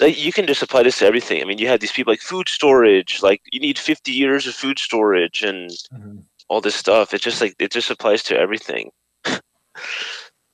you 0.00 0.32
can 0.32 0.46
just 0.46 0.62
apply 0.62 0.82
this 0.82 0.98
to 0.98 1.06
everything. 1.06 1.40
I 1.42 1.44
mean, 1.46 1.58
you 1.58 1.68
have 1.68 1.80
these 1.80 1.92
people 1.92 2.12
like 2.12 2.20
food 2.20 2.48
storage. 2.48 3.22
Like 3.22 3.40
you 3.52 3.60
need 3.60 3.78
fifty 3.78 4.12
years 4.12 4.46
of 4.46 4.54
food 4.54 4.78
storage 4.78 5.42
and 5.42 5.70
Mhm. 5.94 6.22
all 6.48 6.60
this 6.60 6.74
stuff. 6.76 7.14
It 7.14 7.22
just 7.22 7.40
like 7.40 7.54
it 7.58 7.72
just 7.72 7.90
applies 7.90 8.22
to 8.24 8.38
everything. 8.38 8.90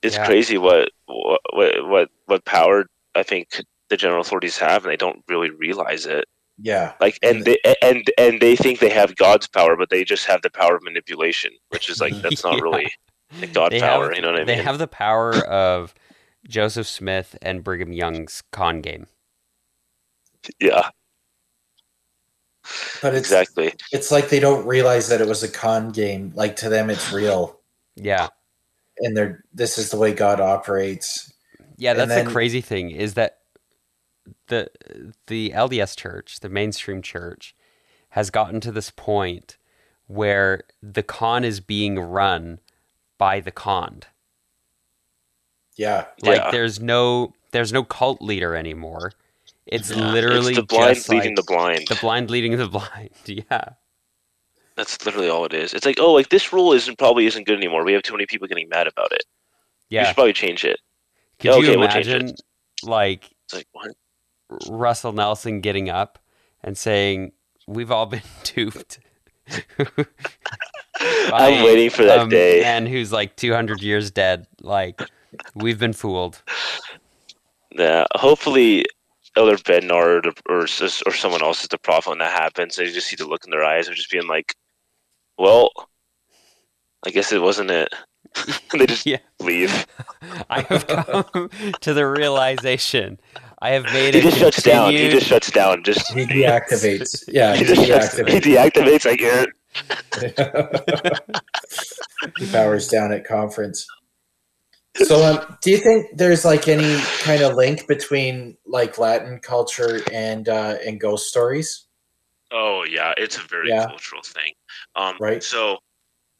it's 0.01 0.15
Yeah. 0.15 0.25
crazy 0.25 0.57
what 0.57 0.89
what 1.07 1.41
what 1.87 2.09
what 2.25 2.45
power 2.45 2.85
I 3.15 3.23
think 3.23 3.47
the 3.89 3.97
general 3.97 4.21
authorities 4.21 4.57
have, 4.57 4.83
and 4.85 4.91
they 4.91 4.97
don't 4.97 5.23
really 5.27 5.49
realize 5.49 6.05
it. 6.05 6.25
Yeah. 6.57 6.93
Like, 6.99 7.17
and 7.21 7.45
they 7.45 7.57
and 7.81 8.09
and 8.17 8.39
they 8.39 8.55
think 8.55 8.79
they 8.79 8.89
have 8.89 9.15
God's 9.15 9.47
power, 9.47 9.75
but 9.75 9.89
they 9.89 10.03
just 10.03 10.25
have 10.25 10.41
the 10.41 10.49
power 10.49 10.75
of 10.75 10.83
manipulation, 10.83 11.51
which 11.69 11.89
is 11.89 11.99
like 11.99 12.13
that's 12.21 12.43
not 12.43 12.55
Yeah. 12.57 12.61
really 12.61 12.91
the 13.39 13.47
God 13.47 13.71
They 13.71 13.79
power. 13.79 14.05
have- 14.07 14.15
you 14.15 14.21
know 14.21 14.29
what 14.31 14.35
I 14.41 14.45
mean? 14.45 14.47
They 14.47 14.63
have 14.63 14.77
the 14.77 14.87
power 14.87 15.35
of 15.45 15.93
Joseph 16.47 16.87
Smith 16.87 17.37
and 17.41 17.63
Brigham 17.63 17.91
Young's 17.93 18.41
con 18.51 18.81
game. 18.81 19.07
Yeah, 20.59 20.89
But 23.01 23.13
it's 23.15 23.27
exactly. 23.27 23.73
it's 23.91 24.11
like 24.11 24.29
they 24.29 24.39
don't 24.39 24.65
realize 24.65 25.07
that 25.09 25.21
it 25.21 25.27
was 25.27 25.43
a 25.43 25.49
con 25.49 25.91
game. 25.91 26.31
Like 26.35 26.55
to 26.57 26.69
them 26.69 26.89
it's 26.89 27.11
real. 27.11 27.59
Yeah. 27.95 28.27
And 28.99 29.15
they're 29.17 29.43
this 29.53 29.77
is 29.77 29.89
the 29.91 29.97
way 29.97 30.13
God 30.13 30.39
operates. 30.39 31.31
Yeah, 31.77 31.93
that's 31.93 32.09
then- 32.09 32.25
the 32.25 32.31
crazy 32.31 32.61
thing 32.61 32.91
is 32.91 33.15
that 33.15 33.39
the 34.47 34.69
the 35.27 35.51
LDS 35.51 35.95
church, 35.97 36.39
the 36.39 36.49
mainstream 36.49 37.01
church, 37.01 37.55
has 38.09 38.29
gotten 38.29 38.61
to 38.61 38.71
this 38.71 38.89
point 38.91 39.57
where 40.07 40.61
the 40.81 41.03
con 41.03 41.43
is 41.43 41.59
being 41.59 41.99
run 41.99 42.59
by 43.17 43.39
the 43.39 43.51
conned. 43.51 44.07
Yeah. 45.75 46.05
Like 46.21 46.37
Yeah. 46.41 46.51
there's 46.51 46.79
no 46.79 47.33
there's 47.51 47.73
no 47.73 47.83
cult 47.83 48.21
leader 48.21 48.55
anymore. 48.55 49.11
It's 49.65 49.89
Yeah. 49.91 50.11
literally 50.11 50.51
it's 50.53 50.59
the 50.59 50.63
blind 50.63 51.09
leading 51.09 51.35
like 51.35 51.35
the 51.37 51.43
blind. 51.43 51.87
the 51.87 51.95
blind 51.95 52.29
leading 52.29 52.57
the 52.57 52.67
blind. 52.69 53.09
Yeah. 53.25 53.63
That's 54.75 55.05
literally 55.05 55.29
all 55.29 55.45
it 55.45 55.53
is. 55.53 55.73
It's 55.73 55.85
like, 55.85 55.99
oh, 55.99 56.11
like 56.13 56.29
this 56.29 56.51
rule 56.51 56.73
isn't 56.73 56.97
probably 56.97 57.25
isn't 57.27 57.45
good 57.45 57.57
anymore. 57.57 57.85
We 57.85 57.93
have 57.93 58.01
too 58.03 58.13
many 58.13 58.25
people 58.25 58.47
getting 58.47 58.67
mad 58.69 58.87
about 58.87 59.11
it. 59.11 59.23
We 59.89 59.97
Yeah. 59.97 60.05
should 60.07 60.15
probably 60.15 60.33
change 60.33 60.65
it. 60.65 60.79
Could 61.39 61.49
Yeah, 61.49 61.51
you 61.57 61.57
okay, 61.69 61.77
we'll 61.77 61.85
imagine 61.89 62.33
like 62.83 63.29
It's 63.45 63.53
like 63.53 63.67
what? 63.71 63.91
Russell 64.69 65.13
Nelson 65.13 65.61
getting 65.61 65.89
up 65.89 66.19
and 66.63 66.77
saying, 66.77 67.31
"We've 67.67 67.91
all 67.91 68.05
been 68.05 68.21
duped." 68.43 68.99
I'm 70.99 71.63
waiting 71.63 71.89
for 71.89 72.03
that 72.05 72.27
a 72.27 72.29
day. 72.29 72.61
Man 72.61 72.85
who's 72.85 73.11
like 73.11 73.35
200 73.35 73.81
years 73.81 74.11
dead. 74.11 74.47
Like 74.61 75.01
we've 75.55 75.79
been 75.79 75.93
fooled. 75.93 76.41
Yeah, 77.71 78.05
hopefully 78.15 78.85
Elder 79.35 79.57
Bednar 79.57 80.25
or, 80.25 80.33
or 80.49 80.61
or 80.61 81.13
someone 81.13 81.41
else 81.41 81.61
is 81.63 81.67
the 81.69 81.77
prophet 81.77 82.09
when 82.11 82.19
that 82.19 82.31
happens. 82.31 82.75
They 82.75 82.91
just 82.91 83.07
see 83.07 83.15
the 83.15 83.25
look 83.27 83.45
in 83.45 83.51
their 83.51 83.63
eyes 83.63 83.87
of 83.87 83.95
just 83.95 84.11
being 84.11 84.27
like, 84.27 84.55
"Well, 85.37 85.71
I 87.05 87.09
guess 87.09 87.31
it 87.31 87.41
wasn't 87.41 87.71
it." 87.71 87.89
they 88.73 88.85
just 88.85 89.05
Yeah. 89.05 89.17
leave. 89.39 89.85
I 90.49 90.61
have 90.61 90.87
come 91.33 91.49
to 91.81 91.93
the 91.93 92.07
realization. 92.07 93.19
I 93.61 93.71
have 93.71 93.85
made 93.85 94.13
He 94.13 94.19
it. 94.19 94.23
just 94.23 94.37
shuts 94.37 94.61
down. 94.61 94.91
He 94.91 95.09
just 95.09 95.27
shuts 95.27 95.49
down. 95.51 95.83
Just 95.83 96.11
He 96.13 96.25
deactivates. 96.25 97.23
Yeah, 97.27 97.53
he 97.55 97.63
he 97.63 97.75
just 97.75 97.87
shuts, 97.87 98.17
he 98.17 98.23
deactivates. 98.23 99.05
deactivates. 99.05 99.05
I 99.09 99.15
get 99.15 99.49
he 102.37 102.45
powers 102.51 102.87
down 102.87 103.11
at 103.11 103.25
conference. 103.25 103.87
So, 104.97 105.23
um, 105.25 105.57
do 105.61 105.71
you 105.71 105.77
think 105.77 106.17
there's 106.17 106.45
like 106.45 106.67
any 106.67 106.99
kind 107.21 107.41
of 107.41 107.55
link 107.55 107.87
between 107.87 108.57
like 108.65 108.97
Latin 108.99 109.39
culture 109.39 109.99
and 110.11 110.47
uh, 110.47 110.77
and 110.85 110.99
ghost 110.99 111.29
stories? 111.29 111.85
Oh 112.51 112.83
yeah, 112.83 113.13
it's 113.17 113.37
a 113.37 113.41
very 113.41 113.69
Yeah. 113.69 113.87
cultural 113.87 114.21
thing. 114.21 114.53
Um, 114.95 115.17
Right. 115.19 115.43
So 115.43 115.79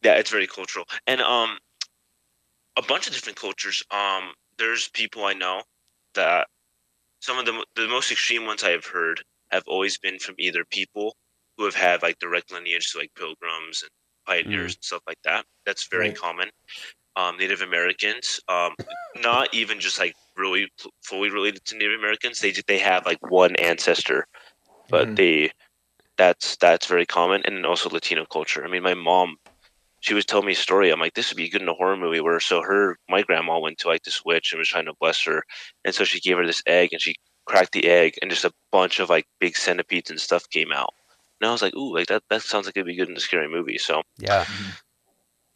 yeah, 0.02 0.14
it's 0.14 0.30
very 0.30 0.46
cultural, 0.46 0.86
and 1.06 1.20
um, 1.20 1.58
a 2.76 2.82
bunch 2.82 3.06
of 3.06 3.12
different 3.14 3.38
cultures. 3.38 3.82
Um, 3.90 4.32
there's 4.58 4.88
people 4.88 5.24
I 5.24 5.32
know 5.32 5.62
that 6.14 6.46
some 7.20 7.38
of 7.38 7.46
the 7.46 7.64
the 7.76 7.88
most 7.88 8.12
extreme 8.12 8.46
ones 8.46 8.62
I 8.64 8.70
have 8.70 8.86
heard 8.86 9.22
have 9.50 9.64
always 9.66 9.98
been 9.98 10.18
from 10.18 10.36
either 10.38 10.64
people 10.66 11.16
who 11.56 11.64
have 11.64 11.74
had 11.74 12.02
like 12.02 12.18
direct 12.18 12.52
lineage 12.52 12.92
to 12.92 12.98
like 12.98 13.10
pilgrims 13.16 13.82
and 13.82 13.90
pioneers 14.26 14.74
and 14.74 14.84
stuff 14.84 15.02
like 15.06 15.20
that. 15.24 15.44
That's 15.66 15.86
very 15.88 16.08
Right. 16.08 16.16
common. 16.18 16.50
Um, 17.16 17.36
Native 17.36 17.60
Americans, 17.62 18.40
um, 18.48 18.74
not 19.22 19.52
even 19.54 19.78
just 19.80 19.98
like 20.00 20.14
really 20.36 20.68
fully 21.04 21.30
related 21.30 21.64
to 21.66 21.76
Native 21.76 21.98
Americans. 21.98 22.40
They 22.40 22.50
ju- 22.52 22.62
they 22.66 22.78
have 22.78 23.06
like 23.06 23.18
one 23.30 23.54
ancestor, 23.56 24.26
but 24.90 25.08
Mhm. 25.08 25.16
they 25.16 25.50
that's 26.16 26.56
that's 26.56 26.86
very 26.86 27.06
common 27.06 27.42
and 27.44 27.66
also 27.66 27.88
latino 27.90 28.24
culture 28.26 28.64
i 28.64 28.68
mean 28.68 28.82
my 28.82 28.94
mom 28.94 29.36
she 30.00 30.14
was 30.14 30.24
telling 30.24 30.46
me 30.46 30.52
a 30.52 30.56
story 30.56 30.90
i'm 30.90 31.00
like 31.00 31.14
this 31.14 31.30
would 31.30 31.36
be 31.36 31.48
good 31.48 31.62
in 31.62 31.68
a 31.68 31.74
horror 31.74 31.96
movie 31.96 32.20
where 32.20 32.40
so 32.40 32.62
her 32.62 32.96
my 33.08 33.22
grandma 33.22 33.58
went 33.58 33.78
to 33.78 33.88
like 33.88 34.02
this 34.04 34.22
witch 34.24 34.52
and 34.52 34.58
was 34.58 34.68
trying 34.68 34.84
to 34.84 34.94
bless 35.00 35.24
her 35.24 35.42
and 35.84 35.94
so 35.94 36.04
she 36.04 36.20
gave 36.20 36.36
her 36.36 36.46
this 36.46 36.62
egg 36.66 36.90
and 36.92 37.00
she 37.00 37.14
cracked 37.46 37.72
the 37.72 37.88
egg 37.88 38.14
and 38.22 38.30
just 38.30 38.44
a 38.44 38.52
bunch 38.72 39.00
of 39.00 39.08
like 39.10 39.26
big 39.40 39.56
centipedes 39.56 40.10
and 40.10 40.20
stuff 40.20 40.48
came 40.50 40.72
out 40.72 40.90
and 41.40 41.48
i 41.48 41.52
was 41.52 41.62
like 41.62 41.74
ooh 41.76 41.94
like 41.94 42.06
that 42.06 42.22
that 42.30 42.42
sounds 42.42 42.66
like 42.66 42.76
it'd 42.76 42.86
be 42.86 42.96
good 42.96 43.08
in 43.08 43.16
a 43.16 43.20
scary 43.20 43.48
movie 43.48 43.78
so 43.78 44.02
Yeah. 44.18 44.44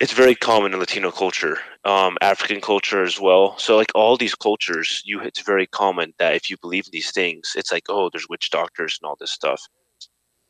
It's 0.01 0.13
very 0.13 0.35
common 0.35 0.73
in 0.73 0.79
Latino 0.79 1.11
culture, 1.11 1.59
um, 1.85 2.17
African 2.21 2.61
culture 2.61 3.03
as 3.03 3.19
well. 3.21 3.59
So 3.59 3.77
like 3.77 3.91
all 3.95 4.17
these 4.17 4.35
cultures, 4.35 5.03
you 5.05 5.21
it's 5.21 5.41
very 5.43 5.67
common 5.67 6.15
that 6.19 6.35
if 6.35 6.49
you 6.51 6.57
believe 6.61 6.87
in 6.87 6.93
these 6.93 7.11
things, 7.11 7.53
it's 7.57 7.73
like 7.73 7.85
oh, 7.89 8.09
there's 8.13 8.29
witch 8.29 8.51
doctors 8.51 8.99
and 9.01 9.09
all 9.09 9.17
this 9.19 9.33
stuff. 9.33 9.63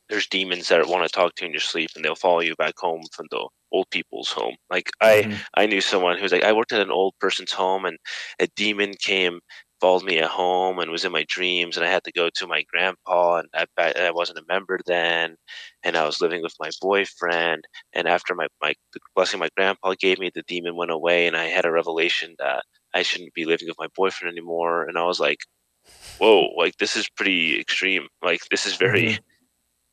There's 0.08 0.26
demons 0.28 0.68
that 0.68 0.86
want 0.88 1.04
to 1.04 1.14
talk 1.14 1.34
to 1.36 1.44
you 1.44 1.48
in 1.48 1.52
your 1.54 1.60
sleep, 1.60 1.90
and 1.96 2.04
they'll 2.04 2.14
follow 2.16 2.40
you 2.40 2.56
back 2.56 2.74
home 2.78 3.02
from 3.12 3.26
the 3.30 3.48
old 3.72 3.90
people's 3.90 4.30
home. 4.30 4.56
Like 4.70 4.90
I, 5.02 5.24
Mhm. 5.24 5.44
I 5.54 5.66
knew 5.66 5.80
someone 5.82 6.16
who 6.16 6.22
was 6.24 6.32
like, 6.32 6.44
I 6.44 6.52
worked 6.52 6.72
at 6.72 6.80
an 6.82 6.90
old 6.90 7.14
person's 7.20 7.52
home, 7.52 7.84
and 7.86 7.98
a 8.40 8.46
demon 8.56 8.94
came, 9.02 9.40
followed 9.80 10.04
me 10.04 10.18
at 10.18 10.30
home, 10.30 10.78
and 10.78 10.90
was 10.90 11.04
in 11.04 11.12
my 11.12 11.24
dreams, 11.28 11.76
and 11.76 11.86
I 11.86 11.90
had 11.90 12.04
to 12.04 12.12
go 12.12 12.30
to 12.30 12.46
my 12.46 12.62
grandpa, 12.72 13.36
and 13.36 13.48
I, 13.76 13.92
I 13.96 14.10
wasn't 14.10 14.38
a 14.38 14.44
member 14.48 14.78
then, 14.86 15.36
and 15.82 15.96
I 15.96 16.04
was 16.06 16.20
living 16.20 16.42
with 16.42 16.54
my 16.60 16.70
boyfriend, 16.80 17.64
and 17.92 18.08
after 18.08 18.34
my 18.34 18.48
my 18.62 18.74
the 18.92 19.00
blessing 19.14 19.40
my 19.40 19.50
grandpa 19.56 19.94
gave 19.98 20.18
me, 20.18 20.30
the 20.34 20.42
demon 20.42 20.76
went 20.76 20.90
away, 20.90 21.26
and 21.26 21.36
I 21.36 21.46
had 21.46 21.66
a 21.66 21.72
revelation 21.72 22.34
that 22.38 22.64
I 22.94 23.02
shouldn't 23.02 23.34
be 23.34 23.44
living 23.44 23.68
with 23.68 23.78
my 23.78 23.88
boyfriend 23.96 24.32
anymore, 24.32 24.84
and 24.84 24.98
I 24.98 25.04
was 25.04 25.20
like, 25.20 25.40
whoa, 26.18 26.48
like 26.56 26.76
this 26.78 26.96
is 26.96 27.08
pretty 27.10 27.60
extreme, 27.60 28.08
like 28.22 28.40
this 28.50 28.66
is 28.66 28.76
very. 28.76 29.18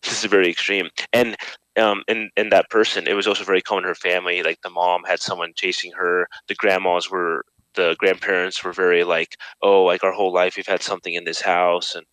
This 0.03 0.23
is 0.23 0.29
very 0.29 0.49
extreme, 0.51 0.89
and 1.13 1.35
um, 1.77 2.03
and 2.07 2.29
and 2.37 2.51
that 2.51 2.69
person, 2.69 3.07
it 3.07 3.13
was 3.13 3.27
also 3.27 3.43
very 3.43 3.61
common 3.61 3.83
in 3.83 3.87
her 3.89 3.95
family. 3.95 4.43
Like 4.43 4.61
the 4.61 4.69
mom 4.69 5.03
had 5.05 5.19
someone 5.19 5.53
chasing 5.55 5.91
her. 5.93 6.27
The 6.47 6.55
grandmas 6.55 7.09
were, 7.09 7.43
the 7.75 7.95
grandparents 7.99 8.63
were 8.63 8.73
very 8.73 9.03
like, 9.03 9.35
oh, 9.61 9.83
like 9.83 10.03
our 10.03 10.11
whole 10.13 10.33
life 10.33 10.57
we've 10.57 10.67
had 10.67 10.83
something 10.83 11.13
in 11.13 11.25
this 11.25 11.41
house, 11.41 11.95
and 11.95 12.05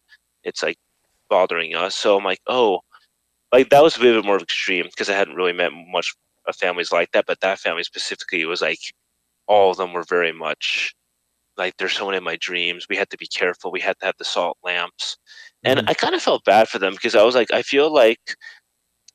it's 0.45 0.63
like 0.63 0.79
bothering 1.31 1.75
us. 1.77 1.97
So 1.97 2.17
I'm 2.19 2.25
like, 2.25 2.41
oh, 2.49 2.81
like 3.53 3.71
that 3.71 3.83
was 3.83 3.97
a 3.97 4.01
bit 4.01 4.25
more 4.25 4.39
extreme 4.41 4.87
because 4.87 5.11
I 5.11 5.15
hadn't 5.15 5.37
really 5.37 5.53
met 5.53 5.73
much 5.75 6.15
of 6.47 6.57
families 6.57 6.93
like 6.93 7.11
that. 7.13 7.27
But 7.27 7.41
that 7.41 7.59
family 7.61 7.85
specifically 7.85 8.45
was 8.45 8.63
like, 8.63 8.81
all 9.49 9.73
of 9.73 9.79
them 9.79 9.93
were 9.93 10.05
very 10.09 10.33
much 10.33 10.95
like 11.57 11.77
there's 11.79 11.95
someone 11.95 12.15
in 12.17 12.25
my 12.25 12.37
dreams. 12.41 12.87
We 12.89 12.97
had 12.97 13.11
to 13.11 13.19
be 13.19 13.27
careful. 13.29 13.73
We 13.73 13.81
had 13.81 13.99
to 14.01 14.07
have 14.07 14.17
the 14.19 14.25
salt 14.25 14.59
lamps 14.65 15.19
and 15.65 15.81
Mhm. 15.81 15.89
I 15.89 15.95
kind 15.95 16.15
of 16.15 16.23
felt 16.23 16.45
bad 16.45 16.69
for 16.69 16.79
them 16.79 16.95
because 16.95 17.15
I 17.17 17.23
was 17.25 17.35
like, 17.35 17.53
I 17.53 17.63
feel 17.63 17.93
like 17.93 18.21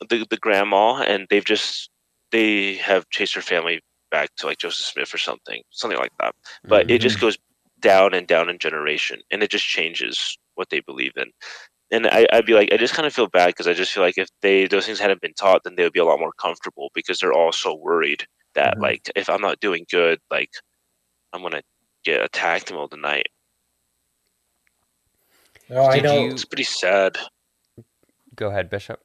the 0.10 0.26
the 0.30 0.38
grandma 0.38 1.02
and 1.02 1.28
they've 1.30 1.46
just 1.46 1.90
they 2.32 2.76
have 2.78 3.10
chased 3.10 3.36
her 3.36 3.42
family 3.42 3.82
back 4.10 4.30
to 4.38 4.46
like 4.48 4.58
Joseph 4.60 4.86
Smith 4.86 5.14
or 5.14 5.18
something, 5.18 5.62
something 5.72 6.00
like 6.00 6.12
that. 6.20 6.36
But 6.64 6.90
it 6.92 7.00
just 7.00 7.20
goes 7.22 7.38
down 7.80 8.14
and 8.14 8.28
down 8.28 8.50
in 8.50 8.58
generation, 8.60 9.22
and 9.32 9.44
it 9.44 9.52
just 9.52 9.66
changes 9.66 10.38
what 10.56 10.70
they 10.70 10.80
believe 10.80 11.14
in. 11.16 11.32
And 11.92 12.08
I, 12.08 12.28
I'd 12.34 12.46
be 12.46 12.54
like, 12.54 12.72
I 12.74 12.78
just 12.78 12.94
kind 12.94 13.06
of 13.08 13.14
feel 13.14 13.28
bad 13.28 13.48
because 13.48 13.68
I 13.68 13.74
just 13.74 13.94
feel 13.94 14.04
like 14.04 14.18
if 14.18 14.28
they 14.42 14.68
those 14.68 14.86
things 14.86 15.00
hadn't 15.00 15.22
been 15.22 15.34
taught, 15.34 15.64
then 15.64 15.76
they 15.76 15.84
would 15.84 15.94
be 15.94 16.00
a 16.00 16.06
lot 16.06 16.20
more 16.20 16.34
comfortable 16.34 16.90
because 16.94 17.20
they're 17.20 17.34
all 17.34 17.52
so 17.52 17.74
worried 17.76 18.26
that 18.56 18.76
Mhm. 18.78 18.82
like 18.82 19.10
if 19.16 19.30
I'm 19.30 19.42
not 19.42 19.60
doing 19.60 19.86
good, 19.90 20.20
like 20.30 20.50
I'm 21.34 21.42
gonna 21.42 21.62
get 22.04 22.22
attacked 22.24 22.70
in 22.70 22.74
the 22.74 22.74
middle 22.74 22.86
of 22.86 22.92
the 22.92 22.98
night. 22.98 23.28
No, 25.70 25.86
I 25.86 26.00
know 26.00 26.24
you- 26.24 26.32
It's 26.32 26.46
pretty 26.46 26.64
sad. 26.64 27.18
Go 28.36 28.50
ahead, 28.50 28.70
Bishop. 28.70 29.02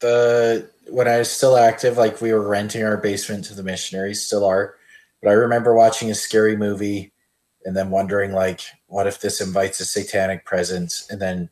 The 0.00 0.70
when 0.88 1.06
I 1.06 1.18
was 1.18 1.30
still 1.30 1.56
active, 1.56 1.96
like 1.96 2.20
we 2.20 2.32
were 2.32 2.46
renting 2.46 2.82
our 2.84 2.96
basement 2.96 3.44
to 3.46 3.54
the 3.54 3.62
missionaries, 3.62 4.22
still 4.22 4.44
are. 4.44 4.74
But 5.22 5.30
I 5.30 5.34
remember 5.34 5.74
watching 5.74 6.10
a 6.10 6.14
scary 6.14 6.56
movie 6.56 7.12
and 7.64 7.76
then 7.76 7.90
wondering, 7.90 8.32
like, 8.32 8.62
what 8.86 9.06
if 9.06 9.20
this 9.20 9.40
invites 9.40 9.80
a 9.80 9.84
satanic 9.84 10.44
presence? 10.44 11.06
And 11.10 11.20
then 11.20 11.50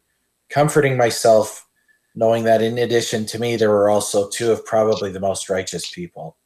comforting 0.48 0.96
myself, 0.96 1.66
knowing 2.14 2.44
that 2.44 2.62
in 2.62 2.78
addition 2.78 3.26
to 3.26 3.38
me, 3.38 3.56
there 3.56 3.70
were 3.70 3.90
also 3.90 4.28
two 4.28 4.50
of 4.50 4.64
probably 4.64 5.12
the 5.12 5.20
most 5.20 5.48
righteous 5.48 5.90
people 5.90 6.36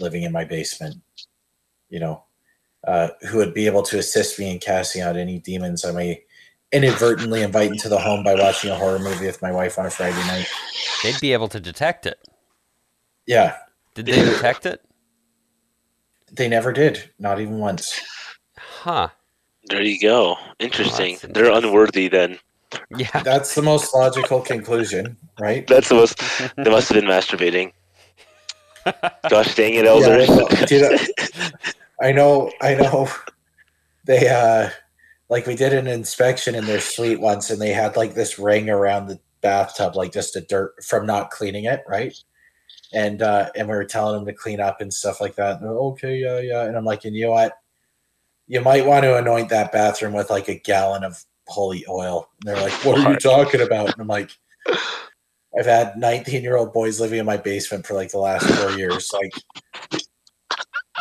living 0.00 0.22
in 0.22 0.32
my 0.32 0.44
basement. 0.44 0.96
You 1.90 2.00
know, 2.00 2.24
uh, 2.86 3.10
who 3.28 3.38
would 3.38 3.54
be 3.54 3.66
able 3.66 3.82
to 3.82 3.98
assist 3.98 4.38
me 4.38 4.50
in 4.50 4.58
casting 4.58 5.02
out 5.02 5.16
any 5.16 5.38
demons 5.38 5.84
I 5.84 5.92
may 5.92 6.24
inadvertently 6.72 7.42
invite 7.42 7.70
into 7.70 7.88
the 7.88 7.98
home 7.98 8.22
by 8.24 8.34
watching 8.34 8.70
a 8.70 8.74
horror 8.74 8.98
movie 8.98 9.26
with 9.26 9.40
my 9.42 9.52
wife 9.52 9.78
on 9.78 9.86
a 9.86 9.90
Friday 9.90 10.16
night. 10.26 10.46
They'd 11.02 11.20
be 11.20 11.32
able 11.32 11.48
to 11.48 11.60
detect 11.60 12.06
it. 12.06 12.18
Yeah, 13.26 13.56
Did 13.94 14.06
they 14.06 14.12
detect 14.24 14.66
it? 14.66 14.80
They 16.32 16.48
never 16.48 16.72
did, 16.72 17.10
not 17.18 17.40
even 17.40 17.58
once. 17.58 18.00
Huh. 18.58 19.08
There 19.68 19.82
you 19.82 20.00
go. 20.00 20.36
Interesting. 20.58 21.18
that's 21.20 21.32
They're 21.32 21.50
unworthy 21.50 22.08
then. 22.08 22.38
Yeah. 22.96 23.22
That's 23.22 23.54
the 23.54 23.62
most 23.62 23.94
logical 23.94 24.40
conclusion, 24.40 25.16
right? 25.40 25.66
That's 25.66 25.88
the 25.88 25.94
most. 25.94 26.18
They 26.56 26.70
must 26.70 26.88
have 26.88 27.00
been 27.00 27.10
masturbating. 27.10 27.72
Gosh 29.28 29.54
dang 29.54 29.74
it, 29.74 29.84
Yeah, 29.84 29.90
elders. 29.90 30.28
I 30.30 30.36
know. 30.80 30.98
I 32.00 32.12
know, 32.12 32.50
I 32.60 32.74
know. 32.74 33.08
They 34.04 34.28
uh 34.28 34.70
like 35.28 35.46
we 35.46 35.56
did 35.56 35.72
an 35.72 35.86
inspection 35.86 36.54
in 36.54 36.66
their 36.66 36.80
suite 36.80 37.20
once 37.20 37.50
and 37.50 37.60
they 37.60 37.72
had 37.72 37.96
like 37.96 38.14
this 38.14 38.38
ring 38.38 38.70
around 38.70 39.06
the 39.06 39.18
bathtub, 39.40 39.96
like 39.96 40.12
just 40.12 40.36
a 40.36 40.40
dirt 40.40 40.82
from 40.84 41.06
not 41.06 41.30
cleaning 41.30 41.64
it, 41.64 41.82
right? 41.88 42.14
And 42.92 43.22
uh 43.22 43.50
and 43.56 43.68
we 43.68 43.74
were 43.74 43.84
telling 43.84 44.16
them 44.16 44.26
to 44.26 44.32
clean 44.32 44.60
up 44.60 44.80
and 44.80 44.92
stuff 44.92 45.20
like 45.20 45.34
that. 45.36 45.60
And 45.60 45.68
okay, 45.68 46.16
yeah, 46.16 46.40
yeah. 46.40 46.64
And 46.64 46.76
I'm 46.76 46.84
like, 46.84 47.04
and 47.04 47.16
you 47.16 47.26
know 47.26 47.32
what? 47.32 47.58
You 48.46 48.60
might 48.60 48.86
want 48.86 49.02
to 49.02 49.18
anoint 49.18 49.48
that 49.48 49.72
bathroom 49.72 50.12
with 50.12 50.30
like 50.30 50.48
a 50.48 50.58
gallon 50.60 51.02
of 51.02 51.24
holy 51.48 51.84
oil. 51.88 52.28
And 52.40 52.48
they're 52.48 52.62
like, 52.62 52.84
What 52.84 52.98
are 52.98 53.12
you 53.12 53.18
talking 53.18 53.60
about? 53.60 53.92
And 53.92 54.00
I'm 54.00 54.06
like, 54.06 54.30
I've 55.58 55.66
had 55.66 55.96
19 55.96 56.42
year 56.42 56.56
old 56.56 56.72
boys 56.72 57.00
living 57.00 57.18
in 57.18 57.26
my 57.26 57.36
basement 57.36 57.86
for 57.86 57.94
like 57.94 58.10
the 58.10 58.18
last 58.18 58.46
four 58.46 58.72
years. 58.72 59.10
Like, 59.12 59.32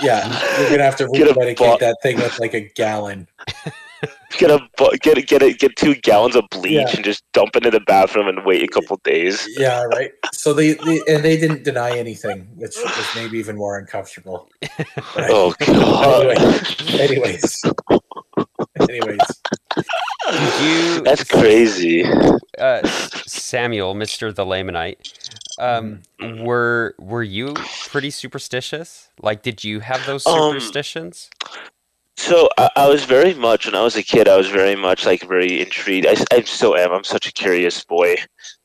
yeah, 0.01 0.59
you're 0.59 0.69
gonna 0.71 0.84
have 0.84 0.97
to 0.97 1.07
bo- 1.07 1.78
that 1.80 1.97
thing 2.01 2.17
with 2.17 2.39
like 2.39 2.53
a 2.53 2.61
gallon. 2.61 3.28
get 4.38 4.52
a 4.52 4.60
get 5.02 5.28
get 5.28 5.41
a, 5.43 5.54
get 5.54 5.76
two 5.76 5.96
gallons 5.96 6.36
of 6.36 6.46
bleach 6.52 6.74
Yeah. 6.74 6.96
and 6.96 7.06
just 7.06 7.24
dump 7.34 7.56
it 7.56 7.66
in 7.66 7.72
the 7.72 7.80
bathroom 7.80 8.28
and 8.28 8.46
wait 8.46 8.64
a 8.64 8.68
couple 8.68 8.98
days. 9.04 9.48
Yeah, 9.58 9.84
right. 9.84 10.12
So 10.34 10.54
they, 10.54 10.74
they 10.74 11.02
and 11.08 11.24
they 11.24 11.38
didn't 11.38 11.64
deny 11.64 11.98
anything, 11.98 12.50
which 12.56 12.76
was 12.96 13.16
maybe 13.16 13.38
even 13.39 13.56
more 13.58 13.78
uncomfortable. 13.78 14.50
Right? 15.16 15.32
Oh 15.32 15.54
god, 15.60 16.38
Anyways, 17.00 17.64
anyways, 18.89 19.41
you, 20.60 21.02
that's 21.04 21.24
crazy. 21.24 22.04
uh, 22.58 22.82
Samuel, 23.28 23.93
Mister 23.96 24.32
the 24.32 24.46
Lamanite? 24.46 24.98
Um, 25.58 26.02
Mm-hmm. 26.22 26.43
were 26.43 26.96
were 27.00 27.24
you 27.24 27.70
pretty 27.86 28.10
superstitious? 28.10 29.10
Like, 29.22 29.41
did 29.41 29.64
you 29.64 29.80
have 29.82 30.06
those 30.06 30.24
Um, 30.26 30.34
superstitions? 30.34 31.30
So 32.18 32.47
I, 32.57 32.70
I 32.76 32.88
was 32.88 33.03
very 33.05 33.34
much 33.34 33.66
when 33.66 33.76
I 33.76 33.82
was 33.84 33.95
a 33.95 34.03
kid. 34.03 34.28
I 34.28 34.38
was 34.38 34.47
very 34.49 34.76
much 34.76 35.05
like 35.05 35.22
very 35.28 35.61
intrigued. 35.61 36.07
I 36.07 36.41
still 36.43 36.76
am. 36.76 36.91
I'm 36.91 37.03
such 37.03 37.28
a 37.28 37.32
curious 37.32 37.84
boy. 37.84 38.16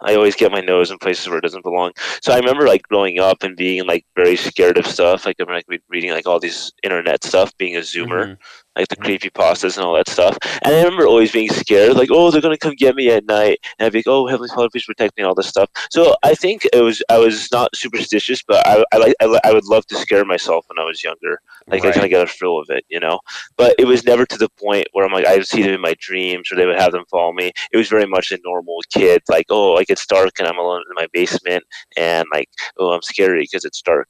I 0.01 0.15
always 0.15 0.37
get 0.37 0.53
my 0.53 0.61
nose 0.61 0.91
in 0.91 0.99
places 0.99 1.29
where 1.29 1.39
it 1.39 1.43
doesn't 1.43 1.65
belong. 1.65 1.93
So 2.23 2.33
I 2.33 2.39
remember 2.39 2.67
like 2.67 2.83
growing 2.85 3.19
up 3.19 3.43
and 3.43 3.57
being 3.57 3.87
like 3.87 4.07
very 4.15 4.37
scared 4.37 4.79
of 4.79 4.87
stuff. 4.87 5.27
Like 5.27 5.37
I 5.41 5.43
remember 5.43 5.63
like, 5.69 5.83
reading 5.89 6.13
like 6.13 6.27
all 6.27 6.39
these 6.39 6.73
internet 6.83 7.25
stuff, 7.25 7.57
being 7.59 7.77
a 7.77 7.81
zoomer. 7.81 8.29
Mhm. 8.29 8.37
Like 8.77 8.89
the 8.89 8.97
creepy 8.97 9.31
pastas 9.31 9.77
and 9.77 9.85
all 9.85 9.95
that 9.95 10.09
stuff. 10.09 10.37
And 10.63 10.75
I 10.75 10.83
remember 10.83 11.07
always 11.07 11.33
being 11.33 11.49
scared, 11.49 11.95
like, 11.95 12.09
oh, 12.13 12.31
they're 12.31 12.41
gonna 12.41 12.57
come 12.57 12.75
get 12.75 12.95
me 12.95 13.11
at 13.11 13.25
night, 13.27 13.59
and 13.79 13.87
I'd 13.87 13.93
be 13.93 13.99
like, 13.99 14.07
oh, 14.09 14.27
Heavenly 14.27 14.49
Father, 14.49 14.69
please 14.71 14.85
protect 14.85 15.17
me, 15.17 15.23
and 15.23 15.29
all 15.29 15.35
this 15.35 15.49
stuff. 15.49 15.69
So 15.91 16.15
I 16.23 16.35
think 16.35 16.67
it 16.73 16.81
was 16.81 17.03
I 17.09 17.19
was 17.19 17.51
not 17.53 17.75
superstitious, 17.75 18.43
but 18.43 18.67
I 18.67 18.85
I 18.93 18.97
like 18.99 19.15
I, 19.21 19.41
I 19.45 19.53
would 19.53 19.65
love 19.67 19.87
to 19.87 19.97
scare 19.97 20.25
myself 20.25 20.67
when 20.69 20.79
I 20.79 20.87
was 20.87 21.03
younger. 21.03 21.41
Like 21.71 21.85
I 21.85 21.93
kind 21.93 22.05
of 22.05 22.11
got 22.11 22.29
a 22.29 22.31
thrill 22.33 22.59
of 22.59 22.69
it, 22.71 22.85
you 22.89 23.01
know. 23.01 23.21
But 23.57 23.75
it 23.79 23.87
was 23.87 24.05
never 24.05 24.25
to 24.27 24.39
the 24.39 24.49
point 24.61 24.87
where 24.93 25.05
I'm 25.05 25.13
like 25.13 25.27
I 25.27 25.37
would 25.37 25.47
see 25.47 25.63
them 25.63 25.75
in 25.75 25.81
my 25.81 25.95
dreams 25.99 26.51
or 26.51 26.57
they 26.57 26.67
would 26.67 26.79
have 26.81 26.93
them 26.93 27.05
follow 27.11 27.33
me. 27.33 27.53
It 27.73 27.77
was 27.77 27.89
very 27.89 28.07
much 28.07 28.31
a 28.33 28.39
normal 28.45 28.81
kid, 28.93 29.23
like, 29.29 29.47
oh, 29.51 29.73
like 29.73 29.91
it's 29.91 30.07
dark 30.07 30.33
and 30.39 30.49
I'm 30.49 30.59
alone 30.59 30.83
in 30.89 30.95
my 30.95 31.07
basement, 31.13 31.65
and 31.97 32.27
like, 32.33 32.49
oh, 32.79 32.93
I'm 32.93 33.03
scary 33.03 33.43
because 33.43 33.65
it's 33.65 33.83
dark. 33.83 34.09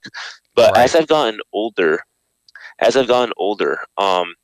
But 0.54 0.72
Right. 0.74 0.84
as 0.84 0.94
I've 0.94 1.06
gotten 1.08 1.40
older, 1.52 2.00
as 2.80 2.96
I've 2.96 3.08
gotten 3.08 3.32
older, 3.36 3.78
um, 3.96 4.34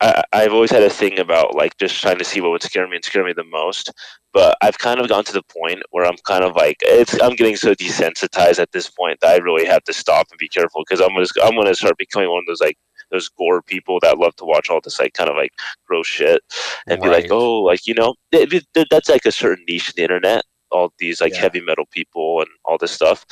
I, 0.00 0.22
I've 0.32 0.52
always 0.52 0.70
had 0.70 0.82
a 0.82 0.90
thing 0.90 1.18
about 1.18 1.54
like 1.54 1.76
just 1.78 2.00
trying 2.00 2.18
to 2.18 2.24
see 2.24 2.40
what 2.40 2.50
would 2.50 2.62
scare 2.62 2.86
me 2.88 2.96
and 2.96 3.04
scare 3.04 3.24
me 3.24 3.32
the 3.32 3.44
most. 3.44 3.92
But 4.32 4.58
I've 4.60 4.78
kind 4.78 5.00
of 5.00 5.08
gotten 5.08 5.24
to 5.26 5.32
the 5.32 5.42
point 5.44 5.82
where 5.90 6.04
I'm 6.04 6.16
kind 6.26 6.44
of 6.44 6.56
like 6.56 6.78
it's 6.82 7.20
I'm 7.22 7.36
getting 7.36 7.56
so 7.56 7.74
desensitized 7.74 8.58
at 8.58 8.72
this 8.72 8.90
point 8.90 9.20
that 9.20 9.30
I 9.30 9.36
really 9.36 9.64
have 9.66 9.84
to 9.84 9.92
stop 9.92 10.26
and 10.30 10.38
be 10.38 10.48
careful 10.48 10.82
because 10.86 11.00
I'm 11.00 11.14
gonna 11.14 11.26
I'm 11.44 11.54
gonna 11.54 11.74
start 11.74 11.96
becoming 11.98 12.28
one 12.30 12.40
of 12.40 12.46
those 12.46 12.60
like 12.60 12.76
those 13.10 13.28
gore 13.28 13.62
people 13.62 13.98
that 14.00 14.18
love 14.18 14.34
to 14.36 14.44
watch 14.44 14.70
all 14.70 14.80
this 14.82 14.98
like 14.98 15.14
kind 15.14 15.30
of 15.30 15.36
like 15.36 15.52
gross 15.86 16.06
shit 16.06 16.42
and 16.88 17.00
be 17.00 17.08
like 17.08 17.30
oh 17.30 17.60
like 17.62 17.86
you 17.86 17.94
know 17.94 18.14
th- 18.32 18.48
th- 18.50 18.86
that's 18.90 19.08
like 19.08 19.24
a 19.24 19.30
certain 19.32 19.64
niche 19.68 19.90
in 19.90 19.94
the 19.96 20.02
internet 20.02 20.44
all 20.72 20.92
these 20.98 21.20
like 21.20 21.32
Yeah. 21.34 21.40
heavy 21.42 21.60
metal 21.60 21.86
people 21.92 22.40
and 22.40 22.48
all 22.64 22.78
this 22.78 22.90
stuff 22.90 23.24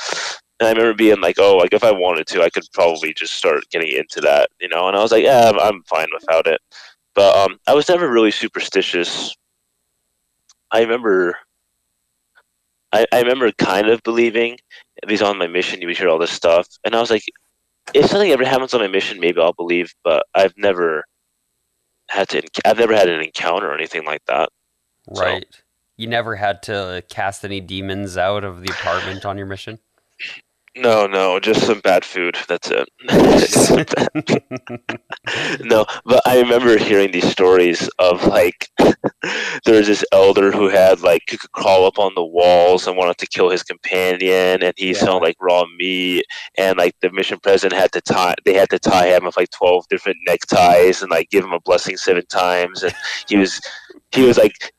and 0.61 0.69
I 0.69 0.71
remember 0.73 0.95
being 0.95 1.21
like, 1.21 1.37
oh, 1.39 1.57
like 1.57 1.73
if 1.73 1.83
I 1.85 1.91
wanted 1.91 2.27
to, 2.29 2.43
I 2.43 2.51
could 2.51 2.65
probably 2.73 3.13
just 3.15 3.35
start 3.35 3.65
getting 3.71 3.97
into 3.97 4.21
that, 4.21 4.51
you 4.61 4.69
know. 4.69 4.87
And 4.89 4.97
I 4.97 5.01
was 5.03 5.11
like, 5.13 5.25
yeah, 5.25 5.49
I'm, 5.51 5.59
I'm 5.59 5.83
fine 5.85 6.09
without 6.13 6.47
it. 6.47 6.61
But 7.15 7.37
um, 7.37 7.59
I 7.67 7.75
was 7.75 7.89
never 7.89 8.11
really 8.11 8.31
superstitious. 8.31 9.35
I 10.71 10.81
remember, 10.81 11.37
I, 12.93 13.07
I 13.13 13.21
remember 13.21 13.51
kind 13.53 13.89
of 13.89 14.03
believing, 14.03 14.57
at 15.03 15.09
least 15.09 15.23
on 15.23 15.39
my 15.39 15.47
mission, 15.47 15.81
you 15.81 15.89
would 15.89 15.99
hear 15.99 16.09
all 16.09 16.19
this 16.19 16.31
stuff, 16.31 16.67
and 16.85 16.95
I 16.95 17.01
was 17.01 17.11
like, 17.11 17.23
if 17.95 18.07
something 18.07 18.31
ever 18.31 18.45
happens 18.45 18.73
on 18.75 18.81
my 18.81 18.89
mission, 18.89 19.19
maybe 19.21 19.41
I'll 19.41 19.53
believe. 19.53 19.93
But 20.05 20.25
I've 20.35 20.55
never 20.57 21.05
had 22.09 22.29
to, 22.31 22.43
I've 22.65 22.79
never 22.79 22.95
had 22.95 23.09
an 23.09 23.21
encounter 23.21 23.69
or 23.71 23.75
anything 23.75 24.05
like 24.05 24.23
that. 24.27 24.49
So- 25.13 25.23
Right. 25.23 25.47
You 25.99 26.07
never 26.07 26.37
had 26.37 26.63
to 26.65 27.05
cast 27.11 27.45
any 27.45 27.61
demons 27.61 28.17
out 28.17 28.45
of 28.45 28.63
the 28.63 28.71
apartment 28.73 29.25
on 29.27 29.37
your 29.37 29.47
mission? 29.47 29.79
No, 30.75 31.07
no, 31.07 31.39
just 31.39 31.67
some 31.67 31.81
bad 31.81 32.03
food. 32.03 32.39
That's 32.49 32.71
it. 32.71 32.89
no, 35.65 35.85
but 36.07 36.23
I 36.27 36.41
remember 36.41 36.79
hearing 36.79 37.13
these 37.13 37.31
stories 37.31 37.91
of 37.99 38.27
like 38.27 38.71
there 39.65 39.77
was 39.77 39.87
this 39.87 40.03
elder 40.13 40.51
who 40.51 40.71
had 40.71 41.03
like 41.03 41.25
who 41.31 41.37
could 41.37 41.53
crawl 41.53 41.85
up 41.85 41.99
on 41.99 42.13
the 42.15 42.25
walls 42.25 42.87
and 42.87 42.97
wanted 42.97 43.19
to 43.19 43.27
kill 43.27 43.51
his 43.51 43.63
companion, 43.63 44.63
and 44.63 44.73
he 44.79 44.93
Yeah. 44.93 45.11
like 45.11 45.37
raw 45.41 45.65
meat, 45.79 46.25
and 46.57 46.79
like 46.79 46.95
the 47.03 47.13
mission 47.13 47.39
president 47.43 47.79
had 47.79 47.93
to 47.93 48.01
tie 48.01 48.35
they 48.47 48.55
had 48.55 48.71
to 48.71 48.79
tie 48.79 49.15
him 49.15 49.27
with 49.27 49.37
like 49.37 49.51
twelve 49.51 49.87
different 49.89 50.17
neckties 50.27 51.03
and 51.03 51.11
like 51.11 51.29
give 51.29 51.45
him 51.45 51.53
a 51.53 51.61
blessing 51.61 51.99
seven 51.99 52.25
times, 52.27 52.83
and 52.83 52.95
he 53.29 53.37
was 53.37 53.61
he 54.13 54.23
was 54.23 54.39
like 54.39 54.73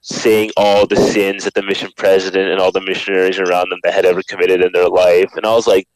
saying 0.00 0.50
all 0.56 0.86
the 0.86 0.96
sins 0.96 1.44
that 1.44 1.54
the 1.54 1.62
mission 1.62 1.90
president 1.96 2.50
and 2.50 2.60
all 2.60 2.72
the 2.72 2.80
missionaries 2.80 3.38
around 3.38 3.70
them 3.70 3.78
that 3.82 3.94
had 3.94 4.04
ever 4.04 4.22
committed 4.28 4.62
in 4.62 4.72
their 4.72 4.88
life, 4.88 5.30
and 5.36 5.44
I 5.46 5.54
was 5.54 5.66
like, 5.66 5.86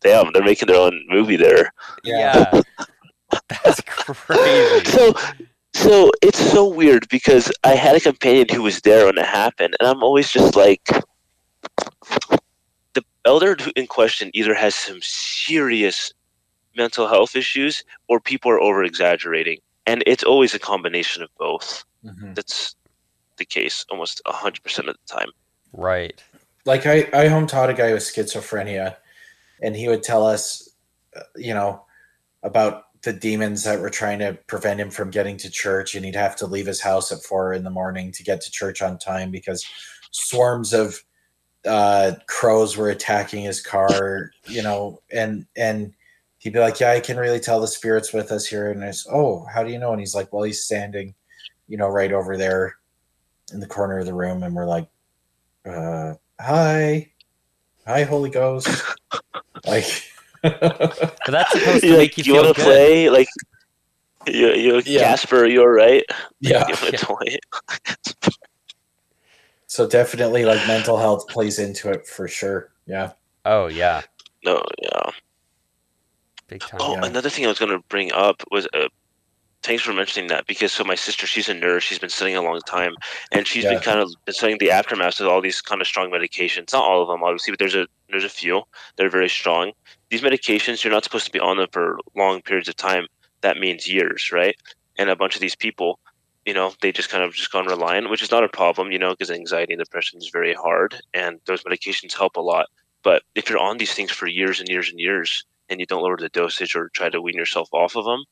damn, 0.00 0.32
they're 0.32 0.42
making 0.42 0.66
their 0.68 0.80
own 0.80 1.00
movie 1.08 1.36
there. 1.36 1.72
yeah. 2.04 2.60
That's 3.48 3.80
crazy. 3.86 4.84
So, 4.86 5.14
so 5.72 6.10
it's 6.20 6.38
so 6.50 6.66
weird 6.66 7.08
because 7.10 7.52
I 7.62 7.76
had 7.76 7.94
a 7.94 8.00
companion 8.00 8.48
who 8.52 8.62
was 8.62 8.80
there 8.80 9.06
when 9.06 9.18
it 9.18 9.26
happened, 9.26 9.76
and 9.78 9.88
I'm 9.88 10.02
always 10.02 10.30
just 10.30 10.56
like, 10.56 10.82
the 12.94 13.04
elder 13.24 13.56
in 13.76 13.86
question 13.86 14.30
either 14.34 14.54
has 14.54 14.74
some 14.74 14.98
serious 15.02 16.12
mental 16.76 17.06
health 17.06 17.36
issues 17.36 17.84
or 18.08 18.18
people 18.20 18.50
are 18.50 18.60
over 18.60 18.82
exaggerating, 18.82 19.58
and 19.86 20.02
it's 20.06 20.24
always 20.24 20.54
a 20.54 20.58
combination 20.58 21.22
of 21.22 21.30
both. 21.38 21.84
Mhm. 22.04 22.34
That's 22.34 22.74
the 23.40 23.44
case 23.44 23.84
almost 23.90 24.22
hundred 24.26 24.62
percent 24.62 24.88
of 24.88 24.94
the 24.94 25.12
time. 25.12 25.30
Right. 25.72 26.22
like 26.64 26.86
I, 26.86 27.08
I 27.12 27.26
home 27.28 27.46
taught 27.46 27.70
a 27.70 27.74
guy 27.74 27.92
with 27.92 28.02
schizophrenia 28.02 28.96
and 29.62 29.74
he 29.74 29.88
would 29.88 30.02
tell 30.02 30.26
us 30.26 30.68
uh, 31.16 31.22
you 31.36 31.54
know 31.54 31.84
about 32.42 32.84
the 33.02 33.12
demons 33.12 33.64
that 33.64 33.80
were 33.80 33.90
trying 33.90 34.18
to 34.18 34.38
prevent 34.46 34.80
him 34.80 34.90
from 34.90 35.10
getting 35.10 35.36
to 35.38 35.50
church 35.50 35.94
and 35.94 36.04
he'd 36.04 36.14
have 36.14 36.36
to 36.36 36.46
leave 36.46 36.66
his 36.66 36.80
house 36.80 37.10
at 37.10 37.22
four 37.22 37.52
in 37.52 37.64
the 37.64 37.70
morning 37.70 38.12
to 38.12 38.22
get 38.22 38.40
to 38.42 38.50
church 38.50 38.82
on 38.82 38.98
time 38.98 39.30
because 39.30 39.64
swarms 40.10 40.72
of 40.72 41.02
uh, 41.66 42.12
crows 42.26 42.76
were 42.76 42.90
attacking 42.90 43.42
his 43.42 43.60
car 43.60 44.30
you 44.46 44.62
know 44.62 45.00
and 45.12 45.46
and 45.56 45.92
he'd 46.38 46.52
be 46.52 46.58
like 46.58 46.80
yeah 46.80 46.90
i 46.90 47.00
can 47.00 47.16
really 47.16 47.40
tell 47.40 47.60
the 47.60 47.66
spirits 47.66 48.12
with 48.12 48.32
us 48.32 48.46
here 48.46 48.70
and 48.70 48.82
i 48.82 48.90
said 48.90 49.12
oh 49.12 49.46
how 49.52 49.62
do 49.62 49.70
you 49.70 49.78
know 49.78 49.92
and 49.92 50.00
he's 50.00 50.14
like 50.14 50.32
well 50.32 50.42
he's 50.42 50.64
standing 50.64 51.14
you 51.68 51.76
know 51.76 51.88
right 51.88 52.12
over 52.12 52.36
there 52.36 52.76
in 53.52 53.60
the 53.60 53.66
corner 53.66 53.98
of 53.98 54.06
the 54.06 54.14
room, 54.14 54.42
and 54.42 54.54
we're 54.54 54.66
like, 54.66 54.88
uh, 55.66 56.14
"Hi, 56.40 57.12
hi, 57.86 58.02
Holy 58.04 58.30
Ghost!" 58.30 58.68
like, 59.66 59.84
But 60.42 61.26
that's 61.26 61.52
supposed 61.52 61.80
to 61.82 61.86
you 61.88 61.96
make 61.96 62.16
like, 62.16 62.18
you 62.18 62.24
you 62.24 62.32
feel 62.32 62.44
want 62.44 62.56
to 62.56 62.62
good. 62.62 62.64
play? 62.64 63.10
Like, 63.10 63.28
you, 64.26 64.54
you 64.54 64.82
Yeah. 64.84 65.00
Casper, 65.00 65.46
you 65.46 65.60
all 65.60 65.68
right? 65.68 66.04
yeah. 66.40 66.66
You 66.68 66.74
want 67.08 67.28
Yeah. 67.28 67.38
So 69.66 69.86
definitely, 69.86 70.44
like 70.44 70.66
mental 70.66 70.98
health 70.98 71.28
plays 71.28 71.60
into 71.60 71.90
it 71.90 72.04
for 72.06 72.26
sure. 72.26 72.72
Yeah. 72.86 73.12
Oh 73.44 73.68
yeah, 73.68 74.02
No, 74.44 74.60
yeah. 74.82 75.10
big 76.48 76.60
time. 76.60 76.80
Oh, 76.80 76.94
Yeah. 76.94 77.06
another 77.06 77.30
thing 77.30 77.44
I 77.44 77.48
was 77.48 77.60
going 77.60 77.70
to 77.70 77.78
bring 77.88 78.12
up 78.12 78.42
was 78.50 78.66
uh, 78.74 78.88
thanks 79.62 79.82
for 79.82 79.92
mentioning 79.92 80.28
that 80.28 80.46
because 80.46 80.72
so 80.72 80.84
my 80.84 80.94
sister, 80.94 81.26
she's 81.26 81.48
a 81.48 81.54
nurse. 81.54 81.84
She's 81.84 81.98
been 81.98 82.10
studying 82.10 82.36
a 82.36 82.42
long 82.42 82.60
time, 82.66 82.96
and 83.32 83.46
she's 83.46 83.64
Yeah. 83.64 83.70
been 83.70 83.80
kind 83.80 84.00
of 84.00 84.10
been 84.24 84.34
studying 84.34 84.58
the 84.58 84.70
aftermath 84.70 85.20
of 85.20 85.28
all 85.28 85.40
these 85.40 85.60
kind 85.60 85.80
of 85.80 85.86
strong 85.86 86.10
medications. 86.10 86.72
Not 86.72 86.84
all 86.84 87.02
of 87.02 87.08
them, 87.08 87.22
obviously, 87.22 87.52
but 87.52 87.58
there's 87.58 87.74
a 87.74 87.86
there's 88.08 88.24
a 88.24 88.28
few 88.30 88.62
that 88.96 89.06
are 89.06 89.10
very 89.10 89.28
strong. 89.28 89.72
These 90.10 90.22
medications, 90.22 90.82
you're 90.82 90.92
not 90.92 91.04
supposed 91.04 91.26
to 91.26 91.32
be 91.32 91.40
on 91.40 91.56
them 91.58 91.68
for 91.72 91.98
long 92.16 92.42
periods 92.42 92.68
of 92.68 92.76
time. 92.76 93.06
That 93.42 93.58
means 93.58 93.88
years, 93.88 94.30
right? 94.32 94.54
And 94.98 95.08
a 95.10 95.16
bunch 95.16 95.34
of 95.34 95.40
these 95.40 95.56
people, 95.56 95.98
you 96.44 96.54
know, 96.54 96.72
they 96.82 96.92
just 96.92 97.10
kind 97.10 97.22
of 97.24 97.34
just 97.34 97.52
gone 97.52 97.66
reliant, 97.66 98.10
which 98.10 98.22
is 98.22 98.30
not 98.30 98.44
a 98.44 98.48
problem, 98.48 98.92
you 98.92 98.98
know, 98.98 99.10
because 99.10 99.30
anxiety 99.30 99.72
and 99.74 99.80
depression 99.82 100.18
is 100.18 100.30
very 100.32 100.54
hard, 100.54 101.00
and 101.14 101.40
those 101.46 101.62
medications 101.64 102.16
help 102.16 102.36
a 102.36 102.40
lot. 102.40 102.66
But 103.02 103.22
if 103.34 103.48
you're 103.48 103.58
on 103.58 103.78
these 103.78 103.94
things 103.94 104.10
for 104.10 104.26
years 104.26 104.60
and 104.60 104.68
years 104.68 104.90
and 104.90 104.98
years, 105.00 105.44
and 105.68 105.80
you 105.80 105.86
don't 105.86 106.02
lower 106.02 106.16
the 106.18 106.28
dosage 106.30 106.74
or 106.74 106.90
try 106.94 107.08
to 107.10 107.22
wean 107.22 107.36
yourself 107.36 107.68
off 107.72 107.96
of 107.96 108.04
them, 108.04 108.24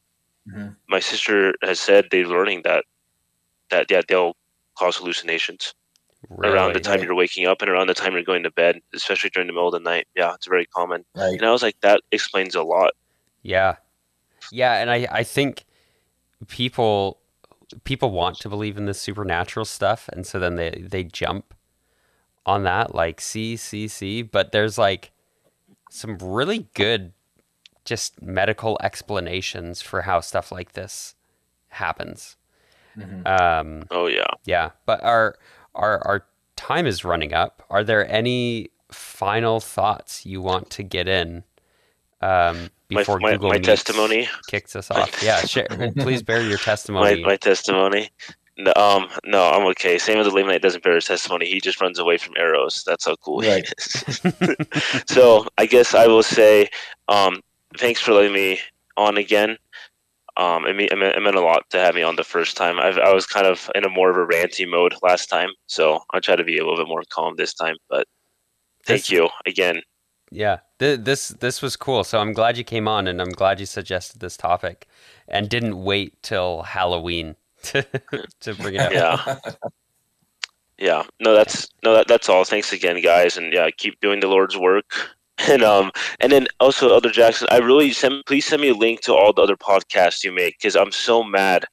Mhm. 0.46 0.76
my 0.88 1.00
sister 1.00 1.54
has 1.62 1.80
said 1.80 2.08
they're 2.10 2.26
learning 2.26 2.62
that 2.62 2.84
that 3.70 3.86
yeah 3.90 4.02
they'll 4.08 4.36
cause 4.78 4.96
hallucinations 4.96 5.74
around 6.40 6.74
the 6.74 6.80
time 6.80 7.02
you're 7.02 7.14
waking 7.14 7.46
up 7.46 7.62
and 7.62 7.70
around 7.70 7.86
the 7.86 7.94
time 7.94 8.12
you're 8.12 8.22
going 8.22 8.42
to 8.42 8.50
bed, 8.50 8.80
especially 8.94 9.30
during 9.30 9.46
the 9.46 9.52
middle 9.52 9.68
of 9.68 9.72
the 9.72 9.80
night. 9.80 10.06
Yeah, 10.14 10.34
it's 10.34 10.46
very 10.46 10.66
common. 10.66 11.04
Right. 11.14 11.34
And 11.34 11.46
I 11.46 11.50
was 11.52 11.62
like, 11.62 11.80
that 11.80 12.00
explains 12.12 12.54
a 12.54 12.62
lot. 12.62 12.92
Yeah, 13.42 13.76
yeah, 14.52 14.74
and 14.74 14.90
I 14.90 15.06
I 15.10 15.22
think 15.22 15.64
people 16.48 17.20
people 17.84 18.10
want 18.10 18.38
to 18.40 18.48
believe 18.48 18.76
in 18.76 18.86
this 18.86 19.00
supernatural 19.00 19.64
stuff, 19.64 20.08
and 20.12 20.26
so 20.26 20.38
then 20.38 20.56
they 20.56 20.70
they 20.70 21.04
jump 21.04 21.54
on 22.44 22.62
that 22.64 22.94
like 22.94 23.20
see 23.20 23.56
see 23.56 23.88
see, 23.88 24.22
but 24.22 24.52
there's 24.52 24.78
like 24.78 25.12
some 25.90 26.18
really 26.18 26.68
good 26.74 27.12
just 27.88 28.20
medical 28.22 28.78
explanations 28.82 29.80
for 29.80 30.02
how 30.02 30.20
stuff 30.20 30.52
like 30.52 30.72
this 30.72 31.14
happens. 31.68 32.36
Mhm. 32.96 33.26
Um, 33.26 33.84
Oh 33.90 34.06
yeah. 34.06 34.26
yeah, 34.44 34.70
but 34.86 35.02
our 35.02 35.36
our 35.74 36.06
our 36.06 36.26
time 36.56 36.86
is 36.86 37.04
running 37.04 37.32
up. 37.32 37.62
Are 37.70 37.82
there 37.84 38.06
any 38.10 38.70
final 38.92 39.60
thoughts 39.60 40.26
you 40.26 40.40
want 40.42 40.70
to 40.70 40.82
get 40.82 41.08
in 41.08 41.44
um, 42.20 42.70
before 42.88 43.20
my, 43.20 43.32
Google 43.32 43.50
my 43.50 43.56
Meets 43.56 43.66
testimony. 43.68 44.28
kicks 44.48 44.74
us 44.76 44.90
off? 44.90 45.22
Yeah, 45.22 45.40
share, 45.46 45.68
please 45.98 46.22
bear 46.22 46.42
your 46.42 46.58
testimony. 46.58 47.22
my 47.22 47.36
testimony. 47.36 48.10
No, 48.60 48.72
um, 48.74 49.06
no, 49.24 49.44
I'm 49.48 49.64
okay. 49.68 49.98
Samuel 49.98 50.24
the 50.24 50.30
Lamanite 50.30 50.62
doesn't 50.62 50.82
bear 50.82 50.96
his 50.96 51.04
testimony. 51.04 51.46
He 51.46 51.60
just 51.60 51.80
runs 51.80 52.00
away 52.00 52.18
from 52.18 52.34
arrows. 52.36 52.82
That's 52.84 53.04
how 53.06 53.14
cool 53.16 53.40
Right. 53.42 53.64
he 53.64 54.28
is. 54.30 55.02
so 55.06 55.46
I 55.58 55.66
guess 55.66 55.94
I 55.94 56.08
will 56.08 56.24
say, 56.24 56.68
um, 57.06 57.40
thanks 57.76 58.00
for 58.00 58.12
letting 58.12 58.32
me 58.32 58.60
on 58.96 59.16
again. 59.16 59.56
Um, 60.36 60.66
it, 60.66 60.76
mean, 60.76 60.88
it, 60.92 60.96
meant, 60.96 61.34
a 61.36 61.40
lot 61.40 61.68
to 61.70 61.80
have 61.80 61.96
me 61.96 62.02
on 62.02 62.14
the 62.14 62.22
first 62.22 62.56
time. 62.56 62.78
I've, 62.78 62.96
I 62.98 63.12
was 63.12 63.26
kind 63.26 63.46
of 63.46 63.68
in 63.74 63.84
a 63.84 63.88
more 63.88 64.08
of 64.08 64.16
a 64.16 64.32
ranty 64.32 64.68
mode 64.70 64.94
last 65.02 65.26
time, 65.26 65.48
so 65.66 66.00
I'll 66.12 66.20
try 66.20 66.36
to 66.36 66.44
be 66.44 66.58
a 66.58 66.62
little 66.62 66.76
bit 66.76 66.86
more 66.88 67.02
calm 67.10 67.34
this 67.36 67.52
time. 67.54 67.74
But 67.90 68.06
thank 68.86 69.00
This- 69.00 69.10
you 69.10 69.28
again. 69.46 69.82
yeah, 70.30 70.58
th- 70.78 71.00
this 71.00 71.28
this 71.28 71.60
was 71.60 71.74
cool. 71.76 72.04
So 72.04 72.20
I'm 72.20 72.32
glad 72.32 72.56
you 72.56 72.62
came 72.62 72.86
on, 72.86 73.08
and 73.08 73.20
I'm 73.20 73.30
glad 73.32 73.58
you 73.58 73.66
suggested 73.66 74.20
this 74.20 74.36
topic, 74.36 74.86
and 75.26 75.48
didn't 75.48 75.82
wait 75.82 76.22
till 76.22 76.62
Halloween 76.62 77.34
to 77.64 77.84
to 78.40 78.54
bring 78.54 78.76
it 78.76 78.80
up. 78.80 78.92
Yeah. 78.92 79.38
Yeah, 80.80 81.02
no, 81.18 81.34
that's 81.34 81.66
no, 81.82 81.94
that, 81.94 82.06
that's 82.06 82.28
all. 82.28 82.44
Thanks 82.44 82.72
again, 82.72 83.02
guys, 83.02 83.36
and 83.36 83.52
yeah, 83.52 83.68
keep 83.76 84.00
doing 84.00 84.20
the 84.20 84.28
Lord's 84.28 84.56
work. 84.56 84.92
And 85.46 85.62
um, 85.62 85.92
and 86.20 86.32
then 86.32 86.48
also, 86.58 86.92
Elder 86.92 87.10
Jaxxxon, 87.10 87.46
I 87.50 87.58
really 87.58 87.92
send 87.92 88.24
please 88.26 88.44
send 88.44 88.62
me 88.62 88.70
a 88.70 88.74
link 88.74 89.02
to 89.02 89.14
all 89.14 89.32
the 89.32 89.42
other 89.42 89.56
podcasts 89.56 90.24
you 90.24 90.32
make 90.32 90.58
because 90.58 90.74
I'm 90.74 90.90
so 90.90 91.22
mad 91.22 91.64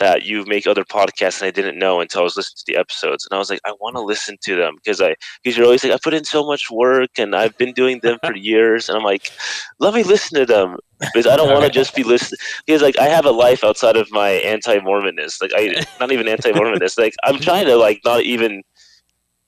that 0.00 0.22
you 0.24 0.44
make 0.46 0.66
other 0.66 0.84
podcasts 0.84 1.40
and 1.40 1.46
I 1.46 1.50
didn't 1.50 1.78
know 1.78 2.00
until 2.00 2.22
I 2.22 2.24
was 2.24 2.36
listening 2.36 2.62
to 2.64 2.72
the 2.72 2.78
episodes, 2.78 3.26
and 3.26 3.36
I 3.36 3.38
was 3.38 3.50
like, 3.50 3.60
I 3.64 3.72
want 3.80 3.96
to 3.96 4.02
listen 4.02 4.36
to 4.42 4.56
them 4.56 4.74
because 4.76 5.00
I 5.00 5.14
because 5.42 5.56
you're 5.56 5.66
always 5.66 5.84
like, 5.84 5.92
I 5.92 5.98
put 6.02 6.14
in 6.14 6.24
so 6.24 6.44
much 6.44 6.70
work 6.70 7.10
and 7.18 7.36
I've 7.36 7.56
been 7.56 7.72
doing 7.72 8.00
them 8.00 8.18
for 8.24 8.34
years, 8.36 8.88
and 8.88 8.98
I'm 8.98 9.04
like, 9.04 9.30
let 9.78 9.94
me 9.94 10.02
listen 10.02 10.38
to 10.38 10.46
them 10.46 10.76
because 10.98 11.26
I 11.26 11.36
don't 11.36 11.52
want 11.52 11.64
to 11.64 11.70
just 11.80 11.94
be 11.94 12.02
listening 12.02 12.38
because 12.66 12.82
like 12.82 12.98
I 12.98 13.08
have 13.08 13.26
a 13.26 13.30
life 13.30 13.62
outside 13.62 13.96
of 13.96 14.10
my 14.10 14.30
anti-Mormonness, 14.30 15.40
like 15.40 15.52
I 15.54 15.84
not 16.00 16.12
even 16.12 16.28
anti-Mormonness, 16.28 16.98
like 16.98 17.14
I'm 17.22 17.38
trying 17.38 17.66
to 17.66 17.76
like 17.76 18.00
not 18.04 18.22
even. 18.22 18.62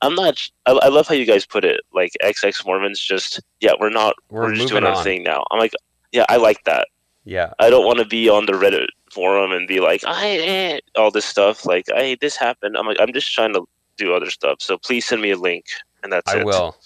I'm 0.03 0.15
not. 0.15 0.39
I, 0.67 0.73
I 0.73 0.89
love 0.89 1.09
how 1.09 1.15
you 1.15 1.25
guys 1.25 1.47
put 1.47 1.65
it. 1.65 1.81
Like 1.95 2.13
XX 2.23 2.67
Mormons, 2.67 3.01
just 3.01 3.41
yeah, 3.61 3.73
we're 3.81 3.91
not. 3.91 4.15
We're 4.29 4.43
We're, 4.43 4.55
just 4.57 4.69
doing 4.69 4.85
our 4.85 4.95
on. 4.97 5.05
thing 5.05 5.23
now. 5.23 5.45
I'm 5.51 5.59
like, 5.59 5.73
yeah, 6.11 6.27
I 6.29 6.37
like 6.37 6.63
that. 6.65 6.89
Yeah, 7.25 7.53
I 7.61 7.71
don't 7.71 7.87
want 7.87 8.01
to 8.01 8.05
be 8.05 8.29
on 8.29 8.47
the 8.47 8.53
Reddit 8.53 8.89
forum 9.13 9.53
and 9.53 9.69
be 9.69 9.81
like, 9.81 10.03
I 10.05 10.29
eh, 10.39 10.81
all 10.97 11.11
this 11.13 11.25
stuff. 11.25 11.65
Like, 11.65 11.87
I 11.95 12.17
this 12.21 12.37
happened. 12.37 12.77
I'm 12.77 12.87
like, 12.87 12.97
I'm 13.01 13.13
just 13.13 13.33
trying 13.33 13.55
to 13.55 13.65
do 13.97 14.13
other 14.13 14.31
stuff. 14.31 14.57
So 14.61 14.77
please 14.77 15.07
send 15.07 15.23
me 15.23 15.31
a 15.31 15.37
link, 15.39 15.67
and 16.03 16.13
that's 16.13 16.33
I 16.33 16.39
it. 16.39 16.47
will. 16.47 16.77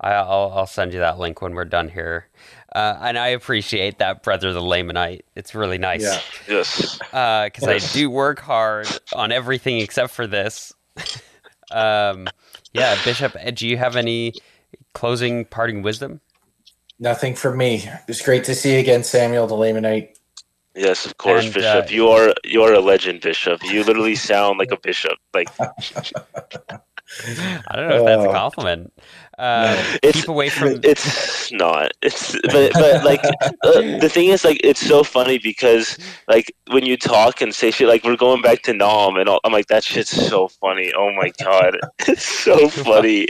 I, 0.00 0.12
I'll 0.12 0.50
I'll 0.54 0.66
send 0.66 0.94
you 0.94 1.00
that 1.00 1.18
link 1.18 1.42
when 1.42 1.54
we're 1.54 1.64
done 1.66 1.88
here. 1.88 2.28
Uh, 2.74 2.98
and 3.02 3.16
I 3.18 3.28
appreciate 3.28 3.98
that, 3.98 4.22
brother, 4.22 4.52
the 4.52 4.60
Lamanite. 4.60 5.20
It's 5.36 5.54
really 5.54 5.78
nice. 5.78 6.02
Yeah. 6.02 6.20
Yes. 6.48 6.98
because 6.98 7.68
I 7.68 7.74
Yes. 7.74 7.92
do 7.92 8.10
work 8.10 8.40
hard 8.40 8.88
on 9.14 9.30
everything 9.30 9.78
except 9.78 10.12
for 10.12 10.26
this. 10.26 10.72
um, 11.70 12.28
yeah, 12.72 12.96
Bishop, 13.04 13.36
uh, 13.36 13.50
do 13.50 13.66
you 13.66 13.76
have 13.76 13.96
any 13.96 14.34
closing 14.92 15.44
parting 15.44 15.82
wisdom? 15.82 16.20
Nothing 16.98 17.34
from 17.34 17.58
me. 17.58 17.88
It's 18.08 18.22
great 18.22 18.44
to 18.44 18.54
see 18.54 18.74
you 18.74 18.78
again, 18.80 19.04
Samuel 19.04 19.46
the 19.46 19.54
Lamanite. 19.54 20.10
Yes, 20.76 21.06
of 21.06 21.16
course, 21.18 21.44
And, 21.44 21.54
Bishop. 21.54 21.84
uh, 21.86 21.88
you 21.88 22.08
are 22.08 22.34
you 22.44 22.62
are 22.62 22.72
a 22.72 22.80
legend, 22.80 23.20
Bishop. 23.20 23.62
You 23.62 23.84
literally 23.84 24.16
sound 24.16 24.58
like 24.58 24.72
a 24.72 24.76
bishop. 24.76 25.18
Like 25.32 25.48
I 27.68 27.76
don't 27.76 27.88
know 27.88 27.98
if 27.98 28.04
that's 28.06 28.24
a 28.24 28.28
Oh. 28.28 28.32
compliment. 28.32 28.92
Uh, 29.38 29.76
It's- 30.02 30.14
keep 30.22 30.28
away 30.28 30.48
from. 30.48 30.80
it's 30.84 31.50
not. 31.52 31.92
It's 32.02 32.32
but 32.52 32.72
but 32.72 33.04
like 33.04 33.22
uh, 33.24 33.98
the 34.00 34.08
thing 34.08 34.28
is 34.28 34.44
like 34.44 34.60
it's 34.64 34.80
so 34.84 35.02
funny 35.04 35.38
because 35.38 35.98
like 36.28 36.54
when 36.70 36.86
you 36.86 36.96
talk 36.96 37.40
and 37.40 37.54
say 37.54 37.70
shit 37.70 37.88
like 37.88 38.04
we're 38.04 38.16
going 38.16 38.42
back 38.42 38.62
to 38.62 38.72
Nam 38.72 39.16
and 39.16 39.28
all, 39.28 39.40
I'm 39.44 39.52
like 39.52 39.66
that 39.66 39.84
shit's 39.84 40.10
so 40.10 40.48
funny. 40.48 40.92
Oh 40.96 41.12
my 41.12 41.32
god, 41.42 41.76
it's 42.06 42.24
so 42.24 42.68
funny. 42.68 43.26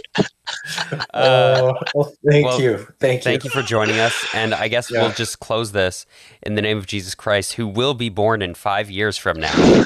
Uh, 1.15 1.73
oh, 1.73 1.73
well, 1.95 2.13
thank 2.31 2.47
well, 2.47 2.61
you. 2.61 2.87
Thank 3.01 3.21
you. 3.21 3.25
Thank 3.25 3.45
you 3.45 3.51
for 3.51 3.63
joining 3.63 3.99
us. 3.99 4.15
And 4.35 4.53
I 4.55 4.69
guess 4.69 4.91
Yeah. 4.91 5.03
we'll 5.03 5.13
just 5.13 5.41
close 5.41 5.73
this 5.73 6.05
in 6.43 6.55
the 6.55 6.63
name 6.63 6.77
of 6.77 6.87
Jesus 6.87 7.15
Christ, 7.15 7.55
who 7.55 7.67
will 7.67 7.95
be 7.95 8.11
born 8.11 8.43
in 8.43 8.55
five 8.55 8.91
years 8.91 9.17
from 9.17 9.41
now. 9.41 9.85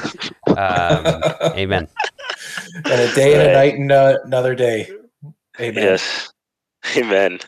Um, 0.58 1.22
amen. 1.56 1.86
And 2.84 3.00
a 3.00 3.14
day 3.14 3.34
and 3.34 3.42
a 3.42 3.52
night 3.52 3.74
and 3.74 3.92
uh, 3.92 4.18
another 4.24 4.56
day. 4.56 4.90
Amen. 5.60 5.84
Yes, 5.84 6.32
amen. 6.96 7.38